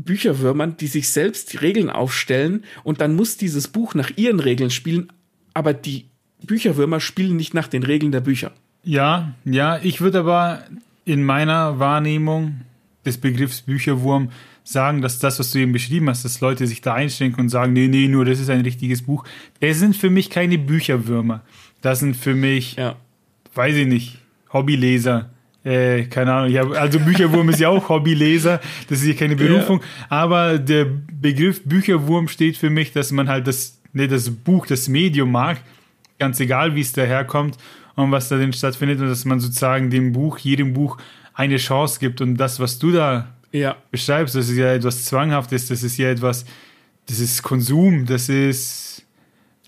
Bücherwürmern, 0.00 0.76
die 0.76 0.86
sich 0.86 1.08
selbst 1.08 1.52
die 1.52 1.56
Regeln 1.56 1.90
aufstellen 1.90 2.64
und 2.84 3.00
dann 3.00 3.16
muss 3.16 3.36
dieses 3.36 3.66
Buch 3.66 3.94
nach 3.94 4.12
ihren 4.14 4.38
Regeln 4.38 4.70
spielen, 4.70 5.12
aber 5.54 5.74
die 5.74 6.06
Bücherwürmer 6.46 7.00
spielen 7.00 7.36
nicht 7.36 7.52
nach 7.52 7.66
den 7.66 7.82
Regeln 7.82 8.12
der 8.12 8.20
Bücher. 8.20 8.52
Ja, 8.84 9.34
ja, 9.44 9.80
ich 9.82 10.00
würde 10.00 10.20
aber 10.20 10.62
in 11.04 11.24
meiner 11.24 11.80
Wahrnehmung 11.80 12.60
des 13.04 13.18
Begriffs 13.18 13.62
Bücherwurm 13.62 14.30
sagen, 14.70 15.00
dass 15.00 15.18
das, 15.18 15.38
was 15.38 15.50
du 15.50 15.58
eben 15.58 15.72
beschrieben 15.72 16.10
hast, 16.10 16.24
dass 16.24 16.40
Leute 16.40 16.66
sich 16.66 16.82
da 16.82 16.92
einschränken 16.94 17.40
und 17.40 17.48
sagen, 17.48 17.72
nee, 17.72 17.88
nee, 17.88 18.06
nur 18.06 18.24
das 18.26 18.38
ist 18.38 18.50
ein 18.50 18.60
richtiges 18.60 19.02
Buch. 19.02 19.24
Das 19.60 19.78
sind 19.78 19.96
für 19.96 20.10
mich 20.10 20.28
keine 20.28 20.58
Bücherwürmer. 20.58 21.42
Das 21.80 22.00
sind 22.00 22.16
für 22.16 22.34
mich, 22.34 22.76
ja. 22.76 22.96
weiß 23.54 23.76
ich 23.76 23.86
nicht, 23.86 24.18
Hobbyleser. 24.52 25.30
Äh, 25.64 26.04
keine 26.04 26.32
Ahnung, 26.32 26.56
hab, 26.56 26.70
also 26.72 27.00
Bücherwurm 27.00 27.48
ist 27.48 27.60
ja 27.60 27.68
auch 27.68 27.88
Hobbyleser, 27.88 28.60
das 28.88 29.00
ist 29.00 29.06
ja 29.06 29.14
keine 29.14 29.36
Berufung, 29.36 29.80
ja. 29.80 30.06
aber 30.08 30.58
der 30.58 30.84
Begriff 30.84 31.62
Bücherwurm 31.64 32.28
steht 32.28 32.56
für 32.56 32.70
mich, 32.70 32.92
dass 32.92 33.10
man 33.10 33.28
halt 33.28 33.46
das, 33.46 33.80
ne, 33.92 34.06
das 34.06 34.30
Buch, 34.30 34.66
das 34.66 34.88
Medium 34.88 35.32
mag, 35.32 35.60
ganz 36.18 36.38
egal, 36.40 36.74
wie 36.74 36.80
es 36.80 36.92
daherkommt 36.92 37.56
und 37.96 38.12
was 38.12 38.28
da 38.28 38.38
denn 38.38 38.52
stattfindet 38.52 39.00
und 39.00 39.08
dass 39.08 39.24
man 39.24 39.40
sozusagen 39.40 39.90
dem 39.90 40.12
Buch, 40.12 40.38
jedem 40.38 40.74
Buch 40.74 40.96
eine 41.34 41.56
Chance 41.56 41.98
gibt 41.98 42.20
und 42.20 42.36
das, 42.36 42.60
was 42.60 42.78
du 42.78 42.92
da 42.92 43.34
ja. 43.52 43.76
beschreibst, 43.90 44.34
das 44.34 44.48
ist 44.48 44.56
ja 44.56 44.72
etwas 44.72 45.04
Zwanghaftes, 45.04 45.68
das 45.68 45.82
ist 45.82 45.96
ja 45.96 46.10
etwas, 46.10 46.44
das 47.06 47.20
ist 47.20 47.42
Konsum, 47.42 48.06
das 48.06 48.28
ist, 48.28 49.06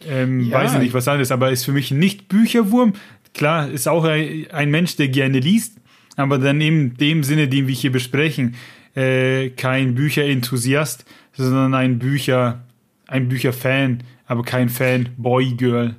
ähm, 0.06 0.40
ja. 0.40 0.58
weiß 0.58 0.74
ich 0.74 0.78
nicht, 0.80 0.94
was 0.94 1.08
anderes, 1.08 1.30
aber 1.30 1.50
ist 1.50 1.64
für 1.64 1.72
mich 1.72 1.90
nicht 1.90 2.28
Bücherwurm. 2.28 2.94
Klar, 3.34 3.70
ist 3.70 3.88
auch 3.88 4.04
ein, 4.04 4.70
Mensch, 4.70 4.96
der 4.96 5.08
gerne 5.08 5.38
liest, 5.38 5.76
aber 6.16 6.38
dann 6.38 6.60
in 6.60 6.94
dem 6.94 7.22
Sinne, 7.22 7.48
den 7.48 7.68
wir 7.68 7.74
hier 7.74 7.92
besprechen, 7.92 8.56
äh, 8.94 9.50
kein 9.50 9.94
Bücherenthusiast, 9.94 11.04
sondern 11.32 11.74
ein 11.74 11.98
Bücher, 11.98 12.64
ein 13.06 13.28
Bücherfan, 13.28 14.02
aber 14.26 14.42
kein 14.42 14.68
Fan, 14.68 15.10
Boy, 15.16 15.54
Girl. 15.54 15.94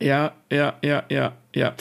Ja, 0.00 0.34
ja, 0.50 0.74
ja, 0.82 1.04
ja, 1.08 1.32
ja 1.54 1.74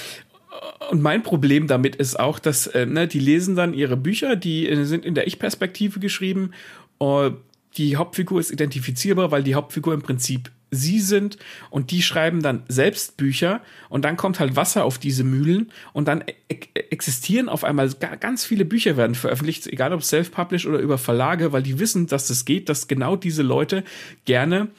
und 0.89 1.01
mein 1.01 1.23
Problem 1.23 1.67
damit 1.67 1.95
ist 1.95 2.19
auch, 2.19 2.39
dass 2.39 2.67
äh, 2.67 2.85
ne, 2.85 3.07
die 3.07 3.19
lesen 3.19 3.55
dann 3.55 3.73
ihre 3.73 3.97
Bücher, 3.97 4.35
die 4.35 4.67
äh, 4.67 4.83
sind 4.85 5.05
in 5.05 5.15
der 5.15 5.27
Ich-Perspektive 5.27 5.99
geschrieben. 5.99 6.51
Uh, 6.99 7.31
die 7.77 7.97
Hauptfigur 7.97 8.39
ist 8.39 8.51
identifizierbar, 8.51 9.31
weil 9.31 9.43
die 9.43 9.55
Hauptfigur 9.55 9.93
im 9.93 10.01
Prinzip 10.01 10.51
sie 10.69 10.99
sind. 10.99 11.37
Und 11.69 11.91
die 11.91 12.01
schreiben 12.01 12.41
dann 12.41 12.63
selbst 12.67 13.17
Bücher. 13.17 13.61
Und 13.89 14.05
dann 14.05 14.17
kommt 14.17 14.39
halt 14.39 14.55
Wasser 14.55 14.85
auf 14.85 14.97
diese 14.97 15.23
Mühlen. 15.23 15.71
Und 15.93 16.07
dann 16.07 16.23
e 16.49 16.57
existieren 16.89 17.49
auf 17.49 17.63
einmal 17.63 17.89
ganz 18.19 18.45
viele 18.45 18.65
Bücher 18.65 18.97
werden 18.97 19.15
veröffentlicht, 19.15 19.67
egal 19.67 19.93
ob 19.93 20.03
self-published 20.03 20.67
oder 20.67 20.79
über 20.79 20.97
Verlage, 20.97 21.51
weil 21.51 21.63
die 21.63 21.79
wissen, 21.79 22.07
dass 22.07 22.27
das 22.27 22.45
geht, 22.45 22.69
dass 22.69 22.87
genau 22.87 23.15
diese 23.15 23.41
Leute 23.41 23.83
gerne 24.25 24.69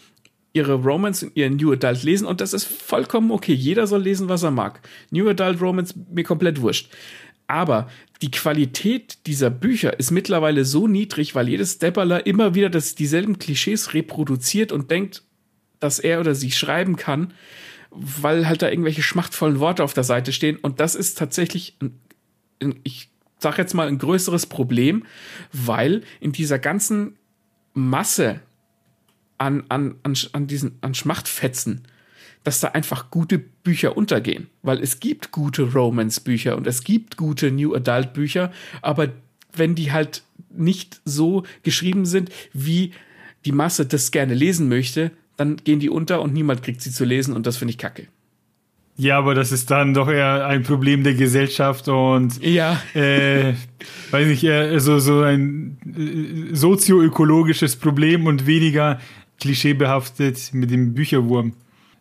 ihre 0.54 0.74
Romance 0.74 1.26
und 1.26 1.36
ihren 1.36 1.56
New 1.56 1.72
Adult 1.72 2.04
lesen 2.04 2.26
und 2.26 2.40
das 2.40 2.54
ist 2.54 2.64
vollkommen 2.64 3.30
okay. 3.30 3.52
Jeder 3.52 3.86
soll 3.86 4.02
lesen, 4.02 4.28
was 4.28 4.44
er 4.44 4.52
mag. 4.52 4.80
New 5.10 5.28
Adult 5.28 5.60
Romance 5.60 5.94
mir 6.10 6.24
komplett 6.24 6.62
wurscht. 6.62 6.90
Aber 7.46 7.88
die 8.22 8.30
Qualität 8.30 9.18
dieser 9.26 9.50
Bücher 9.50 9.98
ist 9.98 10.12
mittlerweile 10.12 10.64
so 10.64 10.86
niedrig, 10.86 11.34
weil 11.34 11.48
jedes 11.48 11.78
Depperler 11.78 12.24
immer 12.24 12.54
wieder 12.54 12.70
das, 12.70 12.94
dieselben 12.94 13.38
Klischees 13.38 13.92
reproduziert 13.92 14.72
und 14.72 14.90
denkt, 14.90 15.24
dass 15.80 15.98
er 15.98 16.20
oder 16.20 16.34
sie 16.34 16.52
schreiben 16.52 16.96
kann, 16.96 17.34
weil 17.90 18.48
halt 18.48 18.62
da 18.62 18.70
irgendwelche 18.70 19.02
schmachtvollen 19.02 19.58
Worte 19.58 19.84
auf 19.84 19.92
der 19.92 20.04
Seite 20.04 20.32
stehen. 20.32 20.56
Und 20.56 20.80
das 20.80 20.94
ist 20.94 21.18
tatsächlich, 21.18 21.76
ein, 21.82 21.98
ein, 22.62 22.80
ich 22.84 23.10
sag 23.40 23.58
jetzt 23.58 23.74
mal, 23.74 23.88
ein 23.88 23.98
größeres 23.98 24.46
Problem, 24.46 25.04
weil 25.52 26.02
in 26.20 26.32
dieser 26.32 26.60
ganzen 26.60 27.18
Masse 27.74 28.40
an, 29.38 29.64
an, 29.68 29.96
an, 30.02 30.14
an 30.32 30.46
diesen, 30.46 30.72
an 30.80 30.94
Schmachtfetzen, 30.94 31.82
dass 32.44 32.60
da 32.60 32.68
einfach 32.68 33.10
gute 33.10 33.38
Bücher 33.38 33.96
untergehen. 33.96 34.48
Weil 34.62 34.80
es 34.80 35.00
gibt 35.00 35.32
gute 35.32 35.62
Romance-Bücher 35.72 36.56
und 36.56 36.66
es 36.66 36.84
gibt 36.84 37.16
gute 37.16 37.50
New 37.50 37.74
Adult-Bücher, 37.74 38.52
aber 38.82 39.08
wenn 39.52 39.74
die 39.74 39.92
halt 39.92 40.22
nicht 40.50 41.00
so 41.04 41.44
geschrieben 41.62 42.06
sind, 42.06 42.30
wie 42.52 42.92
die 43.44 43.52
Masse 43.52 43.86
das 43.86 44.10
gerne 44.10 44.34
lesen 44.34 44.68
möchte, 44.68 45.10
dann 45.36 45.56
gehen 45.56 45.80
die 45.80 45.90
unter 45.90 46.22
und 46.22 46.32
niemand 46.32 46.62
kriegt 46.62 46.80
sie 46.80 46.90
zu 46.90 47.04
lesen 47.04 47.34
und 47.34 47.46
das 47.46 47.56
finde 47.56 47.72
ich 47.72 47.78
kacke. 47.78 48.06
Ja, 48.96 49.18
aber 49.18 49.34
das 49.34 49.50
ist 49.50 49.72
dann 49.72 49.92
doch 49.92 50.08
eher 50.08 50.46
ein 50.46 50.62
Problem 50.62 51.02
der 51.02 51.14
Gesellschaft 51.14 51.88
und 51.88 52.40
ja. 52.40 52.80
äh, 52.94 53.54
weiß 54.12 54.28
nicht, 54.28 54.44
eher 54.44 54.78
so, 54.78 55.00
so 55.00 55.22
ein 55.22 55.78
äh, 55.84 56.54
sozioökologisches 56.54 57.74
Problem 57.74 58.26
und 58.26 58.46
weniger 58.46 59.00
klischeebehaftet 59.40 60.52
mit 60.52 60.70
dem 60.70 60.94
Bücherwurm. 60.94 61.54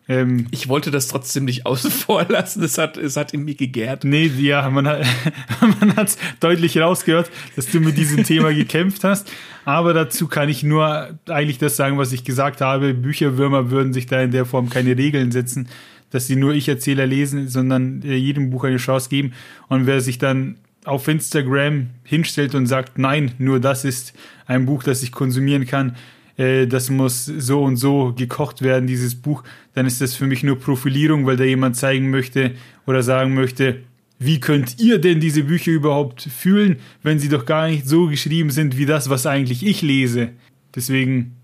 Ähm, 0.06 0.46
ich 0.50 0.68
wollte 0.68 0.90
das 0.90 1.08
trotzdem 1.08 1.46
nicht 1.46 1.64
außen 1.64 1.90
vor 1.90 2.26
lassen. 2.28 2.62
Es 2.62 2.76
hat, 2.76 2.96
es 2.96 3.16
hat 3.16 3.32
in 3.32 3.44
mir 3.44 3.54
gegärt. 3.54 4.04
Nee, 4.04 4.26
ja, 4.26 4.68
man 4.68 4.86
hat 4.86 5.06
man 5.80 5.96
hat's 5.96 6.18
deutlich 6.40 6.78
rausgehört, 6.78 7.30
dass 7.56 7.66
du 7.66 7.80
mit 7.80 7.96
diesem 7.96 8.24
Thema 8.24 8.52
gekämpft 8.52 9.04
hast. 9.04 9.30
Aber 9.64 9.94
dazu 9.94 10.28
kann 10.28 10.48
ich 10.48 10.62
nur 10.62 11.18
eigentlich 11.26 11.58
das 11.58 11.76
sagen, 11.76 11.96
was 11.96 12.12
ich 12.12 12.24
gesagt 12.24 12.60
habe. 12.60 12.92
Bücherwürmer 12.92 13.70
würden 13.70 13.92
sich 13.92 14.06
da 14.06 14.20
in 14.20 14.30
der 14.30 14.44
Form 14.44 14.68
keine 14.68 14.96
Regeln 14.96 15.32
setzen, 15.32 15.68
dass 16.10 16.26
sie 16.26 16.36
nur 16.36 16.52
Ich-Erzähler 16.52 17.06
lesen, 17.06 17.48
sondern 17.48 18.02
äh, 18.02 18.14
jedem 18.14 18.50
Buch 18.50 18.64
eine 18.64 18.76
Chance 18.76 19.08
geben. 19.08 19.32
Und 19.68 19.86
wer 19.86 20.00
sich 20.00 20.18
dann 20.18 20.56
auf 20.84 21.08
Instagram 21.08 21.88
hinstellt 22.04 22.54
und 22.54 22.66
sagt, 22.66 22.98
nein, 22.98 23.32
nur 23.38 23.58
das 23.58 23.86
ist 23.86 24.12
ein 24.46 24.66
Buch, 24.66 24.82
das 24.82 25.02
ich 25.02 25.12
konsumieren 25.12 25.66
kann, 25.66 25.96
äh, 26.36 26.66
das 26.66 26.90
muss 26.90 27.26
so 27.26 27.62
und 27.62 27.76
so 27.76 28.12
gekocht 28.16 28.62
werden, 28.62 28.86
dieses 28.86 29.14
Buch, 29.14 29.42
dann 29.74 29.86
ist 29.86 30.00
das 30.00 30.14
für 30.14 30.26
mich 30.26 30.42
nur 30.42 30.58
Profilierung, 30.58 31.26
weil 31.26 31.36
da 31.36 31.44
jemand 31.44 31.76
zeigen 31.76 32.10
möchte 32.10 32.52
oder 32.86 33.02
sagen 33.02 33.34
möchte, 33.34 33.80
wie 34.18 34.40
könnt 34.40 34.80
ihr 34.80 34.98
denn 34.98 35.20
diese 35.20 35.44
Bücher 35.44 35.72
überhaupt 35.72 36.22
fühlen, 36.22 36.76
wenn 37.02 37.18
sie 37.18 37.28
doch 37.28 37.46
gar 37.46 37.68
nicht 37.68 37.86
so 37.86 38.06
geschrieben 38.06 38.50
sind 38.50 38.78
wie 38.78 38.86
das, 38.86 39.10
was 39.10 39.26
eigentlich 39.26 39.66
ich 39.66 39.82
lese? 39.82 40.30
Deswegen 40.74 41.36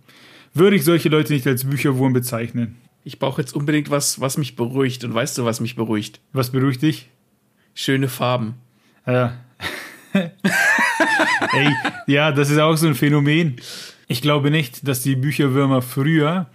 würde 0.54 0.76
ich 0.76 0.84
solche 0.84 1.08
Leute 1.08 1.32
nicht 1.32 1.46
als 1.46 1.64
Bücherwurm 1.64 2.12
bezeichnen. 2.12 2.76
Ich 3.04 3.18
brauche 3.18 3.40
jetzt 3.40 3.54
unbedingt 3.54 3.90
was, 3.90 4.20
was 4.20 4.36
mich 4.36 4.56
beruhigt. 4.56 5.04
Und 5.04 5.14
weißt 5.14 5.38
du, 5.38 5.44
was 5.44 5.60
mich 5.60 5.76
beruhigt? 5.76 6.20
Was 6.32 6.50
beruhigt 6.50 6.82
dich? 6.82 7.08
Schöne 7.74 8.08
Farben. 8.08 8.54
Ja. 9.06 9.38
Ey, 10.12 11.74
ja, 12.06 12.32
das 12.32 12.50
ist 12.50 12.58
auch 12.58 12.76
so 12.76 12.88
ein 12.88 12.94
Phänomen. 12.94 13.56
Ich 14.10 14.22
glaube 14.22 14.50
nicht, 14.50 14.86
dass 14.88 15.02
die 15.02 15.14
Bücherwürmer 15.16 15.82
früher 15.82 16.46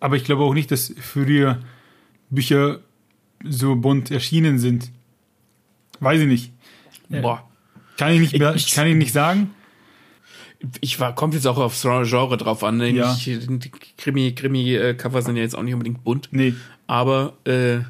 Aber 0.00 0.16
ich 0.16 0.24
glaube 0.24 0.42
auch 0.42 0.52
nicht, 0.54 0.70
dass 0.72 0.92
früher 1.00 1.60
Bücher 2.28 2.80
so 3.44 3.76
bunt 3.76 4.10
erschienen 4.10 4.58
sind. 4.58 4.90
Weiß 6.00 6.20
ich 6.20 6.26
nicht. 6.26 6.52
Boah. 7.08 7.48
Kann 7.98 8.12
ich 8.12 8.20
nicht, 8.20 8.38
mehr, 8.38 8.54
Ich- 8.56 8.72
kann 8.72 8.86
ich 8.88 8.96
nicht 8.96 9.12
sagen. 9.12 9.50
Ich 10.80 10.98
war, 11.00 11.14
kommt 11.14 11.34
jetzt 11.34 11.46
auch 11.46 11.58
aufs 11.58 11.82
Genre 11.82 12.36
drauf 12.36 12.64
an. 12.64 12.78
Ne? 12.78 12.90
Ja. 12.90 13.12
Ich, 13.16 13.24
die 13.24 13.70
Krimi, 13.96 14.32
Krimi-Cover 14.32 15.22
sind 15.22 15.36
ja 15.36 15.42
jetzt 15.42 15.56
auch 15.56 15.62
nicht 15.62 15.74
unbedingt 15.74 16.02
bunt. 16.04 16.28
Nee. 16.32 16.54
Aber 16.86 17.34
äh, 17.44 17.80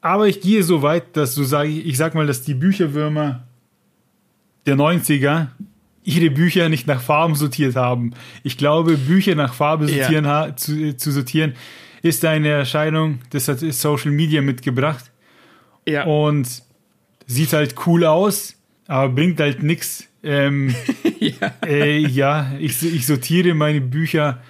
Aber 0.00 0.26
ich 0.28 0.40
gehe 0.40 0.62
so 0.62 0.82
weit, 0.82 1.16
dass 1.16 1.34
du 1.36 1.42
sag, 1.44 1.68
ich 1.68 1.96
sag 1.96 2.14
mal, 2.14 2.26
dass 2.26 2.42
die 2.42 2.54
Bücherwürmer 2.54 3.44
der 4.66 4.76
90er 4.76 5.48
ihre 6.04 6.30
Bücher 6.30 6.68
nicht 6.68 6.86
nach 6.86 7.00
Farben 7.00 7.34
sortiert 7.34 7.76
haben. 7.76 8.12
Ich 8.42 8.56
glaube, 8.56 8.96
Bücher 8.96 9.34
nach 9.34 9.52
Farbe 9.54 9.90
Ja. 9.90 10.02
sortieren, 10.04 10.26
ha, 10.26 10.56
zu, 10.56 10.96
zu 10.96 11.10
sortieren 11.12 11.54
ist 12.02 12.24
eine 12.24 12.48
Erscheinung, 12.48 13.18
das 13.30 13.48
hat 13.48 13.58
Social 13.60 14.12
Media 14.12 14.40
mitgebracht 14.40 15.10
ja. 15.86 16.04
und 16.04 16.62
sieht 17.26 17.52
halt 17.52 17.74
cool 17.86 18.04
aus, 18.04 18.54
aber 18.86 19.08
bringt 19.12 19.40
halt 19.40 19.62
nichts. 19.62 20.04
Ähm, 20.22 20.74
ja. 21.20 21.52
äh, 21.66 21.98
ja, 21.98 22.52
ich, 22.58 22.82
ich 22.82 23.06
sortiere 23.06 23.54
meine 23.54 23.80
Bücher 23.80 24.40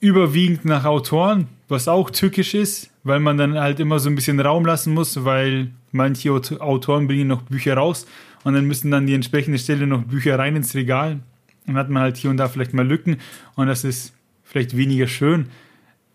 überwiegend 0.00 0.64
nach 0.64 0.84
Autoren, 0.84 1.48
was 1.68 1.88
auch 1.88 2.10
tückisch 2.10 2.54
ist, 2.54 2.90
weil 3.04 3.20
man 3.20 3.38
dann 3.38 3.58
halt 3.58 3.78
immer 3.80 3.98
so 3.98 4.08
ein 4.08 4.14
bisschen 4.14 4.40
Raum 4.40 4.64
lassen 4.64 4.94
muss, 4.94 5.24
weil 5.24 5.70
manche 5.92 6.30
Aut- 6.32 6.60
Autoren 6.60 7.06
bringen 7.06 7.28
noch 7.28 7.42
Bücher 7.42 7.74
raus 7.76 8.06
und 8.44 8.54
dann 8.54 8.66
müssen 8.66 8.90
dann 8.90 9.06
die 9.06 9.14
entsprechende 9.14 9.58
Stelle 9.58 9.86
noch 9.86 10.02
Bücher 10.02 10.38
rein 10.38 10.56
ins 10.56 10.74
Regal. 10.74 11.20
Dann 11.66 11.76
hat 11.76 11.90
man 11.90 12.02
halt 12.02 12.16
hier 12.16 12.30
und 12.30 12.36
da 12.36 12.48
vielleicht 12.48 12.74
mal 12.74 12.86
Lücken 12.86 13.18
und 13.54 13.66
das 13.66 13.84
ist 13.84 14.14
vielleicht 14.42 14.76
weniger 14.76 15.06
schön. 15.06 15.46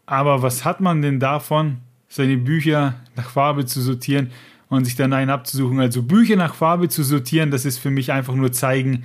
Aber 0.05 0.41
was 0.41 0.65
hat 0.65 0.81
man 0.81 1.01
denn 1.01 1.19
davon, 1.19 1.77
seine 2.07 2.37
Bücher 2.37 2.95
nach 3.15 3.29
Farbe 3.29 3.65
zu 3.65 3.81
sortieren 3.81 4.31
und 4.69 4.85
sich 4.85 4.95
dann 4.95 5.13
einen 5.13 5.29
abzusuchen? 5.29 5.79
Also 5.79 6.03
Bücher 6.03 6.35
nach 6.35 6.55
Farbe 6.55 6.89
zu 6.89 7.03
sortieren, 7.03 7.51
das 7.51 7.65
ist 7.65 7.77
für 7.77 7.91
mich 7.91 8.11
einfach 8.11 8.35
nur 8.35 8.51
zeigen, 8.51 9.03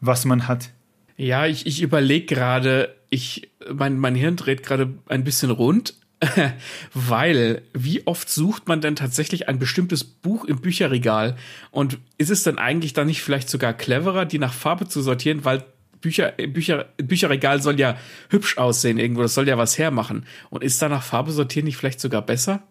was 0.00 0.24
man 0.24 0.48
hat. 0.48 0.70
Ja, 1.16 1.46
ich, 1.46 1.66
ich 1.66 1.82
überlege 1.82 2.26
gerade, 2.26 2.94
ich, 3.10 3.50
mein, 3.72 3.98
mein 3.98 4.14
Hirn 4.14 4.36
dreht 4.36 4.62
gerade 4.62 4.92
ein 5.06 5.24
bisschen 5.24 5.50
rund, 5.50 5.94
weil 6.94 7.62
wie 7.72 8.06
oft 8.06 8.28
sucht 8.30 8.68
man 8.68 8.80
denn 8.80 8.96
tatsächlich 8.96 9.48
ein 9.48 9.58
bestimmtes 9.58 10.04
Buch 10.04 10.44
im 10.44 10.60
Bücherregal? 10.60 11.36
Und 11.70 11.98
ist 12.18 12.30
es 12.30 12.42
dann 12.42 12.58
eigentlich 12.58 12.92
dann 12.92 13.06
nicht 13.06 13.22
vielleicht 13.22 13.48
sogar 13.48 13.72
cleverer, 13.72 14.24
die 14.24 14.38
nach 14.38 14.52
Farbe 14.52 14.88
zu 14.88 15.02
sortieren, 15.02 15.44
weil 15.44 15.64
Bücher, 16.00 16.32
Bücher, 16.32 16.86
Bücherregal 16.98 17.62
soll 17.62 17.80
ja 17.80 17.96
hübsch 18.28 18.58
aussehen 18.58 18.98
irgendwo, 18.98 19.22
das 19.22 19.34
soll 19.34 19.48
ja 19.48 19.56
was 19.58 19.78
hermachen. 19.78 20.26
Und 20.50 20.62
ist 20.62 20.80
da 20.82 20.88
nach 20.88 21.02
Farbe 21.02 21.32
sortieren 21.32 21.64
nicht 21.64 21.76
vielleicht 21.78 22.00
sogar 22.00 22.22
besser? 22.22 22.62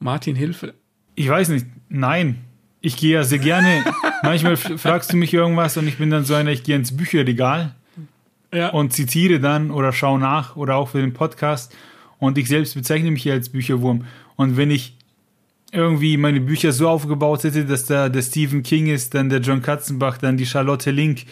Martin, 0.00 0.34
Hilfe. 0.34 0.74
Ich 1.14 1.28
weiß 1.28 1.50
nicht, 1.50 1.66
nein. 1.88 2.44
Ich 2.80 2.96
gehe 2.96 3.14
ja 3.14 3.24
sehr 3.24 3.38
gerne. 3.38 3.84
Manchmal 4.22 4.56
fragst 4.56 5.12
du 5.12 5.16
mich 5.16 5.34
irgendwas 5.34 5.76
und 5.76 5.86
ich 5.86 5.98
bin 5.98 6.10
dann 6.10 6.24
so 6.24 6.34
einer, 6.34 6.50
ich 6.50 6.62
gehe 6.62 6.74
ins 6.76 6.96
Bücherregal 6.96 7.74
Ja. 8.52 8.70
und 8.70 8.92
zitiere 8.92 9.38
dann 9.38 9.70
oder 9.70 9.92
schaue 9.92 10.18
nach 10.18 10.56
oder 10.56 10.76
auch 10.76 10.88
für 10.88 11.00
den 11.00 11.12
Podcast. 11.12 11.74
Und 12.20 12.38
ich 12.38 12.48
selbst 12.48 12.74
bezeichne 12.74 13.10
mich 13.10 13.24
ja 13.24 13.34
als 13.34 13.48
Bücherwurm. 13.48 14.04
Und 14.36 14.56
wenn 14.56 14.70
ich 14.70 14.96
irgendwie 15.72 16.16
meine 16.16 16.40
Bücher 16.40 16.72
so 16.72 16.88
aufgebaut 16.88 17.44
hätte, 17.44 17.64
dass 17.64 17.86
da 17.86 18.08
der 18.08 18.22
Stephen 18.22 18.62
King 18.62 18.86
ist, 18.86 19.14
dann 19.14 19.28
der 19.28 19.40
John 19.40 19.62
Katzenbach, 19.62 20.18
dann 20.18 20.36
die 20.36 20.46
Charlotte 20.46 20.90
Link, 20.90 21.24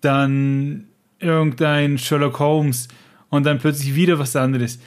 dann 0.00 0.84
irgendein 1.18 1.98
Sherlock 1.98 2.38
Holmes 2.38 2.88
und 3.30 3.44
dann 3.44 3.58
plötzlich 3.58 3.94
wieder 3.94 4.18
was 4.18 4.36
anderes. 4.36 4.78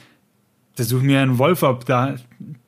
Da 0.76 0.84
suche 0.84 1.00
ich 1.00 1.06
mir 1.06 1.20
einen 1.20 1.38
Wolf 1.38 1.62
ab. 1.62 1.84
Da, 1.84 2.16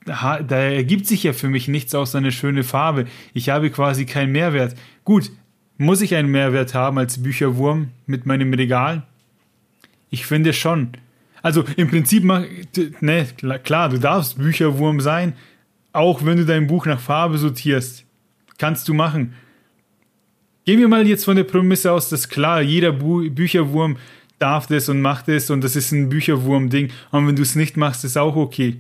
da, 0.05 0.43
da 0.43 0.57
ergibt 0.57 1.07
sich 1.07 1.23
ja 1.23 1.33
für 1.33 1.49
mich 1.49 1.69
nichts 1.69 1.95
außer 1.95 2.19
eine 2.19 2.33
schöne 2.33 2.65
Farbe. 2.65 3.07
Ich 3.33 3.49
habe 3.49 3.71
quasi 3.71 4.05
keinen 4.05 4.33
Mehrwert. 4.33 4.75
Gut, 5.05 5.31
muss 5.79 6.03
ich 6.03 6.15
einen 6.15 6.31
Mehrwert 6.31 6.75
haben 6.75 6.99
als 6.99 7.23
Bücherwurm 7.23 7.89
mit 8.07 8.27
meinem 8.27 8.53
Regal? 8.53 9.05
Ich 10.11 10.27
finde 10.27 10.53
schon. 10.53 10.93
Also 11.45 11.63
im 11.77 11.89
Prinzip, 11.89 12.25
mach, 12.25 12.43
ne, 13.01 13.27
klar, 13.37 13.59
klar, 13.59 13.89
du 13.91 13.99
darfst 13.99 14.39
Bücherwurm 14.39 14.99
sein, 15.01 15.35
auch 15.93 16.25
wenn 16.25 16.39
du 16.39 16.47
dein 16.47 16.67
Buch 16.67 16.87
nach 16.87 16.99
Farbe 16.99 17.37
sortierst. 17.37 18.07
Kannst 18.57 18.89
du 18.89 18.95
machen. 18.95 19.35
Gehen 20.65 20.81
wir 20.81 20.89
mal 20.89 21.07
jetzt 21.07 21.27
von 21.27 21.37
der 21.37 21.45
Prämisse 21.45 21.93
aus, 21.93 22.09
dass 22.09 22.31
klar, 22.31 22.63
jeder 22.63 22.93
Bu 22.93 23.29
Bücherwurm 23.31 23.99
darf 24.39 24.67
das 24.69 24.89
und 24.89 25.03
macht 25.03 25.29
es 25.29 25.51
und 25.51 25.63
das 25.63 25.77
ist 25.77 25.93
ein 25.93 26.09
Bücherwurm-Ding. 26.09 26.91
Und 27.11 27.29
wenn 27.29 27.37
du 27.37 27.43
es 27.43 27.57
nicht 27.57 27.77
machst, 27.77 28.05
ist 28.07 28.17
auch 28.17 28.37
okay. 28.37 28.79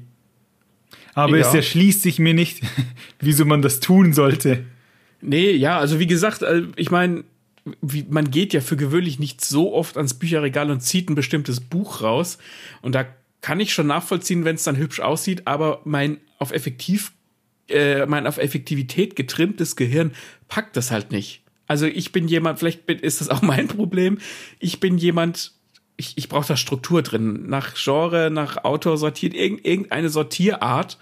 Aber 1.13 1.37
Ja. 1.37 1.47
es 1.47 1.53
erschließt 1.53 2.01
sich 2.01 2.19
mir 2.19 2.33
nicht, 2.33 2.63
wieso 3.21 3.45
man 3.45 3.61
das 3.61 3.81
tun 3.81 4.15
sollte. 4.15 4.65
Nee, 5.21 5.51
ja, 5.51 5.79
also 5.79 5.99
wie 6.01 6.07
gesagt, 6.07 6.41
äh, 6.41 6.63
ich 6.77 6.91
meine, 6.91 7.25
wie, 7.81 8.05
man 8.09 8.31
geht 8.31 8.53
ja 8.53 8.61
für 8.61 8.77
gewöhnlich 8.77 9.19
nicht 9.19 9.45
so 9.45 9.75
oft 9.75 9.97
ans 9.97 10.15
Bücherregal 10.15 10.71
und 10.71 10.81
zieht 10.81 11.09
ein 11.09 11.15
bestimmtes 11.15 11.61
Buch 11.61 12.03
raus. 12.03 12.39
Und 12.83 12.95
da 12.95 13.07
kann 13.41 13.61
ich 13.61 13.73
schon 13.73 13.87
nachvollziehen, 13.87 14.45
wenn 14.45 14.57
es 14.57 14.65
dann 14.65 14.77
hübsch 14.77 15.01
aussieht, 15.01 15.47
aber 15.47 15.81
mein 15.85 16.19
auf 16.39 16.53
effektiv, 16.53 17.13
äh, 17.69 18.07
mein 18.07 18.27
auf 18.27 18.39
Effektivität 18.39 19.17
getrimmtes 19.17 19.77
Gehirn 19.77 20.13
packt 20.49 20.77
das 20.77 20.91
halt 20.91 21.11
nicht. 21.11 21.43
Also 21.67 21.87
ich 21.87 22.13
bin 22.13 22.29
jemand, 22.29 22.59
vielleicht 22.59 22.87
bin, 22.87 22.99
ist 22.99 23.21
das 23.21 23.29
auch 23.29 23.43
mein 23.43 23.69
Problem. 23.69 24.19
Ich 24.59 24.81
bin 24.81 24.99
jemand, 24.99 25.53
ich, 25.97 26.17
ich 26.17 26.29
brauche 26.29 26.49
da 26.49 26.57
Struktur 26.57 27.03
drin. 27.03 27.49
Nach 27.49 27.75
Genre, 27.75 28.31
nach 28.31 28.65
Autor 28.65 28.99
sortiert, 28.99 29.35
irgend, 29.35 29.65
irgendeine 29.65 30.11
Sortierart, 30.11 30.99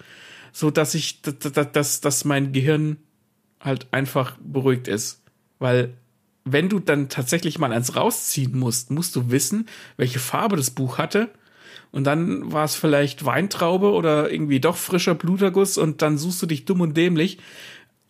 so 0.53 0.71
dass 0.71 0.95
ich, 0.95 1.21
dass, 1.21 1.51
dass, 1.71 2.01
dass 2.01 2.25
mein 2.25 2.53
Gehirn 2.53 2.97
halt 3.59 3.87
einfach 3.91 4.37
beruhigt 4.41 4.87
ist. 4.87 5.23
Weil 5.59 5.93
wenn 6.45 6.69
du 6.69 6.79
dann 6.79 7.09
tatsächlich 7.09 7.57
mal 7.59 7.71
eins 7.71 7.95
rausziehen 7.95 8.57
musst, 8.57 8.91
musst 8.91 9.15
du 9.15 9.31
wissen, 9.31 9.67
welche 9.97 10.19
Farbe 10.19 10.55
das 10.55 10.71
Buch 10.71 10.97
hatte. 10.97 11.29
Und 11.91 12.05
dann 12.05 12.51
war 12.51 12.65
es 12.65 12.75
vielleicht 12.75 13.23
Weintraube 13.23 13.91
oder 13.91 14.31
irgendwie 14.31 14.59
doch 14.59 14.75
frischer 14.75 15.15
Bluterguss 15.15 15.77
und 15.77 16.01
dann 16.01 16.17
suchst 16.17 16.41
du 16.41 16.45
dich 16.47 16.65
dumm 16.65 16.81
und 16.81 16.97
dämlich 16.97 17.37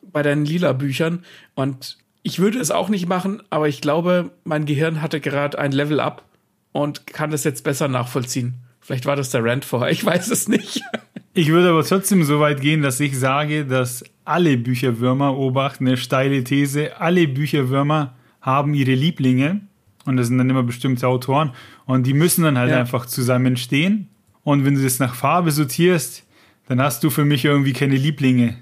bei 0.02 0.24
deinen 0.24 0.46
lila 0.46 0.74
Büchern. 0.74 1.26
Und 1.54 1.98
ich 2.24 2.40
würde 2.40 2.60
es 2.60 2.72
auch 2.72 2.90
nicht 2.90 3.08
machen, 3.08 3.44
aber 3.50 3.68
ich 3.68 3.82
glaube, 3.82 4.32
mein 4.46 4.66
Gehirn 4.66 5.02
hatte 5.02 5.20
gerade 5.20 5.60
ein 5.60 5.74
Level 5.74 6.00
up 6.00 6.24
und 6.72 7.06
kann 7.08 7.32
das 7.32 7.44
jetzt 7.44 7.64
besser 7.64 7.90
nachvollziehen. 7.90 8.56
Vielleicht 8.80 9.06
war 9.06 9.16
das 9.16 9.30
der 9.30 9.44
Rant 9.44 9.66
vorher, 9.66 9.92
ich 9.92 10.04
weiß 10.04 10.30
es 10.32 10.48
nicht. 10.48 10.82
Ich 11.36 11.48
würde 11.48 11.70
aber 11.70 11.84
trotzdem 11.84 12.24
so 12.24 12.40
weit 12.40 12.62
gehen, 12.62 12.84
dass 12.84 13.00
ich 13.00 13.18
sage, 13.18 13.66
dass 13.66 14.04
alle 14.24 14.56
Bücherwürmer, 14.56 15.36
Obacht, 15.36 15.82
eine 15.82 15.98
steile 15.98 16.44
These, 16.44 17.02
alle 17.02 17.28
Bücherwürmer 17.28 18.14
haben 18.44 18.74
ihre 18.76 18.94
Lieblinge 18.94 19.62
und 20.06 20.18
das 20.18 20.28
sind 20.28 20.38
dann 20.38 20.50
immer 20.50 20.64
bestimmte 20.64 21.08
Autoren 21.08 21.52
und 21.86 22.06
die 22.06 22.14
müssen 22.14 22.44
dann 22.44 22.58
halt 22.60 22.70
Ja. 22.70 22.80
einfach 22.80 23.06
zusammenstehen 23.08 24.10
und 24.44 24.66
wenn 24.66 24.76
du 24.76 24.84
das 24.84 25.00
nach 25.00 25.16
Farbe 25.16 25.52
sortierst, 25.52 26.24
dann 26.68 26.80
hast 26.82 27.04
du 27.04 27.10
für 27.10 27.26
mich 27.26 27.44
irgendwie 27.46 27.74
keine 27.74 27.96
Lieblinge. 27.96 28.58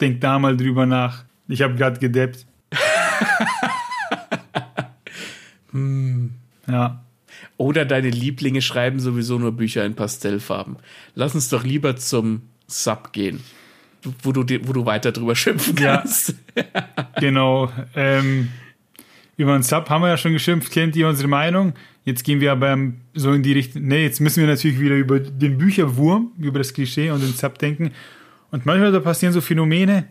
Denk 0.00 0.20
da 0.20 0.38
mal 0.38 0.56
drüber 0.56 0.86
nach. 0.86 1.24
Ich 1.48 1.62
habe 1.62 1.74
gerade 1.76 2.00
gedeppt. 2.00 2.46
Ja. 6.68 7.02
Oder 7.58 7.84
deine 7.84 8.10
Lieblinge 8.10 8.62
schreiben 8.62 9.00
sowieso 9.00 9.38
nur 9.38 9.52
Bücher 9.52 9.84
in 9.84 9.94
Pastellfarben. 9.94 10.76
Lass 11.14 11.34
uns 11.34 11.48
doch 11.48 11.64
lieber 11.64 11.96
zum 11.96 12.42
Sub 12.66 13.12
gehen, 13.12 13.40
wo 14.22 14.32
du, 14.32 14.40
wo 14.66 14.72
du 14.72 14.86
weiter 14.86 15.12
drüber 15.12 15.34
schimpfen 15.36 15.76
Ja. 15.76 15.98
kannst. 15.98 16.34
Genau. 17.20 17.70
Ähm, 17.94 18.48
über 19.36 19.52
den 19.52 19.62
Sub 19.62 19.90
haben 19.90 20.02
wir 20.02 20.08
ja 20.08 20.16
schon 20.16 20.32
geschimpft, 20.32 20.72
kennt 20.72 20.96
ihr 20.96 21.08
unsere 21.08 21.28
Meinung? 21.28 21.74
Jetzt 22.04 22.24
gehen 22.24 22.40
wir 22.40 22.52
aber 22.52 22.78
so 23.14 23.32
in 23.32 23.42
die 23.42 23.52
Richtung. 23.52 23.82
Nee, 23.82 24.04
jetzt 24.04 24.20
müssen 24.20 24.40
wir 24.40 24.48
natürlich 24.48 24.80
wieder 24.80 24.94
über 24.94 25.20
den 25.20 25.58
Bücherwurm, 25.58 26.32
über 26.38 26.58
das 26.58 26.72
Klischee 26.72 27.10
und 27.10 27.22
den 27.22 27.32
Sub 27.32 27.58
denken. 27.58 27.92
Und 28.50 28.64
manchmal 28.64 28.92
da 28.92 29.00
passieren 29.00 29.34
so 29.34 29.40
Phänomene, 29.40 30.06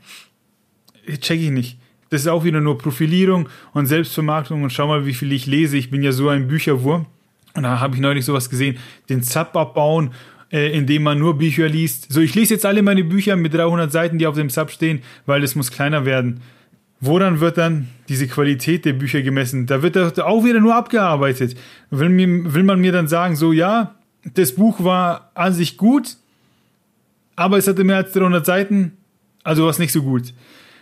check 1.20 1.40
ich 1.40 1.50
nicht. 1.50 1.80
Das 2.10 2.22
ist 2.22 2.28
auch 2.28 2.44
wieder 2.44 2.62
nur 2.62 2.78
Profilierung 2.78 3.50
und 3.74 3.88
Selbstvermarktung 3.88 4.62
und 4.64 4.72
schau 4.72 4.88
mal, 4.88 5.06
wie 5.06 5.14
viel 5.14 5.32
ich 5.32 5.48
lese. 5.48 5.78
Ich 5.78 5.90
bin 5.90 6.04
ja 6.04 6.12
so 6.12 6.30
ein 6.30 6.48
Bücherwurm. 6.48 7.08
Und 7.56 7.64
da 7.64 7.80
habe 7.80 7.96
ich 7.96 8.02
neulich 8.02 8.26
sowas 8.26 8.50
gesehen. 8.50 8.78
Den 9.10 9.24
Sub 9.24 9.56
abbauen, 9.56 10.12
äh, 10.52 10.78
indem 10.78 11.04
man 11.04 11.18
nur 11.18 11.38
Bücher 11.38 11.68
liest. 11.68 12.12
So, 12.12 12.22
ich 12.22 12.36
lese 12.36 12.54
jetzt 12.54 12.66
alle 12.66 12.84
meine 12.84 13.04
Bücher 13.04 13.36
mit 13.36 13.54
300 13.54 13.92
Seiten, 13.92 14.20
die 14.20 14.28
auf 14.28 14.36
dem 14.36 14.50
Sub 14.50 14.70
stehen, 14.70 15.02
weil 15.26 15.44
es 15.44 15.56
muss 15.56 15.72
kleiner 15.72 16.06
werden. 16.06 16.42
Woran 17.06 17.40
wird 17.40 17.58
dann 17.58 17.88
diese 18.10 18.28
Qualität 18.28 18.86
der 18.86 18.94
Bücher 18.94 19.22
gemessen? 19.22 19.66
Da 19.66 19.82
wird 19.82 19.96
doch 19.96 20.18
auch 20.20 20.44
wieder 20.44 20.60
nur 20.60 20.76
abgearbeitet. 20.76 21.56
Will, 21.92 22.10
mir, 22.10 22.54
will 22.54 22.64
man 22.64 22.80
mir 22.80 22.92
dann 22.92 23.08
sagen, 23.08 23.36
so, 23.36 23.52
ja, 23.54 23.96
das 24.34 24.56
Buch 24.56 24.84
war 24.84 25.32
an 25.34 25.54
sich 25.54 25.78
gut, 25.78 26.18
aber 27.36 27.58
es 27.58 27.68
hatte 27.68 27.84
mehr 27.84 27.98
als 27.98 28.12
300 28.14 28.46
Seiten, 28.46 28.98
also 29.44 29.64
war 29.64 29.70
es 29.70 29.80
nicht 29.80 29.92
so 29.92 30.02
gut. 30.02 30.34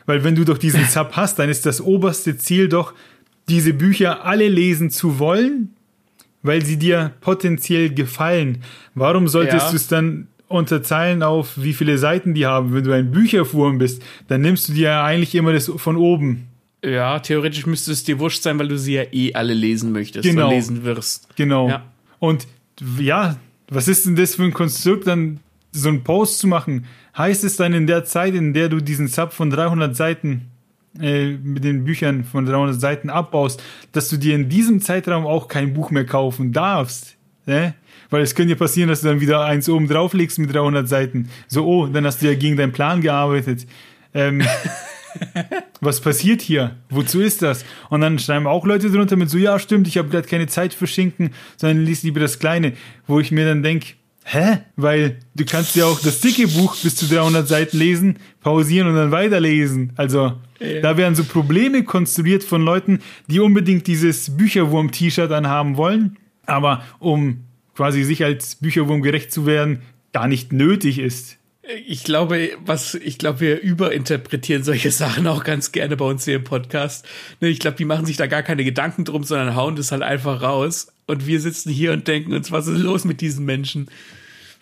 Weil 0.05 0.23
wenn 0.23 0.35
du 0.35 0.45
doch 0.45 0.57
diesen 0.57 0.85
Sub 0.89 1.11
hast, 1.13 1.39
dann 1.39 1.49
ist 1.49 1.65
das 1.65 1.81
oberste 1.81 2.37
Ziel 2.37 2.69
doch, 2.69 2.93
diese 3.49 3.73
Bücher 3.73 4.25
alle 4.25 4.47
lesen 4.47 4.89
zu 4.89 5.19
wollen, 5.19 5.73
weil 6.43 6.63
sie 6.63 6.77
dir 6.77 7.11
potenziell 7.21 7.93
gefallen. 7.93 8.63
Warum 8.95 9.27
solltest 9.27 9.65
Ja. 9.65 9.69
du 9.71 9.75
es 9.75 9.87
dann 9.87 10.27
unterteilen 10.53 11.23
auf, 11.23 11.61
wie 11.61 11.73
viele 11.73 11.97
Seiten 11.97 12.33
die 12.33 12.45
haben? 12.45 12.73
Wenn 12.73 12.83
du 12.83 12.91
ein 12.93 13.11
Bücherwurm 13.11 13.77
bist, 13.79 14.01
dann 14.27 14.41
nimmst 14.41 14.69
du 14.69 14.73
dir 14.73 14.83
ja 14.89 15.03
eigentlich 15.03 15.35
immer 15.35 15.51
das 15.53 15.71
von 15.75 15.97
oben. 15.97 16.47
Ja, 16.85 17.19
theoretisch 17.19 17.65
müsste 17.65 17.91
es 17.91 18.03
dir 18.03 18.19
wurscht 18.19 18.43
sein, 18.43 18.59
weil 18.59 18.67
du 18.67 18.77
sie 18.77 18.93
ja 18.95 19.03
eh 19.11 19.33
alle 19.33 19.53
lesen 19.53 19.91
möchtest 19.91 20.27
Genau. 20.27 20.47
und 20.49 20.53
lesen 20.53 20.83
wirst. 20.83 21.35
Genau. 21.35 21.69
Ja. 21.69 21.83
Und 22.19 22.47
ja, 22.99 23.37
was 23.69 23.87
ist 23.87 24.05
denn 24.05 24.15
das 24.15 24.35
für 24.35 24.43
ein 24.43 24.53
Konstrukt, 24.53 25.07
dann 25.07 25.39
so 25.71 25.89
einen 25.89 26.03
Post 26.03 26.39
zu 26.39 26.47
machen? 26.47 26.85
Heißt 27.17 27.43
es 27.43 27.55
dann 27.55 27.73
in 27.73 27.87
der 27.87 28.05
Zeit, 28.05 28.33
in 28.35 28.53
der 28.53 28.69
du 28.69 28.81
diesen 28.81 29.07
Sub 29.07 29.33
von 29.33 29.49
300 29.49 29.95
Seiten 29.95 30.49
äh, 30.99 31.31
mit 31.31 31.63
den 31.63 31.85
Büchern 31.85 32.23
von 32.23 32.45
300 32.45 32.79
Seiten 32.79 33.09
abbaust, 33.09 33.63
dass 33.93 34.09
du 34.09 34.17
dir 34.17 34.35
in 34.35 34.49
diesem 34.49 34.81
Zeitraum 34.81 35.25
auch 35.25 35.47
kein 35.47 35.73
Buch 35.73 35.89
mehr 35.89 36.05
kaufen 36.05 36.51
darfst? 36.51 37.15
Ne? 37.45 37.73
Weil 38.13 38.21
es 38.21 38.35
könnte 38.35 38.53
ja 38.53 38.59
passieren, 38.59 38.89
dass 38.89 39.01
du 39.01 39.07
dann 39.07 39.21
wieder 39.21 39.43
eins 39.43 39.67
oben 39.67 39.87
drauf 39.87 40.13
legst 40.13 40.37
mit 40.37 40.53
300 40.53 40.87
Seiten. 40.87 41.29
So, 41.47 41.65
oh, 41.65 41.87
dann 41.87 42.05
hast 42.05 42.21
du 42.21 42.27
ja 42.27 42.35
gegen 42.35 42.55
deinen 42.57 42.71
Plan 42.71 43.01
gearbeitet. 43.01 43.65
Ähm, 44.13 44.43
was 45.81 45.99
passiert 45.99 46.41
hier? 46.43 46.75
Wozu 46.91 47.21
ist 47.21 47.41
das? 47.41 47.65
Und 47.89 48.01
dann 48.01 48.19
schreiben 48.19 48.45
auch 48.45 48.67
Leute 48.67 48.91
drunter 48.91 49.15
mit 49.15 49.31
so, 49.31 49.39
ja, 49.39 49.57
stimmt, 49.57 49.87
ich 49.87 49.97
habe 49.97 50.09
gerade 50.09 50.27
keine 50.27 50.45
Zeit 50.45 50.75
für 50.75 50.85
Schinken, 50.85 51.31
sondern 51.57 51.83
lies 51.85 52.03
lieber 52.03 52.19
das 52.19 52.37
Kleine. 52.37 52.73
Wo 53.07 53.19
ich 53.19 53.31
mir 53.31 53.47
dann 53.47 53.63
denke, 53.63 53.87
hä? 54.25 54.59
Weil 54.75 55.17
du 55.33 55.43
kannst 55.43 55.75
ja 55.75 55.85
auch 55.85 55.99
das 55.99 56.19
dicke 56.21 56.47
Buch 56.47 56.75
bis 56.83 56.95
zu 56.95 57.07
300 57.07 57.47
Seiten 57.47 57.77
lesen, 57.79 58.19
pausieren 58.41 58.87
und 58.89 58.95
dann 58.95 59.09
weiterlesen. 59.09 59.91
Also, 59.95 60.33
Ja. 60.59 60.81
da 60.81 60.97
werden 60.97 61.15
so 61.15 61.23
Probleme 61.23 61.83
konstruiert 61.83 62.43
von 62.43 62.61
Leuten, 62.61 62.99
die 63.25 63.39
unbedingt 63.39 63.87
dieses 63.87 64.37
Bücherwurm-T-Shirt 64.37 65.31
anhaben 65.31 65.77
wollen, 65.77 66.17
aber 66.45 66.83
um 66.99 67.45
quasi 67.75 68.03
sich 68.03 68.23
als 68.23 68.55
Bücherwurm 68.55 69.01
gerecht 69.01 69.31
zu 69.31 69.45
werden, 69.45 69.81
gar 70.11 70.27
nicht 70.27 70.53
nötig 70.53 70.99
ist. 70.99 71.37
Ich 71.87 72.03
glaube, 72.03 72.51
was, 72.65 72.93
ich 72.95 73.17
glaube, 73.17 73.39
wir 73.39 73.61
überinterpretieren 73.61 74.63
solche 74.63 74.91
Sachen 74.91 75.27
auch 75.27 75.43
ganz 75.43 75.71
gerne 75.71 75.95
bei 75.95 76.05
uns 76.05 76.25
hier 76.25 76.35
im 76.35 76.43
Podcast. 76.43 77.05
Ne, 77.39 77.47
Ich 77.47 77.59
glaube, 77.59 77.77
die 77.77 77.85
machen 77.85 78.05
sich 78.05 78.17
da 78.17 78.27
gar 78.27 78.43
keine 78.43 78.63
Gedanken 78.63 79.05
drum, 79.05 79.23
sondern 79.23 79.55
hauen 79.55 79.75
das 79.75 79.91
halt 79.91 80.03
einfach 80.03 80.41
raus. 80.41 80.87
Und 81.05 81.25
wir 81.25 81.39
sitzen 81.39 81.69
hier 81.71 81.93
und 81.93 82.07
denken 82.07 82.33
uns, 82.33 82.51
was 82.51 82.67
ist 82.67 82.79
los 82.79 83.05
mit 83.05 83.21
diesen 83.21 83.45
Menschen? 83.45 83.87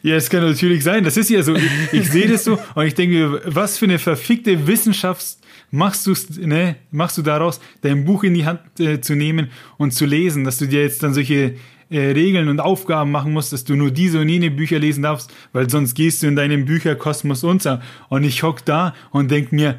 Ja, 0.03 0.15
es 0.15 0.29
kann 0.29 0.41
natürlich 0.41 0.83
sein. 0.83 1.03
Das 1.03 1.17
ist 1.17 1.29
ja 1.29 1.43
so. 1.43 1.55
Ich, 1.55 1.93
ich 1.93 2.09
sehe 2.09 2.27
das 2.27 2.43
so 2.43 2.59
und 2.73 2.85
ich 2.85 2.95
denke 2.95 3.15
mir, 3.15 3.41
was 3.45 3.77
für 3.77 3.85
eine 3.85 3.99
verfickte 3.99 4.65
Wissenschaft 4.65 5.37
machst 5.69 6.07
du, 6.07 6.13
ne, 6.39 6.75
machst 6.91 7.17
du 7.17 7.21
daraus, 7.21 7.59
dein 7.81 8.05
Buch 8.05 8.23
in 8.23 8.33
die 8.33 8.45
Hand 8.45 8.61
äh, 8.79 8.99
zu 8.99 9.15
nehmen 9.15 9.51
und 9.77 9.91
zu 9.91 10.05
lesen, 10.05 10.43
dass 10.43 10.57
du 10.57 10.67
dir 10.67 10.81
jetzt 10.81 11.03
dann 11.03 11.13
solche 11.13 11.55
äh, 11.91 12.11
Regeln 12.11 12.47
und 12.47 12.59
Aufgaben 12.59 13.11
machen 13.11 13.33
musst, 13.33 13.53
dass 13.53 13.63
du 13.63 13.75
nur 13.75 13.91
diese 13.91 14.19
und 14.19 14.29
jene 14.29 14.49
Bücher 14.49 14.79
lesen 14.79 15.03
darfst, 15.03 15.31
weil 15.53 15.69
sonst 15.69 15.93
gehst 15.93 16.23
du 16.23 16.27
in 16.27 16.35
deinem 16.35 16.65
Bücherkosmos 16.65 17.43
unter. 17.43 17.81
Und 18.09 18.23
ich 18.23 18.43
hock 18.43 18.65
da 18.65 18.95
und 19.11 19.29
denk 19.29 19.51
mir, 19.51 19.75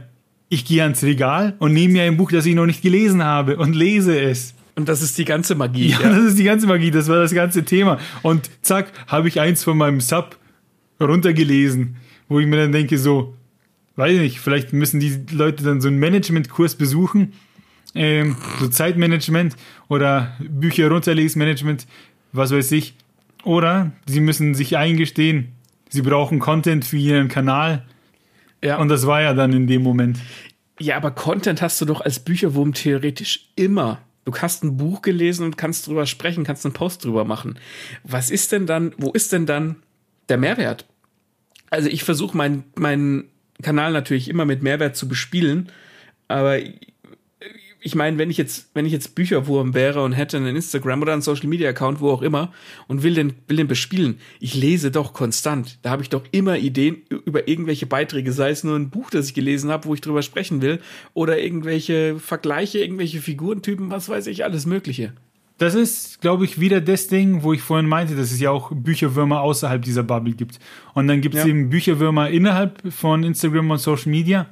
ich 0.48 0.66
gehe 0.66 0.82
ans 0.82 1.02
Regal 1.02 1.56
und 1.58 1.72
nehme 1.72 1.94
mir 1.94 2.02
ein 2.02 2.18
Buch, 2.18 2.30
das 2.30 2.44
ich 2.44 2.54
noch 2.54 2.66
nicht 2.66 2.82
gelesen 2.82 3.24
habe 3.24 3.56
und 3.56 3.74
lese 3.74 4.20
es. 4.20 4.54
Und 4.74 4.88
das 4.88 5.02
ist 5.02 5.16
die 5.16 5.24
ganze 5.24 5.54
Magie. 5.54 5.88
Ja, 5.88 6.08
das 6.10 6.24
ist 6.24 6.38
die 6.38 6.44
ganze 6.44 6.66
Magie, 6.66 6.90
das 6.90 7.08
war 7.08 7.16
das 7.16 7.34
ganze 7.34 7.64
Thema. 7.64 7.98
Und 8.22 8.50
zack, 8.60 8.92
habe 9.06 9.28
ich 9.28 9.40
eins 9.40 9.64
von 9.64 9.76
meinem 9.78 10.00
Sub 10.00 10.36
runtergelesen, 11.00 11.96
wo 12.28 12.40
ich 12.40 12.46
mir 12.46 12.56
dann 12.56 12.72
denke, 12.72 12.98
so, 12.98 13.34
weiß 13.96 14.18
nicht, 14.18 14.40
vielleicht 14.40 14.72
müssen 14.72 15.00
die 15.00 15.24
Leute 15.30 15.64
dann 15.64 15.80
so 15.80 15.88
einen 15.88 15.98
Managementkurs 15.98 16.74
besuchen, 16.74 17.32
ähm, 17.94 18.36
so 18.58 18.68
Zeitmanagement 18.68 19.56
oder 19.88 20.36
Bücher 20.38 20.88
runterlesmanagement, 20.88 21.86
was 22.32 22.52
weiß 22.52 22.72
ich. 22.72 22.94
Oder 23.44 23.92
sie 24.06 24.20
müssen 24.20 24.54
sich 24.54 24.76
eingestehen, 24.76 25.52
sie 25.88 26.02
brauchen 26.02 26.38
Content 26.38 26.84
für 26.84 26.96
ihren 26.96 27.28
Kanal. 27.28 27.84
Ja. 28.62 28.78
Und 28.78 28.88
das 28.88 29.06
war 29.06 29.20
ja 29.20 29.34
dann 29.34 29.52
in 29.52 29.66
dem 29.66 29.82
Moment. 29.82 30.18
Ja, 30.78 30.96
aber 30.96 31.10
Content 31.10 31.60
hast 31.62 31.80
du 31.80 31.84
doch 31.84 32.00
als 32.00 32.20
Bücherwurm 32.20 32.72
theoretisch 32.72 33.50
immer. 33.56 34.00
Du 34.24 34.32
hast 34.36 34.62
ein 34.62 34.76
Buch 34.76 35.02
gelesen 35.02 35.44
und 35.44 35.58
kannst 35.58 35.86
drüber 35.86 36.06
sprechen, 36.06 36.44
kannst 36.44 36.64
einen 36.64 36.74
Post 36.74 37.04
drüber 37.04 37.24
machen. 37.24 37.58
Was 38.04 38.30
ist 38.30 38.52
denn 38.52 38.66
dann, 38.66 38.94
wo 38.96 39.10
ist 39.10 39.32
denn 39.32 39.46
dann 39.46 39.76
der 40.28 40.38
Mehrwert? 40.38 40.86
Also 41.70 41.88
ich 41.88 42.04
versuche 42.04 42.36
meinen 42.36 42.64
meinen 42.76 43.24
Kanal 43.62 43.92
natürlich 43.92 44.28
immer 44.28 44.44
mit 44.44 44.62
Mehrwert 44.62 44.96
zu 44.96 45.08
bespielen, 45.08 45.70
aber 46.28 46.58
ich 47.84 47.94
meine, 47.94 48.16
wenn 48.16 48.30
ich 48.30 48.36
jetzt, 48.36 48.70
wenn 48.74 48.86
ich 48.86 48.92
jetzt 48.92 49.14
Bücherwurm 49.14 49.74
wäre 49.74 50.02
und 50.04 50.12
hätte 50.12 50.36
einen 50.36 50.54
Instagram 50.54 51.02
oder 51.02 51.12
einen 51.12 51.22
Social 51.22 51.48
Media 51.48 51.68
Account, 51.68 52.00
wo 52.00 52.10
auch 52.10 52.22
immer, 52.22 52.52
und 52.86 53.02
will 53.02 53.14
den, 53.14 53.34
will 53.48 53.56
den 53.56 53.66
bespielen, 53.66 54.18
ich 54.40 54.54
lese 54.54 54.90
doch 54.90 55.12
konstant. 55.12 55.78
Da 55.82 55.90
habe 55.90 56.02
ich 56.02 56.08
doch 56.08 56.22
immer 56.30 56.56
Ideen 56.56 57.02
über 57.24 57.48
irgendwelche 57.48 57.86
Beiträge, 57.86 58.32
sei 58.32 58.50
es 58.50 58.62
nur 58.62 58.76
ein 58.76 58.90
Buch, 58.90 59.10
das 59.10 59.26
ich 59.26 59.34
gelesen 59.34 59.70
habe, 59.70 59.86
wo 59.86 59.94
ich 59.94 60.00
drüber 60.00 60.22
sprechen 60.22 60.62
will, 60.62 60.80
oder 61.12 61.40
irgendwelche 61.40 62.18
Vergleiche, 62.18 62.78
irgendwelche 62.78 63.20
Figurentypen, 63.20 63.90
was 63.90 64.08
weiß 64.08 64.28
ich, 64.28 64.44
alles 64.44 64.64
Mögliche. 64.64 65.12
Das 65.58 65.74
ist, 65.74 66.20
glaube 66.20 66.44
ich, 66.44 66.58
wieder 66.60 66.80
das 66.80 67.08
Ding, 67.08 67.42
wo 67.42 67.52
ich 67.52 67.62
vorhin 67.62 67.88
meinte, 67.88 68.16
dass 68.16 68.32
es 68.32 68.40
ja 68.40 68.50
auch 68.50 68.72
Bücherwürmer 68.72 69.42
außerhalb 69.42 69.82
dieser 69.82 70.02
Bubble 70.02 70.34
gibt. 70.34 70.58
Und 70.94 71.08
dann 71.08 71.20
gibt 71.20 71.34
es 71.34 71.42
Ja. 71.42 71.48
eben 71.50 71.68
Bücherwürmer 71.68 72.30
innerhalb 72.30 72.80
von 72.92 73.22
Instagram 73.22 73.70
und 73.70 73.78
Social 73.78 74.10
Media. 74.10 74.48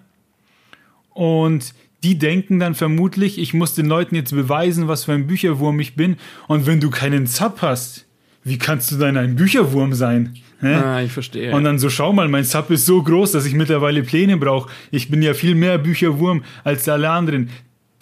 Und 1.11 1.75
die 2.03 2.19
denken 2.19 2.59
dann 2.59 2.75
vermutlich, 2.75 3.39
ich 3.39 3.55
muss 3.55 3.75
den 3.75 3.87
Leuten 3.87 4.15
jetzt 4.15 4.33
beweisen, 4.33 4.89
was 4.89 5.05
für 5.05 5.13
ein 5.13 5.27
Bücherwurm 5.27 5.81
ich 5.81 5.97
bin. 5.97 6.17
Und 6.49 6.67
wenn 6.67 6.81
du 6.81 6.91
keinen 6.91 7.27
Sub 7.27 7.59
hast, 7.63 8.07
wie 8.43 8.59
kannst 8.59 8.91
du 8.91 8.97
dann 8.97 9.17
ein 9.17 9.37
Bücherwurm 9.37 9.93
sein? 9.93 10.37
Hä? 10.61 10.75
Ah, 10.75 11.03
ich 11.03 11.13
verstehe. 11.13 11.55
Und 11.55 11.65
dann 11.65 11.79
so, 11.79 11.91
schau 11.91 12.13
mal, 12.13 12.29
mein 12.29 12.45
Sub 12.45 12.71
ist 12.71 12.87
so 12.87 13.03
groß, 13.03 13.33
dass 13.33 13.47
ich 13.47 13.55
mittlerweile 13.55 14.03
Pläne 14.03 14.37
brauche. 14.37 14.71
Ich 14.91 15.11
bin 15.11 15.23
ja 15.23 15.35
viel 15.35 15.55
mehr 15.55 15.79
Bücherwurm 15.79 16.45
als 16.65 16.89
alle 16.89 17.11
anderen. 17.11 17.51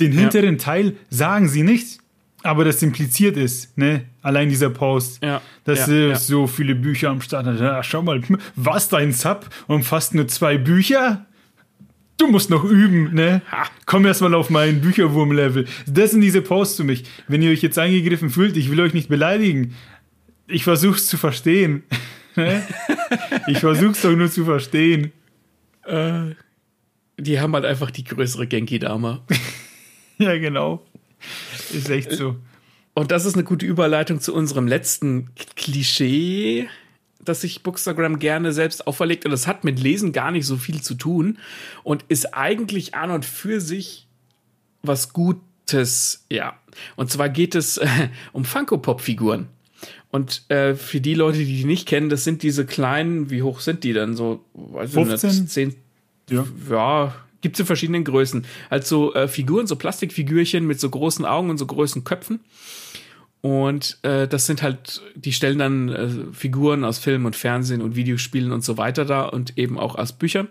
Den 0.00 0.12
hinteren 0.12 0.58
Teil 0.58 0.94
sagen 1.10 1.48
sie 1.48 1.62
nicht, 1.62 1.98
aber 2.42 2.64
das 2.64 2.82
impliziert 2.82 3.36
ist, 3.36 3.76
ne? 3.76 4.02
Allein 4.22 4.48
dieser 4.48 4.70
Post. 4.70 5.22
Ja, 5.22 5.40
Dass 5.64 5.88
ja, 5.88 5.92
äh, 5.92 6.08
ja. 6.10 6.16
so 6.16 6.46
viele 6.46 6.74
Bücher 6.74 7.10
am 7.10 7.20
Start 7.20 7.46
hat. 7.46 7.60
Ja, 7.60 7.82
schau 7.82 8.02
mal, 8.02 8.22
was 8.54 8.88
dein 8.88 9.12
Sub 9.12 9.48
umfasst 9.66 10.14
nur 10.14 10.28
zwei 10.28 10.56
Bücher? 10.56 11.26
Du 12.18 12.26
musst 12.26 12.50
noch 12.50 12.64
üben, 12.64 13.14
ne? 13.14 13.42
Ha. 13.50 13.66
Komm 13.86 14.04
erst 14.04 14.20
mal 14.20 14.34
auf 14.34 14.50
mein 14.50 14.80
Bücherwurm-Level. 14.80 15.66
Das 15.86 16.10
sind 16.10 16.20
diese 16.20 16.42
Posts 16.42 16.76
für 16.78 16.84
mich. 16.84 17.04
Wenn 17.28 17.42
ihr 17.42 17.50
euch 17.52 17.62
jetzt 17.62 17.78
angegriffen 17.78 18.28
fühlt, 18.28 18.56
ich 18.56 18.70
will 18.70 18.80
euch 18.80 18.92
nicht 18.92 19.08
beleidigen. 19.08 19.74
Ich 20.48 20.64
versuch's 20.64 21.06
zu 21.06 21.16
verstehen. 21.16 21.82
Ne? 22.36 22.62
ich 23.48 23.58
versuch's 23.58 24.02
doch 24.02 24.14
nur 24.14 24.30
zu 24.30 24.44
verstehen. 24.44 25.10
äh, 25.86 26.34
die 27.16 27.40
haben 27.40 27.52
halt 27.52 27.64
einfach 27.64 27.90
die 27.90 28.04
größere 28.04 28.46
Genki-Dama. 28.46 29.24
Ja, 30.18 30.36
genau. 30.38 30.84
Ist 31.72 31.90
echt 31.90 32.12
so. 32.12 32.36
Und 32.94 33.10
das 33.10 33.24
ist 33.24 33.34
eine 33.34 33.42
gute 33.44 33.66
Überleitung 33.66 34.20
zu 34.20 34.34
unserem 34.34 34.68
letzten 34.68 35.30
Klischee, 35.56 36.68
das 37.28 37.42
sich 37.42 37.62
Bookstagram 37.62 38.18
gerne 38.18 38.52
selbst 38.52 38.86
auferlegt. 38.86 39.24
Und 39.24 39.30
das 39.30 39.46
hat 39.46 39.64
mit 39.64 39.80
Lesen 39.80 40.12
gar 40.12 40.30
nicht 40.30 40.46
so 40.46 40.56
viel 40.56 40.80
zu 40.82 40.94
tun 40.94 41.38
und 41.82 42.04
ist 42.08 42.34
eigentlich 42.34 42.94
an 42.94 43.10
und 43.10 43.24
für 43.24 43.60
sich 43.60 44.06
was 44.82 45.12
Gutes, 45.12 46.24
ja. 46.30 46.58
Und 46.96 47.10
zwar 47.10 47.28
geht 47.28 47.54
es 47.54 47.78
äh, 47.78 47.86
um 48.32 48.44
Funko-Pop-Figuren. 48.44 49.48
Und 50.10 50.50
äh, 50.50 50.74
für 50.74 51.00
die 51.00 51.14
Leute, 51.14 51.38
die 51.38 51.56
die 51.56 51.64
nicht 51.64 51.86
kennen, 51.86 52.08
das 52.08 52.24
sind 52.24 52.42
diese 52.42 52.64
kleinen, 52.64 53.30
wie 53.30 53.42
hoch 53.42 53.60
sind 53.60 53.84
die 53.84 53.92
dann? 53.92 54.16
So, 54.16 54.44
weiß 54.54 54.88
ich 54.88 54.94
15? 54.94 55.30
nicht, 55.30 55.50
10, 55.50 55.74
Ja. 56.30 56.46
ja, 56.70 57.14
gibt's 57.42 57.60
in 57.60 57.66
verschiedenen 57.66 58.04
Größen. 58.04 58.46
Also 58.70 59.14
äh, 59.14 59.28
Figuren, 59.28 59.66
so 59.66 59.76
Plastikfigürchen 59.76 60.66
mit 60.66 60.80
so 60.80 60.88
großen 60.88 61.24
Augen 61.24 61.50
und 61.50 61.58
so 61.58 61.66
großen 61.66 62.04
Köpfen. 62.04 62.40
Und 63.40 63.98
äh, 64.02 64.26
das 64.26 64.46
sind 64.46 64.62
halt, 64.62 65.00
die 65.14 65.32
stellen 65.32 65.58
dann 65.58 65.88
äh, 65.88 66.08
Figuren 66.32 66.84
aus 66.84 66.98
Film 66.98 67.24
und 67.24 67.36
Fernsehen 67.36 67.82
und 67.82 67.94
Videospielen 67.94 68.50
und 68.50 68.64
so 68.64 68.76
weiter 68.78 69.04
da 69.04 69.24
und 69.24 69.56
eben 69.56 69.78
auch 69.78 69.94
aus 69.94 70.12
Büchern. 70.12 70.48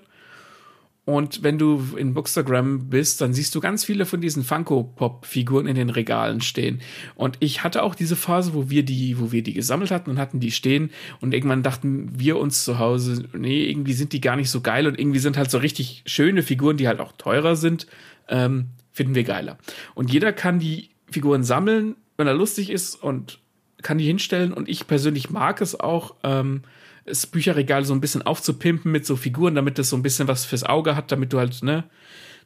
Und 1.07 1.41
wenn 1.41 1.57
du 1.57 1.81
in 1.95 2.13
Bookstagram 2.13 2.89
bist, 2.89 3.21
dann 3.21 3.33
siehst 3.33 3.55
du 3.55 3.61
ganz 3.61 3.85
viele 3.85 4.05
von 4.05 4.19
diesen 4.19 4.43
Funko-Pop-Figuren 4.43 5.65
in 5.65 5.75
den 5.75 5.89
Regalen 5.89 6.41
stehen. 6.41 6.81
Und 7.15 7.37
ich 7.39 7.63
hatte 7.63 7.83
auch 7.83 7.95
diese 7.95 8.17
Phase, 8.17 8.53
wo 8.53 8.69
wir 8.69 8.83
die, 8.83 9.17
wo 9.17 9.31
wir 9.31 9.41
die 9.41 9.53
gesammelt 9.53 9.89
hatten 9.89 10.09
und 10.09 10.19
hatten 10.19 10.41
die 10.41 10.51
stehen. 10.51 10.91
Und 11.21 11.33
irgendwann 11.33 11.63
dachten 11.63 12.09
wir 12.19 12.37
uns 12.37 12.65
zu 12.65 12.77
Hause, 12.77 13.23
nee, 13.33 13.69
irgendwie 13.69 13.93
sind 13.93 14.11
die 14.11 14.19
gar 14.19 14.35
nicht 14.35 14.49
so 14.49 14.59
geil 14.59 14.85
und 14.85 14.99
irgendwie 14.99 15.19
sind 15.19 15.37
halt 15.37 15.49
so 15.49 15.59
richtig 15.59 16.03
schöne 16.05 16.43
Figuren, 16.43 16.75
die 16.75 16.89
halt 16.89 16.99
auch 16.99 17.13
teurer 17.13 17.55
sind, 17.55 17.87
ähm, 18.27 18.71
finden 18.91 19.15
wir 19.15 19.23
geiler. 19.23 19.57
Und 19.95 20.11
jeder 20.11 20.33
kann 20.33 20.59
die 20.59 20.89
Figuren 21.09 21.45
sammeln, 21.45 21.95
wenn 22.17 22.27
er 22.27 22.33
lustig 22.33 22.69
ist 22.69 22.95
und 22.95 23.39
kann 23.81 23.97
die 23.97 24.05
hinstellen. 24.05 24.53
Und 24.53 24.67
ich 24.67 24.87
persönlich 24.87 25.29
mag 25.29 25.61
es 25.61 25.79
auch, 25.79 26.15
ähm, 26.23 26.63
das 27.05 27.25
Bücherregal 27.25 27.85
so 27.85 27.93
ein 27.93 28.01
bisschen 28.01 28.21
aufzupimpen 28.21 28.91
mit 28.91 29.05
so 29.05 29.15
Figuren, 29.15 29.55
damit 29.55 29.79
das 29.79 29.89
so 29.89 29.95
ein 29.95 30.03
bisschen 30.03 30.27
was 30.27 30.45
fürs 30.45 30.63
Auge 30.63 30.95
hat, 30.95 31.11
damit 31.11 31.31
du 31.31 31.39
halt, 31.39 31.63
ne, 31.63 31.85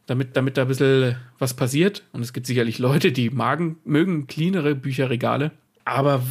damit, 0.06 0.38
damit 0.38 0.58
da 0.58 0.64
ein 0.64 0.68
bisschen 0.68 1.16
was 1.40 1.56
passiert. 1.56 2.04
Und 2.12 2.22
es 2.22 2.32
gibt 2.32 2.46
sicherlich 2.46 2.78
Leute, 2.78 3.12
die 3.12 3.30
magen, 3.32 3.78
mögen 3.86 4.28
cleanere 4.28 4.76
Bücherregale. 4.76 5.52
aber 5.84 6.24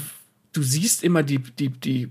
du 0.52 0.62
siehst 0.62 1.02
immer 1.02 1.22
die, 1.22 1.38
die, 1.38 1.68
die, 1.68 2.08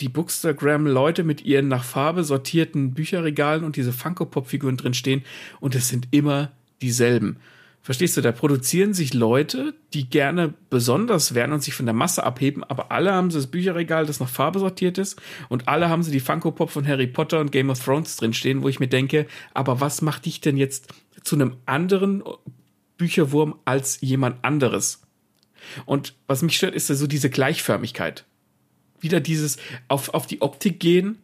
die 0.00 0.08
Bookstagram-Leute 0.08 1.24
mit 1.24 1.44
ihren 1.44 1.68
nach 1.68 1.84
Farbe 1.84 2.24
sortierten 2.24 2.94
Bücherregalen 2.94 3.64
und 3.64 3.76
diese 3.76 3.92
Funko-Pop-Figuren 3.92 4.76
drin 4.76 4.94
stehen 4.94 5.24
und 5.60 5.74
es 5.74 5.88
sind 5.88 6.08
immer 6.10 6.52
dieselben. 6.82 7.36
Verstehst 7.84 8.16
du, 8.16 8.22
da 8.22 8.32
produzieren 8.32 8.94
sich 8.94 9.12
Leute, 9.12 9.74
die 9.92 10.08
gerne 10.08 10.54
besonders 10.70 11.34
werden 11.34 11.52
und 11.52 11.62
sich 11.62 11.74
von 11.74 11.84
der 11.84 11.94
Masse 11.94 12.24
abheben, 12.24 12.64
aber 12.64 12.90
alle 12.90 13.12
haben 13.12 13.30
sie 13.30 13.36
das 13.36 13.48
Bücherregal, 13.48 14.06
das 14.06 14.20
nach 14.20 14.28
Farbe 14.30 14.58
sortiert 14.58 14.96
ist 14.96 15.20
und 15.50 15.68
alle 15.68 15.90
haben 15.90 16.02
sie 16.02 16.10
die 16.10 16.20
Funko 16.20 16.50
Pop 16.50 16.70
von 16.70 16.88
Harry 16.88 17.06
Potter 17.06 17.40
und 17.40 17.52
Game 17.52 17.68
of 17.68 17.84
Thrones 17.84 18.16
drinstehen, 18.16 18.62
wo 18.62 18.70
ich 18.70 18.80
mir 18.80 18.88
denke, 18.88 19.26
aber 19.52 19.82
was 19.82 20.00
macht 20.00 20.24
dich 20.24 20.40
denn 20.40 20.56
jetzt 20.56 20.94
zu 21.24 21.34
einem 21.36 21.58
anderen 21.66 22.24
Bücherwurm 22.96 23.56
als 23.66 24.00
jemand 24.00 24.42
anderes? 24.46 25.02
Und 25.84 26.14
was 26.26 26.40
mich 26.40 26.56
stört, 26.56 26.74
ist 26.74 26.86
so 26.86 27.06
diese 27.06 27.28
Gleichförmigkeit. 27.28 28.24
Wieder 28.98 29.20
dieses 29.20 29.58
auf, 29.88 30.14
auf 30.14 30.26
die 30.26 30.40
Optik 30.40 30.80
gehen, 30.80 31.18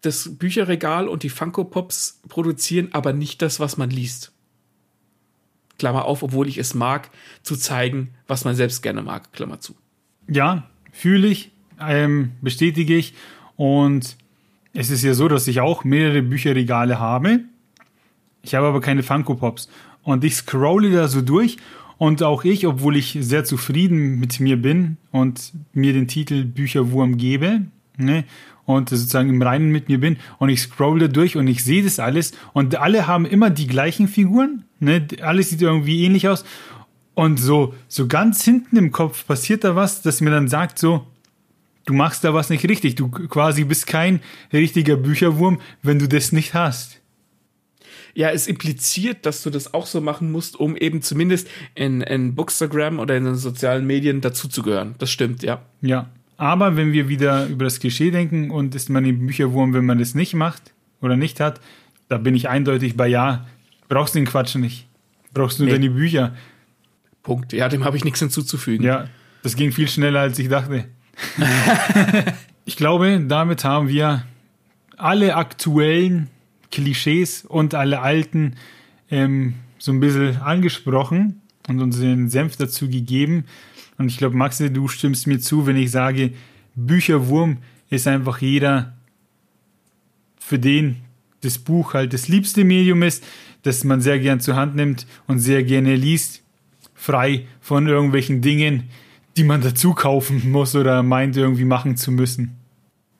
das 0.00 0.36
Bücherregal 0.38 1.06
und 1.06 1.22
die 1.22 1.30
Funko 1.30 1.62
Pops 1.62 2.20
produzieren, 2.28 2.88
aber 2.90 3.12
nicht 3.12 3.42
das, 3.42 3.60
was 3.60 3.76
man 3.76 3.90
liest. 3.90 4.33
Klammer 5.78 6.04
auf, 6.04 6.22
obwohl 6.22 6.48
ich 6.48 6.58
es 6.58 6.74
mag, 6.74 7.10
zu 7.42 7.56
zeigen, 7.56 8.10
was 8.26 8.44
man 8.44 8.54
selbst 8.54 8.82
gerne 8.82 9.02
mag, 9.02 9.32
Klammer 9.32 9.60
zu. 9.60 9.74
Ja, 10.28 10.68
fühle 10.92 11.28
ich, 11.28 11.50
ähm, 11.80 12.32
bestätige 12.40 12.96
ich. 12.96 13.14
Und 13.56 14.16
es 14.72 14.90
ist 14.90 15.02
ja 15.02 15.14
so, 15.14 15.28
dass 15.28 15.46
ich 15.46 15.60
auch 15.60 15.84
mehrere 15.84 16.22
Bücherregale 16.22 16.98
habe. 16.98 17.40
Ich 18.42 18.54
habe 18.54 18.66
aber 18.66 18.80
keine 18.80 19.02
Funko 19.02 19.34
Pops. 19.34 19.68
Und 20.02 20.24
ich 20.24 20.36
scrolle 20.36 20.90
da 20.92 21.08
so 21.08 21.22
durch. 21.22 21.56
Und 21.96 22.22
auch 22.22 22.44
ich, 22.44 22.66
obwohl 22.66 22.96
ich 22.96 23.16
sehr 23.20 23.44
zufrieden 23.44 24.18
mit 24.18 24.40
mir 24.40 24.60
bin 24.60 24.96
und 25.12 25.52
mir 25.72 25.92
den 25.92 26.08
Titel 26.08 26.44
Bücherwurm 26.44 27.16
gebe, 27.16 27.62
ne, 27.96 28.24
und 28.66 28.88
sozusagen 28.88 29.28
im 29.28 29.42
Reinen 29.42 29.70
mit 29.70 29.88
mir 29.88 30.00
bin 30.00 30.16
und 30.38 30.48
ich 30.48 30.60
scroll 30.60 30.98
da 30.98 31.08
durch 31.08 31.36
und 31.36 31.46
ich 31.46 31.62
sehe 31.62 31.82
das 31.82 31.98
alles 31.98 32.32
und 32.52 32.76
alle 32.76 33.06
haben 33.06 33.26
immer 33.26 33.50
die 33.50 33.66
gleichen 33.66 34.08
Figuren, 34.08 34.64
ne? 34.84 35.06
Alles 35.20 35.50
sieht 35.50 35.62
irgendwie 35.62 36.04
ähnlich 36.04 36.28
aus 36.28 36.44
und 37.14 37.38
so 37.38 37.74
so 37.88 38.06
ganz 38.06 38.44
hinten 38.44 38.76
im 38.76 38.92
Kopf 38.92 39.26
passiert 39.26 39.64
da 39.64 39.76
was, 39.76 40.02
das 40.02 40.20
mir 40.20 40.30
dann 40.30 40.48
sagt 40.48 40.78
so 40.78 41.06
du 41.84 41.92
machst 41.92 42.24
da 42.24 42.34
was 42.34 42.50
nicht 42.50 42.68
richtig, 42.68 42.94
du 42.94 43.08
quasi 43.08 43.64
bist 43.64 43.86
kein 43.86 44.20
richtiger 44.52 44.96
Bücherwurm, 44.96 45.60
wenn 45.82 45.98
du 45.98 46.08
das 46.08 46.32
nicht 46.32 46.54
hast. 46.54 47.00
Ja, 48.14 48.30
es 48.30 48.46
impliziert, 48.46 49.26
dass 49.26 49.42
du 49.42 49.50
das 49.50 49.74
auch 49.74 49.86
so 49.86 50.00
machen 50.00 50.30
musst, 50.30 50.58
um 50.58 50.76
eben 50.76 51.02
zumindest 51.02 51.48
in, 51.74 52.00
in 52.00 52.34
Bookstagram 52.36 53.00
oder 53.00 53.16
in 53.16 53.24
den 53.24 53.34
sozialen 53.34 53.86
Medien 53.86 54.20
dazuzugehören. 54.20 54.94
Das 54.98 55.10
stimmt, 55.10 55.42
ja. 55.42 55.62
Ja. 55.80 56.10
Aber 56.36 56.76
wenn 56.76 56.92
wir 56.92 57.08
wieder 57.08 57.46
über 57.46 57.64
das 57.64 57.80
Klischee 57.80 58.10
denken 58.12 58.50
und 58.50 58.74
ist 58.74 58.88
man 58.88 59.04
im 59.04 59.26
Bücherwurm, 59.26 59.74
wenn 59.74 59.84
man 59.84 59.98
das 59.98 60.14
nicht 60.14 60.34
macht 60.34 60.74
oder 61.00 61.16
nicht 61.16 61.40
hat, 61.40 61.60
da 62.08 62.18
bin 62.18 62.36
ich 62.36 62.48
eindeutig 62.48 62.96
bei 62.96 63.08
ja. 63.08 63.46
Brauchst 63.94 64.16
du 64.16 64.18
den 64.18 64.26
Quatsch 64.26 64.56
nicht. 64.56 64.88
Brauchst 65.32 65.60
nur 65.60 65.66
nee. 65.66 65.74
deine 65.74 65.88
Bücher. 65.88 66.34
Punkt. 67.22 67.52
Ja, 67.52 67.68
dem 67.68 67.84
habe 67.84 67.96
ich 67.96 68.02
nichts 68.02 68.18
hinzuzufügen. 68.18 68.84
Ja, 68.84 69.06
das 69.44 69.54
ging 69.54 69.70
viel 69.70 69.86
schneller, 69.86 70.18
als 70.18 70.36
ich 70.40 70.48
dachte. 70.48 70.86
ich 72.64 72.76
glaube, 72.76 73.24
damit 73.28 73.62
haben 73.62 73.86
wir 73.86 74.24
alle 74.96 75.36
aktuellen 75.36 76.28
Klischees 76.72 77.44
und 77.44 77.76
alle 77.76 78.00
alten 78.00 78.56
ähm, 79.12 79.54
so 79.78 79.92
ein 79.92 80.00
bisschen 80.00 80.38
angesprochen 80.38 81.40
und 81.68 81.80
uns 81.80 82.00
den 82.00 82.28
Senf 82.30 82.56
dazu 82.56 82.88
gegeben. 82.88 83.44
Und 83.96 84.08
ich 84.08 84.18
glaube, 84.18 84.36
Maxi, 84.36 84.72
du 84.72 84.88
stimmst 84.88 85.28
mir 85.28 85.38
zu, 85.38 85.68
wenn 85.68 85.76
ich 85.76 85.92
sage, 85.92 86.32
Bücherwurm 86.74 87.58
ist 87.90 88.08
einfach 88.08 88.40
jeder, 88.40 88.96
für 90.36 90.58
den 90.58 90.96
das 91.42 91.58
Buch 91.58 91.94
halt 91.94 92.12
das 92.12 92.26
liebste 92.26 92.64
Medium 92.64 93.04
ist, 93.04 93.22
das 93.64 93.82
man 93.82 94.00
sehr 94.00 94.18
gern 94.20 94.40
zur 94.40 94.56
Hand 94.56 94.76
nimmt 94.76 95.06
und 95.26 95.40
sehr 95.40 95.64
gerne 95.64 95.96
liest, 95.96 96.42
frei 96.94 97.46
von 97.60 97.88
irgendwelchen 97.88 98.40
Dingen, 98.40 98.84
die 99.36 99.44
man 99.44 99.60
dazu 99.60 99.94
kaufen 99.94 100.50
muss 100.50 100.76
oder 100.76 101.02
meint 101.02 101.36
irgendwie 101.36 101.64
machen 101.64 101.96
zu 101.96 102.12
müssen. 102.12 102.56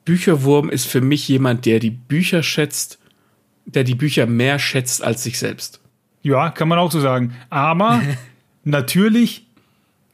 Bücherwurm 0.05 0.69
ist 0.69 0.87
für 0.87 1.01
mich 1.01 1.27
jemand, 1.27 1.65
der 1.65 1.79
die 1.79 1.91
Bücher 1.91 2.43
schätzt, 2.43 2.99
der 3.65 3.83
die 3.83 3.95
Bücher 3.95 4.27
mehr 4.27 4.59
schätzt 4.59 5.03
als 5.03 5.23
sich 5.23 5.39
selbst. 5.39 5.81
Ja, 6.21 6.49
kann 6.51 6.67
man 6.67 6.79
auch 6.79 6.91
so 6.91 6.99
sagen. 6.99 7.33
Aber 7.49 8.01
natürlich 8.63 9.47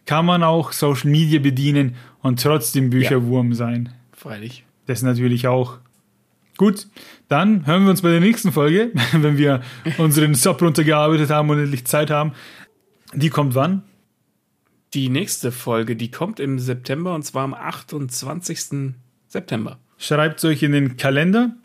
kann 0.06 0.26
man 0.26 0.44
auch 0.44 0.72
Social 0.72 1.10
Media 1.10 1.40
bedienen 1.40 1.96
und 2.22 2.42
trotzdem 2.42 2.90
Bücherwurm 2.90 3.50
ja. 3.50 3.56
sein. 3.56 3.90
Freilich. 4.14 4.64
Das 4.88 5.02
natürlich 5.04 5.48
auch. 5.48 5.78
Gut, 6.62 6.86
dann 7.28 7.66
hören 7.66 7.86
wir 7.86 7.90
uns 7.90 8.04
bei 8.04 8.12
der 8.12 8.20
nächsten 8.20 8.52
Folge, 8.52 8.92
wenn 9.14 9.36
wir 9.36 9.62
unseren 9.98 10.36
Sub 10.36 10.62
runtergearbeitet 10.62 11.32
haben 11.32 11.50
und 11.50 11.58
endlich 11.58 11.86
Zeit 11.86 12.12
haben. 12.12 12.34
Die 13.16 13.32
kommt 13.32 13.56
wann? 13.56 13.82
Die 14.94 15.10
nächste 15.10 15.52
Folge, 15.52 15.96
die 15.96 16.12
kommt 16.12 16.40
im 16.40 16.60
September 16.60 17.16
und 17.16 17.24
zwar 17.24 17.46
am 17.46 17.56
28. 17.56 18.94
September. 19.28 19.80
Schreibt 19.98 20.38
es 20.38 20.46
euch 20.46 20.62
in 20.62 20.74
den 20.74 20.98
Kalender. 20.98 21.56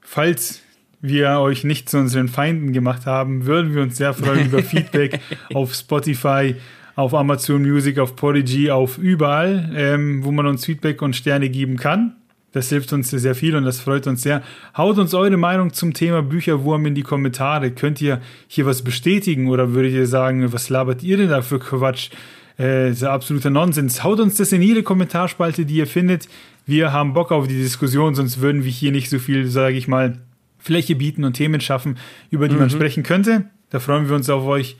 Falls 0.00 0.62
wir 1.00 1.38
euch 1.38 1.62
nicht 1.62 1.88
zu 1.88 1.98
unseren 1.98 2.26
Feinden 2.26 2.72
gemacht 2.72 3.06
haben, 3.06 3.46
würden 3.46 3.72
wir 3.72 3.82
uns 3.82 3.98
sehr 3.98 4.14
freuen 4.14 4.46
über 4.46 4.62
Feedback 4.64 5.20
auf 5.54 5.74
Spotify, 5.74 6.56
auf 6.96 7.14
Amazon 7.14 7.62
Music, 7.62 8.00
auf 8.00 8.16
Podigy, 8.16 8.72
auf 8.72 8.98
überall, 8.98 9.70
ähm, 9.76 10.24
wo 10.24 10.32
man 10.32 10.48
uns 10.48 10.66
Feedback 10.66 11.02
und 11.02 11.14
Sterne 11.14 11.50
geben 11.50 11.76
kann. 11.76 12.16
Das 12.52 12.68
hilft 12.68 12.92
uns 12.92 13.10
sehr 13.10 13.34
viel 13.34 13.54
und 13.54 13.64
das 13.64 13.80
freut 13.80 14.06
uns 14.06 14.22
sehr. 14.22 14.42
Haut 14.76 14.98
uns 14.98 15.14
eure 15.14 15.36
Meinung 15.36 15.72
zum 15.72 15.92
Thema 15.94 16.22
Bücherwurm 16.22 16.84
in 16.86 16.94
die 16.94 17.02
Kommentare. 17.02 17.70
Könnt 17.70 18.00
ihr 18.00 18.20
hier 18.48 18.66
was 18.66 18.82
bestätigen 18.82 19.48
oder 19.48 19.72
würdet 19.72 19.92
ihr 19.92 20.06
sagen, 20.06 20.52
was 20.52 20.68
labert 20.68 21.02
ihr 21.02 21.16
denn 21.16 21.28
da 21.28 21.42
für 21.42 21.60
Quatsch? 21.60 22.10
Äh, 22.56 22.88
das 22.88 22.98
ist 22.98 23.04
absoluter 23.04 23.50
Nonsens. 23.50 24.02
Haut 24.02 24.18
uns 24.18 24.34
das 24.34 24.50
in 24.52 24.62
jede 24.62 24.82
Kommentarspalte, 24.82 25.64
die 25.64 25.76
ihr 25.76 25.86
findet. 25.86 26.28
Wir 26.66 26.92
haben 26.92 27.14
Bock 27.14 27.30
auf 27.30 27.46
die 27.46 27.56
Diskussion, 27.56 28.14
sonst 28.14 28.40
würden 28.40 28.64
wir 28.64 28.70
hier 28.70 28.92
nicht 28.92 29.10
so 29.10 29.18
viel, 29.18 29.46
sage 29.46 29.76
ich 29.76 29.86
mal, 29.86 30.18
Fläche 30.58 30.96
bieten 30.96 31.24
und 31.24 31.34
Themen 31.34 31.60
schaffen, 31.60 31.98
über 32.30 32.48
die 32.48 32.54
mhm. 32.54 32.60
man 32.60 32.70
sprechen 32.70 33.02
könnte. 33.02 33.44
Da 33.70 33.78
freuen 33.78 34.08
wir 34.08 34.16
uns 34.16 34.28
auf 34.28 34.44
euch. 34.44 34.76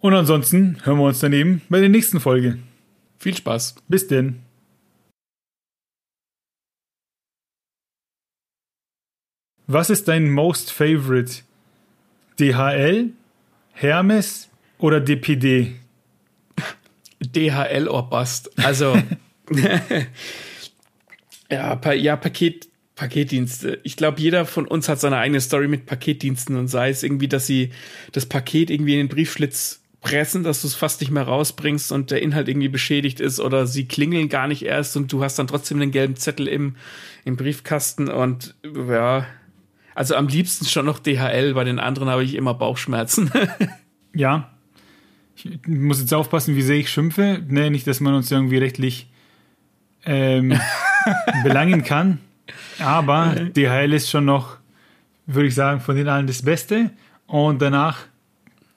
Und 0.00 0.14
ansonsten 0.14 0.78
hören 0.82 0.98
wir 0.98 1.04
uns 1.04 1.20
daneben 1.20 1.60
bei 1.68 1.80
der 1.80 1.88
nächsten 1.88 2.18
Folge. 2.18 2.58
Viel 3.18 3.36
Spaß. 3.36 3.76
Bis 3.88 4.08
denn. 4.08 4.40
Was 9.66 9.90
ist 9.90 10.08
dein 10.08 10.30
most 10.30 10.72
favorite? 10.72 11.42
DHL, 12.38 13.10
Hermes 13.72 14.48
oder 14.78 15.00
DPD? 15.00 15.74
DHL 17.20 17.88
or 17.88 18.10
Bust. 18.10 18.50
Also, 18.58 19.00
ja, 21.50 21.76
pa 21.76 21.92
ja, 21.92 22.16
Paket, 22.16 22.68
Paketdienste. 22.96 23.80
Ich 23.84 23.96
glaube, 23.96 24.20
jeder 24.20 24.44
von 24.44 24.66
uns 24.66 24.88
hat 24.88 25.00
seine 25.00 25.18
eigene 25.18 25.40
Story 25.40 25.68
mit 25.68 25.86
Paketdiensten 25.86 26.56
und 26.56 26.68
sei 26.68 26.90
es 26.90 27.02
irgendwie, 27.02 27.28
dass 27.28 27.46
sie 27.46 27.70
das 28.12 28.26
Paket 28.26 28.70
irgendwie 28.70 28.94
in 28.94 29.06
den 29.06 29.08
Briefschlitz 29.08 29.80
pressen, 30.00 30.42
dass 30.42 30.62
du 30.62 30.66
es 30.66 30.74
fast 30.74 31.00
nicht 31.00 31.10
mehr 31.10 31.22
rausbringst 31.22 31.92
und 31.92 32.10
der 32.10 32.22
Inhalt 32.22 32.48
irgendwie 32.48 32.68
beschädigt 32.68 33.20
ist 33.20 33.38
oder 33.38 33.66
sie 33.66 33.86
klingeln 33.86 34.28
gar 34.28 34.48
nicht 34.48 34.64
erst 34.64 34.96
und 34.96 35.12
du 35.12 35.22
hast 35.22 35.38
dann 35.38 35.46
trotzdem 35.46 35.78
den 35.78 35.92
gelben 35.92 36.16
Zettel 36.16 36.48
im, 36.48 36.74
im 37.24 37.36
Briefkasten 37.36 38.08
und 38.08 38.56
ja, 38.64 39.26
also 39.94 40.14
am 40.14 40.28
liebsten 40.28 40.64
schon 40.66 40.86
noch 40.86 40.98
DHL, 40.98 41.54
bei 41.54 41.64
den 41.64 41.78
anderen 41.78 42.08
habe 42.08 42.24
ich 42.24 42.34
immer 42.34 42.54
Bauchschmerzen. 42.54 43.30
ja. 44.14 44.50
Ich 45.34 45.66
muss 45.66 46.00
jetzt 46.00 46.14
aufpassen, 46.14 46.56
wie 46.56 46.62
sehr 46.62 46.76
ich 46.76 46.90
schimpfe. 46.90 47.42
Nee, 47.46 47.70
nicht, 47.70 47.86
dass 47.86 48.00
man 48.00 48.14
uns 48.14 48.30
irgendwie 48.30 48.58
rechtlich 48.58 49.10
ähm, 50.04 50.58
belangen 51.42 51.84
kann. 51.84 52.18
Aber 52.78 53.34
DHL 53.34 53.92
ist 53.92 54.10
schon 54.10 54.24
noch, 54.24 54.56
würde 55.26 55.48
ich 55.48 55.54
sagen, 55.54 55.80
von 55.80 55.96
den 55.96 56.08
allen 56.08 56.26
das 56.26 56.42
Beste. 56.42 56.90
Und 57.26 57.62
danach 57.62 57.98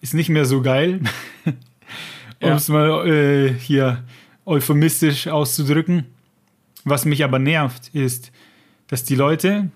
ist 0.01 0.13
nicht 0.13 0.30
mehr 0.30 0.45
so 0.45 0.61
geil. 0.61 1.01
um 1.45 1.53
ja. 2.41 2.55
es 2.55 2.70
mal 2.70 3.07
äh, 3.07 3.53
hier 3.53 4.03
euphemistisch 4.45 5.28
auszudrücken. 5.28 6.05
Was 6.84 7.05
mich 7.05 7.24
aber 7.24 7.39
nervt, 7.39 7.89
ist, 7.93 8.32
dass 8.88 9.03
die 9.03 9.16
Leute, 9.16 9.72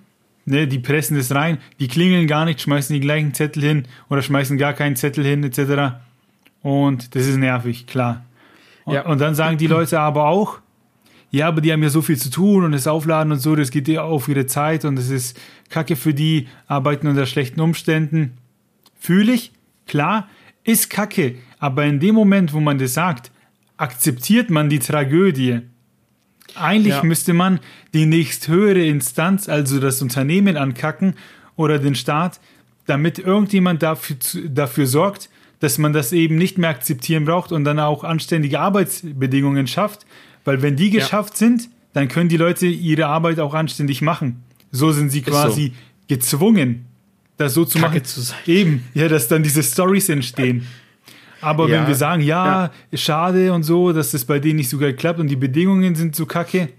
ne, 0.50 0.68
die 0.68 0.80
pressen 0.80 1.18
das 1.18 1.34
rein, 1.34 1.60
die 1.80 1.88
klingeln 1.88 2.28
gar 2.28 2.46
nicht, 2.46 2.62
schmeißen 2.62 2.94
die 2.94 3.00
gleichen 3.00 3.34
Zettel 3.34 3.64
hin 3.64 3.84
oder 4.10 4.22
schmeißen 4.22 4.58
gar 4.58 4.74
keinen 4.74 4.96
Zettel 4.96 5.26
hin, 5.26 5.44
etc. 5.44 5.96
Und 6.62 7.16
das 7.16 7.26
ist 7.28 7.38
nervig, 7.38 7.88
klar. 7.88 8.26
Und, 8.86 8.94
ja. 8.96 9.06
und 9.06 9.20
dann 9.22 9.36
sagen 9.36 9.58
die 9.58 9.68
Leute 9.68 10.00
aber 10.00 10.26
auch, 10.26 10.60
ja, 11.32 11.48
aber 11.48 11.62
die 11.62 11.72
haben 11.72 11.84
ja 11.84 11.90
so 11.90 12.02
viel 12.02 12.18
zu 12.18 12.32
tun 12.32 12.64
und 12.64 12.72
das 12.72 12.88
Aufladen 12.88 13.32
und 13.32 13.40
so, 13.40 13.56
das 13.56 13.70
geht 13.70 13.88
ja 13.88 14.02
auf 14.02 14.28
ihre 14.28 14.48
Zeit 14.48 14.84
und 14.84 14.96
das 14.96 15.10
ist 15.10 15.40
Kacke 15.70 15.96
für 15.96 16.14
die, 16.14 16.48
arbeiten 16.68 17.08
unter 17.08 17.28
schlechten 17.28 17.62
Umständen. 17.62 18.38
Fühle 19.00 19.34
ich, 19.34 19.52
Klar, 19.90 20.30
ist 20.64 20.92
kacke, 20.92 21.36
aber 21.58 21.84
in 21.86 22.00
dem 22.00 22.14
Moment, 22.14 22.54
wo 22.54 22.60
man 22.60 22.78
das 22.78 22.94
sagt, 22.94 23.32
akzeptiert 23.76 24.52
man 24.52 24.70
die 24.70 24.78
Tragödie. 24.78 25.62
Eigentlich 26.56 26.96
Ja. 26.96 27.04
müsste 27.04 27.34
man 27.34 27.60
die 27.94 28.06
nächsthöhere 28.06 28.86
Instanz, 28.86 29.50
also 29.50 29.80
das 29.80 30.02
Unternehmen, 30.02 30.58
ankacken 30.58 31.16
oder 31.56 31.80
den 31.80 31.96
Staat, 31.96 32.40
damit 32.86 33.20
irgendjemand 33.20 33.84
dafür, 33.84 34.16
dafür 34.48 34.88
sorgt, 34.88 35.30
dass 35.60 35.78
man 35.78 35.94
das 35.94 36.14
eben 36.14 36.36
nicht 36.36 36.58
mehr 36.58 36.70
akzeptieren 36.70 37.26
braucht 37.26 37.52
und 37.52 37.64
dann 37.66 37.80
auch 37.80 38.04
anständige 38.04 38.60
Arbeitsbedingungen 38.60 39.68
schafft. 39.68 40.06
Weil 40.46 40.62
wenn 40.62 40.76
die 40.76 40.90
Ja. 40.90 41.00
geschafft 41.02 41.38
sind, 41.38 41.70
dann 41.94 42.08
können 42.08 42.30
die 42.30 42.38
Leute 42.38 42.66
ihre 42.68 43.08
Arbeit 43.08 43.40
auch 43.40 43.54
anständig 43.54 44.02
machen. 44.02 44.44
So 44.72 44.92
sind 44.92 45.10
sie 45.10 45.20
so. 45.20 45.32
quasi 45.32 45.74
gezwungen, 46.08 46.86
das 47.38 47.54
so 47.54 47.66
zu 47.66 47.80
Kacke 47.80 47.96
machen. 47.96 48.06
zu 48.06 48.22
sein. 48.22 48.38
Eben, 48.46 48.84
ja, 48.94 49.08
dass 49.08 49.28
dann 49.28 49.44
diese 49.44 49.64
Stories 49.64 50.10
entstehen. 50.10 50.68
Aber 51.42 51.68
Ja. 51.70 51.80
wenn 51.82 51.88
wir 51.88 51.96
sagen, 51.96 52.22
ja, 52.22 52.66
Ja. 52.92 52.98
schade 52.98 53.54
und 53.54 53.64
so, 53.64 53.94
dass 53.94 54.12
das 54.12 54.26
bei 54.26 54.40
denen 54.40 54.58
nicht 54.58 54.70
so 54.70 54.78
geil 54.78 54.94
klappt 54.94 55.20
und 55.20 55.28
die 55.28 55.36
Bedingungen 55.36 55.96
sind 55.96 56.16
so 56.16 56.26
kacke, 56.26 56.70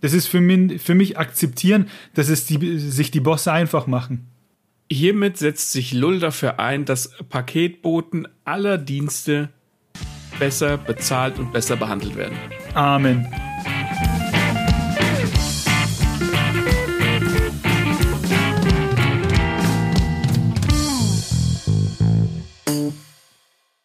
das 0.00 0.12
ist 0.14 0.26
für 0.28 0.40
mich, 0.40 0.80
für 0.80 0.94
mich 0.94 1.18
akzeptieren, 1.18 1.88
dass 2.14 2.28
es 2.28 2.46
die, 2.46 2.78
sich 2.78 3.10
die 3.10 3.20
Bosse 3.20 3.52
einfach 3.52 3.86
machen. 3.86 4.26
Hiermit 4.90 5.36
setzt 5.36 5.72
sich 5.72 5.92
Lull 5.92 6.18
dafür 6.18 6.58
ein, 6.58 6.84
dass 6.84 7.10
Paketboten 7.28 8.26
aller 8.44 8.78
Dienste 8.78 9.50
besser 10.38 10.78
bezahlt 10.78 11.38
und 11.38 11.52
besser 11.52 11.76
behandelt 11.76 12.16
werden. 12.16 12.36
Amen. 12.74 13.26